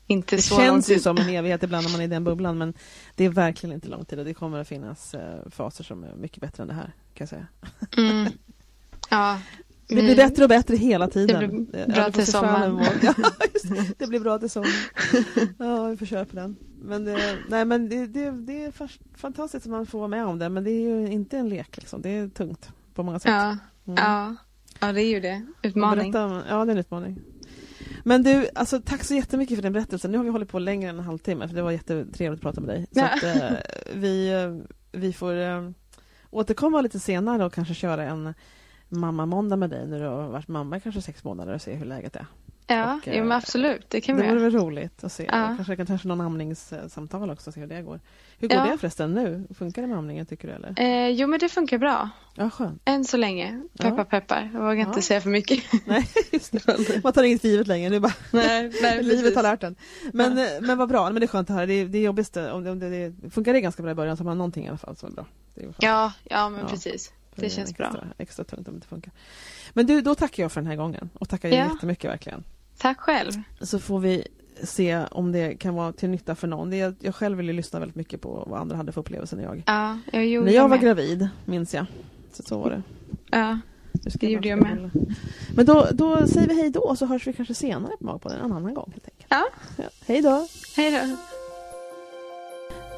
inte 0.07 0.35
Det 0.35 0.41
så 0.41 0.55
lång 0.57 0.65
känns 0.65 0.89
ju 0.89 0.93
tid. 0.93 1.03
som 1.03 1.17
en 1.17 1.29
evighet 1.29 1.63
ibland 1.63 1.85
när 1.85 1.91
man 1.91 2.01
är 2.01 2.05
i 2.05 2.07
den 2.07 2.23
bubblan 2.23 2.57
men 2.57 2.73
det 3.15 3.25
är 3.25 3.29
verkligen 3.29 3.73
inte 3.73 3.87
lång 3.87 4.05
tid 4.05 4.19
och 4.19 4.25
det 4.25 4.33
kommer 4.33 4.59
att 4.59 4.67
finnas 4.67 5.13
eh, 5.13 5.49
faser 5.51 5.83
som 5.83 6.03
är 6.03 6.15
mycket 6.15 6.41
bättre 6.41 6.61
än 6.63 6.67
det 6.67 6.73
här 6.75 6.93
kan 7.13 7.27
jag 7.27 7.29
säga. 7.29 7.47
Mm. 7.97 8.31
Ja, 9.11 9.39
Det 9.89 9.95
blir 9.95 10.15
bättre 10.15 10.43
och 10.43 10.49
bättre 10.49 10.75
hela 10.75 11.07
tiden. 11.07 11.67
Det 11.71 11.87
blir 11.87 11.93
bra 11.95 12.11
till 12.11 12.25
sommaren. 12.25 12.79
Ja, 13.01 13.13
det. 13.97 14.07
blir 14.07 14.19
bra 14.19 14.39
till 14.39 14.49
sommaren. 14.49 14.73
Ja, 15.57 15.85
vi 15.87 15.97
får 15.97 16.05
köra 16.05 16.25
på 16.25 16.35
den. 16.35 16.55
Men, 16.81 17.05
det, 17.05 17.37
nej, 17.49 17.65
men 17.65 17.89
det, 17.89 18.05
det, 18.07 18.31
det 18.31 18.63
är 18.65 18.71
fantastiskt 19.17 19.65
att 19.65 19.71
man 19.71 19.85
får 19.85 19.99
vara 19.99 20.07
med 20.07 20.25
om 20.25 20.39
det 20.39 20.49
men 20.49 20.63
det 20.63 20.71
är 20.71 20.81
ju 20.81 21.07
inte 21.11 21.37
en 21.37 21.49
lek. 21.49 21.77
Liksom. 21.77 22.01
Det 22.01 22.09
är 22.09 22.27
tungt 22.29 22.69
på 22.93 23.03
många 23.03 23.19
sätt. 23.19 23.31
Ja, 23.31 23.57
Mm. 23.87 23.97
ja. 24.03 24.35
ja, 24.79 24.93
det 24.93 25.03
är 25.03 25.09
ju 25.09 25.19
det. 25.19 25.45
Utmaning. 25.61 26.11
Berätta 26.11 26.25
om, 26.25 26.41
ja, 26.49 26.65
det 26.65 26.71
är 26.71 26.75
en 26.75 26.77
utmaning. 26.77 27.19
Men 28.03 28.23
du, 28.23 28.47
alltså, 28.55 28.81
tack 28.81 29.03
så 29.03 29.15
jättemycket 29.15 29.57
för 29.57 29.63
din 29.63 29.73
berättelse. 29.73 30.07
Nu 30.07 30.17
har 30.17 30.23
vi 30.25 30.29
hållit 30.29 30.49
på 30.49 30.59
längre 30.59 30.89
än 30.89 30.97
en 30.99 31.05
halvtimme 31.05 31.47
för 31.47 31.55
det 31.55 31.61
var 31.61 31.71
jättetrevligt 31.71 32.39
att 32.39 32.41
prata 32.41 32.61
med 32.61 32.69
dig. 32.69 32.87
Så 32.91 32.99
Ja. 32.99 33.05
att, 33.07 33.23
eh, 33.23 33.57
vi, 33.95 34.29
eh, 34.33 34.77
vi 34.99 35.13
får 35.13 35.35
eh, 35.41 35.69
återkomma 36.29 36.81
lite 36.81 36.99
senare 36.99 37.45
och 37.45 37.53
kanske 37.53 37.73
köra 37.73 38.03
en 38.03 38.33
mamma-måndag 38.89 39.55
med 39.55 39.69
dig 39.69 39.87
när 39.87 39.99
du 39.99 40.05
har 40.05 40.27
varit 40.27 40.47
mamma 40.47 40.77
i 40.77 40.79
kanske 40.79 41.01
sex 41.01 41.23
månader 41.23 41.53
och 41.53 41.61
se 41.61 41.73
hur 41.73 41.85
läget 41.85 42.15
är. 42.15 42.25
Ja, 42.71 42.93
Och, 42.95 42.99
jo, 43.07 43.29
eh, 43.29 43.35
absolut. 43.35 43.85
Det 43.89 44.01
kan 44.01 44.15
det 44.15 44.21
vi 44.21 44.27
vore 44.29 44.39
göra. 44.41 44.49
väl 44.49 44.59
roligt 44.61 45.03
att 45.03 45.11
se. 45.11 45.23
Ja. 45.23 45.53
Kanske 45.55 45.75
kan 45.75 45.85
kanske 45.85 46.07
någon 46.07 46.21
amningssamtal 46.21 47.29
också, 47.29 47.51
se 47.51 47.59
hur 47.59 47.67
det 47.67 47.81
går. 47.81 47.99
Hur 48.39 48.47
går 48.47 48.57
Ja. 48.57 48.65
det 48.71 48.77
förresten 48.77 49.13
nu? 49.13 49.47
Funkar 49.57 49.81
det 49.81 49.87
med 49.87 49.97
amningen 49.97 50.25
tycker 50.25 50.47
du 50.47 50.53
eller? 50.53 50.73
Eh, 50.79 51.09
jo, 51.09 51.27
men 51.27 51.39
det 51.39 51.49
funkar 51.49 51.77
bra. 51.77 52.09
Ja, 52.35 52.49
skönt. 52.49 52.81
Än 52.85 53.05
så 53.05 53.17
länge. 53.17 53.61
Peppar, 53.79 53.97
Ja. 53.97 54.03
peppar. 54.05 54.49
Jag 54.53 54.59
vågar 54.59 54.73
Ja. 54.75 54.87
inte 54.87 55.01
säga 55.01 55.21
för 55.21 55.29
mycket. 55.29 55.63
Nej, 55.85 56.07
just 56.31 56.51
det. 56.51 57.03
Man 57.03 57.13
tar 57.13 57.23
inget 57.23 57.41
för 57.41 57.47
givet 57.47 57.67
längre, 57.67 57.89
nu 57.89 57.99
bara 57.99 58.13
nej, 58.33 58.71
nej, 58.81 59.03
livet 59.03 59.35
har 59.35 59.43
lärt 59.43 59.63
en. 59.63 59.75
Men, 60.13 60.37
eh, 60.37 60.45
men 60.61 60.77
vad 60.77 60.89
bra, 60.89 61.03
men 61.09 61.15
det 61.19 61.25
är 61.25 61.27
skönt 61.27 61.49
att 61.49 61.55
höra. 61.55 61.65
Det 61.65 61.73
är, 61.73 61.85
det 61.85 61.97
är 61.97 62.01
jobbigt 62.03 62.37
om 62.37 62.63
det, 62.63 62.71
om 62.71 62.79
det, 62.79 62.89
det 63.09 63.29
funkar 63.29 63.53
det 63.53 63.61
ganska 63.61 63.83
bra 63.83 63.91
i 63.91 63.95
början 63.95 64.17
så 64.17 64.21
har 64.23 64.25
man 64.25 64.37
någonting 64.37 64.65
i 64.65 64.69
alla 64.69 64.77
fall 64.77 64.95
som 64.95 65.09
är 65.09 65.13
bra. 65.13 65.25
Det 65.55 65.61
är. 65.63 65.73
Ja, 65.79 66.13
ja, 66.23 66.49
men 66.49 66.61
Ja. 66.61 66.67
precis. 66.67 67.11
Det 67.39 67.49
känns 67.49 67.69
extra, 67.69 67.91
bra. 67.91 68.03
Extra 68.17 68.43
tungt 68.45 68.67
om 68.67 68.73
det 68.73 68.77
inte 68.77 68.87
funkar. 68.87 69.13
Men 69.73 69.85
du, 69.85 70.01
då 70.01 70.15
tackar 70.15 70.43
jag 70.43 70.51
för 70.51 70.61
den 70.61 70.67
här 70.67 70.75
gången 70.75 71.09
och 71.13 71.29
tackar 71.29 71.49
Ja. 71.49 71.55
jättemycket 71.73 72.09
verkligen. 72.11 72.43
Tack 72.77 72.99
själv. 72.99 73.31
Så 73.61 73.79
får 73.79 73.99
vi 73.99 74.27
se 74.63 75.03
om 75.11 75.31
det 75.31 75.55
kan 75.55 75.73
vara 75.75 75.91
till 75.93 76.09
nytta 76.09 76.35
för 76.35 76.47
någon. 76.47 76.69
Det 76.69 76.79
är, 76.81 76.95
jag 76.99 77.15
själv 77.15 77.37
vill 77.37 77.47
ju 77.47 77.53
lyssna 77.53 77.79
väldigt 77.79 77.95
mycket 77.95 78.21
på 78.21 78.43
vad 78.47 78.59
andra 78.59 78.75
hade 78.77 78.91
för 78.91 79.01
upplevelser 79.01 79.37
när 79.37 79.43
jag, 79.43 79.63
Ja, 79.67 79.99
jag 80.11 80.25
gjorde 80.27 80.45
när 80.45 80.53
jag 80.53 80.61
var 80.63 80.69
med. 80.69 80.79
gravid, 80.81 81.29
minns 81.45 81.73
jag. 81.73 81.85
Så, 82.33 82.43
så 82.43 82.59
var 82.59 82.69
det. 82.69 82.81
Ja, 83.31 83.59
Det 83.93 84.27
gjorde 84.27 84.47
jag 84.47 84.57
hålla. 84.57 84.89
Men 85.55 85.65
då, 85.65 85.87
då 85.91 86.27
säger 86.27 86.47
vi 86.47 86.61
hej 86.61 86.69
då 86.69 86.95
så 86.95 87.05
hörs 87.05 87.27
vi 87.27 87.33
kanske 87.33 87.53
senare 87.55 87.91
på 87.99 88.05
Magpodden 88.05 88.39
en 88.39 88.51
annan 88.51 88.73
gång. 88.73 88.91
Helt 88.93 89.05
enkelt. 89.05 89.27
Ja. 89.29 89.45
Ja, 89.77 89.89
hej 90.07 90.21
då! 90.21 90.47
hej 90.75 90.91
då. 90.91 91.17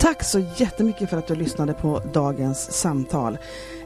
Tack 0.02 0.24
så 0.24 0.40
jättemycket 0.40 1.10
för 1.10 1.18
att 1.18 1.28
du 1.28 1.36
lyssnade 1.36 1.74
på 1.74 2.02
dagens 2.14 2.72
samtal. 2.74 3.38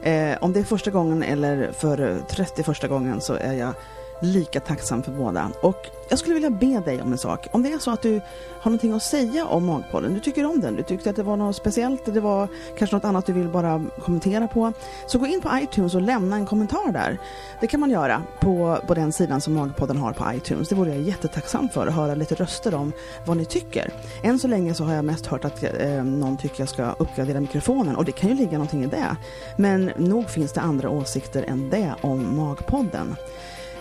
Eh, 0.02 0.36
om 0.40 0.52
det 0.52 0.60
är 0.60 0.64
första 0.64 0.90
gången 0.90 1.22
eller 1.22 1.72
för 1.72 2.10
eh, 2.10 2.16
31 2.28 2.88
gången 2.88 3.20
så 3.20 3.34
är 3.34 3.52
jag 3.52 3.74
lika 4.20 4.60
tacksam 4.60 5.02
för 5.02 5.12
båda. 5.12 5.50
Och 5.62 5.86
jag 6.08 6.18
skulle 6.18 6.34
vilja 6.34 6.50
be 6.50 6.80
dig 6.80 7.02
om 7.02 7.12
en 7.12 7.18
sak. 7.18 7.48
Om 7.50 7.62
det 7.62 7.72
är 7.72 7.78
så 7.78 7.90
att 7.90 8.02
du 8.02 8.20
har 8.60 8.70
någonting 8.70 8.92
att 8.92 9.02
säga 9.02 9.46
om 9.46 9.66
Magpodden, 9.66 10.14
du 10.14 10.20
tycker 10.20 10.44
om 10.44 10.60
den, 10.60 10.76
du 10.76 10.82
tyckte 10.82 11.10
att 11.10 11.16
det 11.16 11.22
var 11.22 11.36
något 11.36 11.56
speciellt, 11.56 12.04
det 12.04 12.20
var 12.20 12.48
kanske 12.78 12.96
något 12.96 13.04
annat 13.04 13.26
du 13.26 13.32
vill 13.32 13.48
bara 13.48 13.84
kommentera 14.00 14.48
på, 14.48 14.72
så 15.06 15.18
gå 15.18 15.26
in 15.26 15.40
på 15.40 15.50
iTunes 15.62 15.94
och 15.94 16.00
lämna 16.00 16.36
en 16.36 16.46
kommentar 16.46 16.92
där. 16.92 17.18
Det 17.60 17.66
kan 17.66 17.80
man 17.80 17.90
göra 17.90 18.22
på, 18.40 18.78
på 18.86 18.94
den 18.94 19.12
sidan 19.12 19.40
som 19.40 19.54
Magpodden 19.54 19.96
har 19.96 20.12
på 20.12 20.32
iTunes. 20.34 20.68
Det 20.68 20.74
vore 20.74 20.90
jag 20.90 21.02
jättetacksam 21.02 21.68
för, 21.68 21.86
att 21.86 21.94
höra 21.94 22.14
lite 22.14 22.34
röster 22.34 22.74
om 22.74 22.92
vad 23.26 23.36
ni 23.36 23.44
tycker. 23.44 23.90
Än 24.22 24.38
så 24.38 24.48
länge 24.48 24.74
så 24.74 24.84
har 24.84 24.94
jag 24.94 25.04
mest 25.04 25.26
hört 25.26 25.44
att 25.44 25.62
eh, 25.62 26.04
någon 26.04 26.36
tycker 26.36 26.60
jag 26.60 26.68
ska 26.68 26.90
uppgradera 26.98 27.40
mikrofonen 27.40 27.96
och 27.96 28.04
det 28.04 28.12
kan 28.12 28.30
ju 28.30 28.36
ligga 28.36 28.52
någonting 28.52 28.84
i 28.84 28.86
det. 28.86 29.16
Men 29.56 29.92
nog 29.96 30.30
finns 30.30 30.52
det 30.52 30.60
andra 30.60 30.90
åsikter 30.90 31.42
än 31.42 31.70
det 31.70 31.94
om 32.00 32.36
Magpodden. 32.36 33.16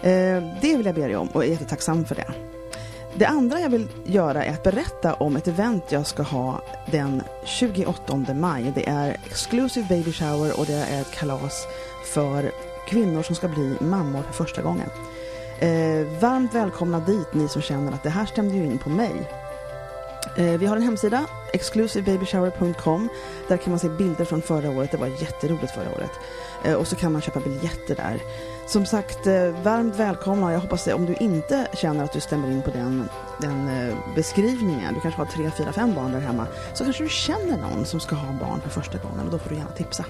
Eh, 0.06 0.44
det 0.62 0.78
vill 0.78 0.86
jag 0.86 0.96
be 0.96 1.02
dig 1.02 1.16
om 1.16 1.28
och 1.28 1.44
är 1.44 1.48
jättetacksam 1.48 2.06
för 2.06 2.16
det. 2.16 2.34
Det 3.18 3.26
andra 3.26 3.60
jag 3.60 3.70
vill 3.70 3.88
göra 4.04 4.46
är 4.46 4.54
att 4.54 4.64
berätta 4.64 5.14
om 5.14 5.36
ett 5.36 5.48
event 5.48 5.84
jag 5.90 6.08
ska 6.08 6.24
ha 6.24 6.62
den 6.92 7.22
28 7.46 8.34
maj. 8.34 8.72
Det 8.76 8.90
är 8.90 9.18
Exclusive 9.26 9.88
Baby 9.90 10.12
Shower 10.12 10.60
och 10.60 10.66
det 10.66 10.74
är 10.74 11.02
ett 11.02 11.12
kalas 11.12 11.68
för 12.06 12.52
kvinnor 12.88 13.24
som 13.24 13.36
ska 13.36 13.48
bli 13.48 13.76
mammor 13.82 14.22
för 14.22 14.34
första 14.34 14.62
gången. 14.62 14.90
Eh, 15.60 16.20
varmt 16.22 16.56
välkomna 16.56 17.00
dit 17.00 17.34
ni 17.34 17.48
som 17.48 17.62
känner 17.62 17.92
att 17.92 18.04
det 18.04 18.10
här 18.10 18.26
stämde 18.26 18.56
ju 18.56 18.66
in 18.66 18.78
på 18.78 18.90
mig. 18.90 19.14
Eh, 20.38 20.60
vi 20.60 20.66
har 20.66 20.76
en 20.76 20.84
hemsida, 20.84 21.26
exclusivebabyshower.com. 21.54 23.10
Där 23.48 23.58
kan 23.58 23.72
man 23.72 23.80
se 23.80 23.90
bilder 23.90 24.26
från 24.26 24.42
förra 24.42 24.70
året. 24.70 24.92
Det 24.92 24.98
var 24.98 25.08
jätteroligt 25.08 25.72
förra 25.72 25.92
året. 25.92 26.12
Eh, 26.64 26.74
och 26.74 26.88
så 26.88 26.96
kan 26.96 27.12
man 27.12 27.22
köpa 27.22 27.40
biljetter 27.40 27.96
där. 27.96 28.22
Som 28.68 28.86
sagt, 28.86 29.28
eh, 29.28 29.64
varmt 29.64 29.96
välkomna. 29.96 30.54
Jag 30.54 30.60
hoppas 30.60 30.88
att 30.88 30.94
om 30.94 31.06
du 31.06 31.16
inte 31.16 31.68
känner 31.74 32.04
att 32.04 32.14
du 32.14 32.20
stämmer 32.20 32.52
in 32.52 32.62
på 32.62 32.72
den, 32.72 33.10
den 33.42 33.68
eh, 33.68 33.98
beskrivningen, 34.16 34.94
du 34.94 35.00
kanske 35.02 35.22
har 35.22 35.26
tre, 35.26 35.52
fyra, 35.58 35.74
fem 35.74 35.96
barn 35.96 36.12
där 36.12 36.20
hemma, 36.20 36.48
så 36.74 36.84
kanske 36.84 37.04
du 37.04 37.10
känner 37.10 37.58
någon 37.58 37.86
som 37.86 38.00
ska 38.00 38.16
ha 38.16 38.40
barn 38.40 38.62
för 38.62 38.70
första 38.70 38.98
gången 38.98 39.26
och 39.26 39.32
då 39.32 39.38
får 39.38 39.50
du 39.50 39.56
gärna 39.56 39.72
tipsa. 39.72 40.06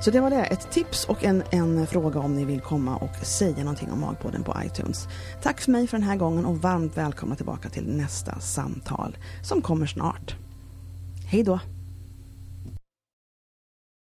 Så 0.00 0.10
det 0.10 0.20
var 0.20 0.30
det, 0.30 0.44
ett 0.44 0.70
tips 0.70 1.04
och 1.04 1.24
en, 1.24 1.42
en 1.50 1.86
fråga 1.86 2.20
om 2.20 2.34
ni 2.34 2.44
vill 2.44 2.60
komma 2.60 2.96
och 2.96 3.26
säga 3.26 3.58
någonting 3.58 3.92
om 3.92 4.00
Magpodden 4.00 4.42
på 4.42 4.56
iTunes. 4.64 5.08
Tack 5.42 5.60
för 5.60 5.70
mig 5.70 5.86
för 5.86 5.98
den 5.98 6.06
här 6.06 6.16
gången 6.16 6.46
och 6.46 6.58
varmt 6.58 6.96
välkomna 6.96 7.36
tillbaka 7.36 7.68
till 7.68 7.96
nästa 7.96 8.40
samtal 8.40 9.16
som 9.42 9.62
kommer 9.62 9.86
snart. 9.86 10.34
Hej 11.26 11.42
då! 11.42 11.58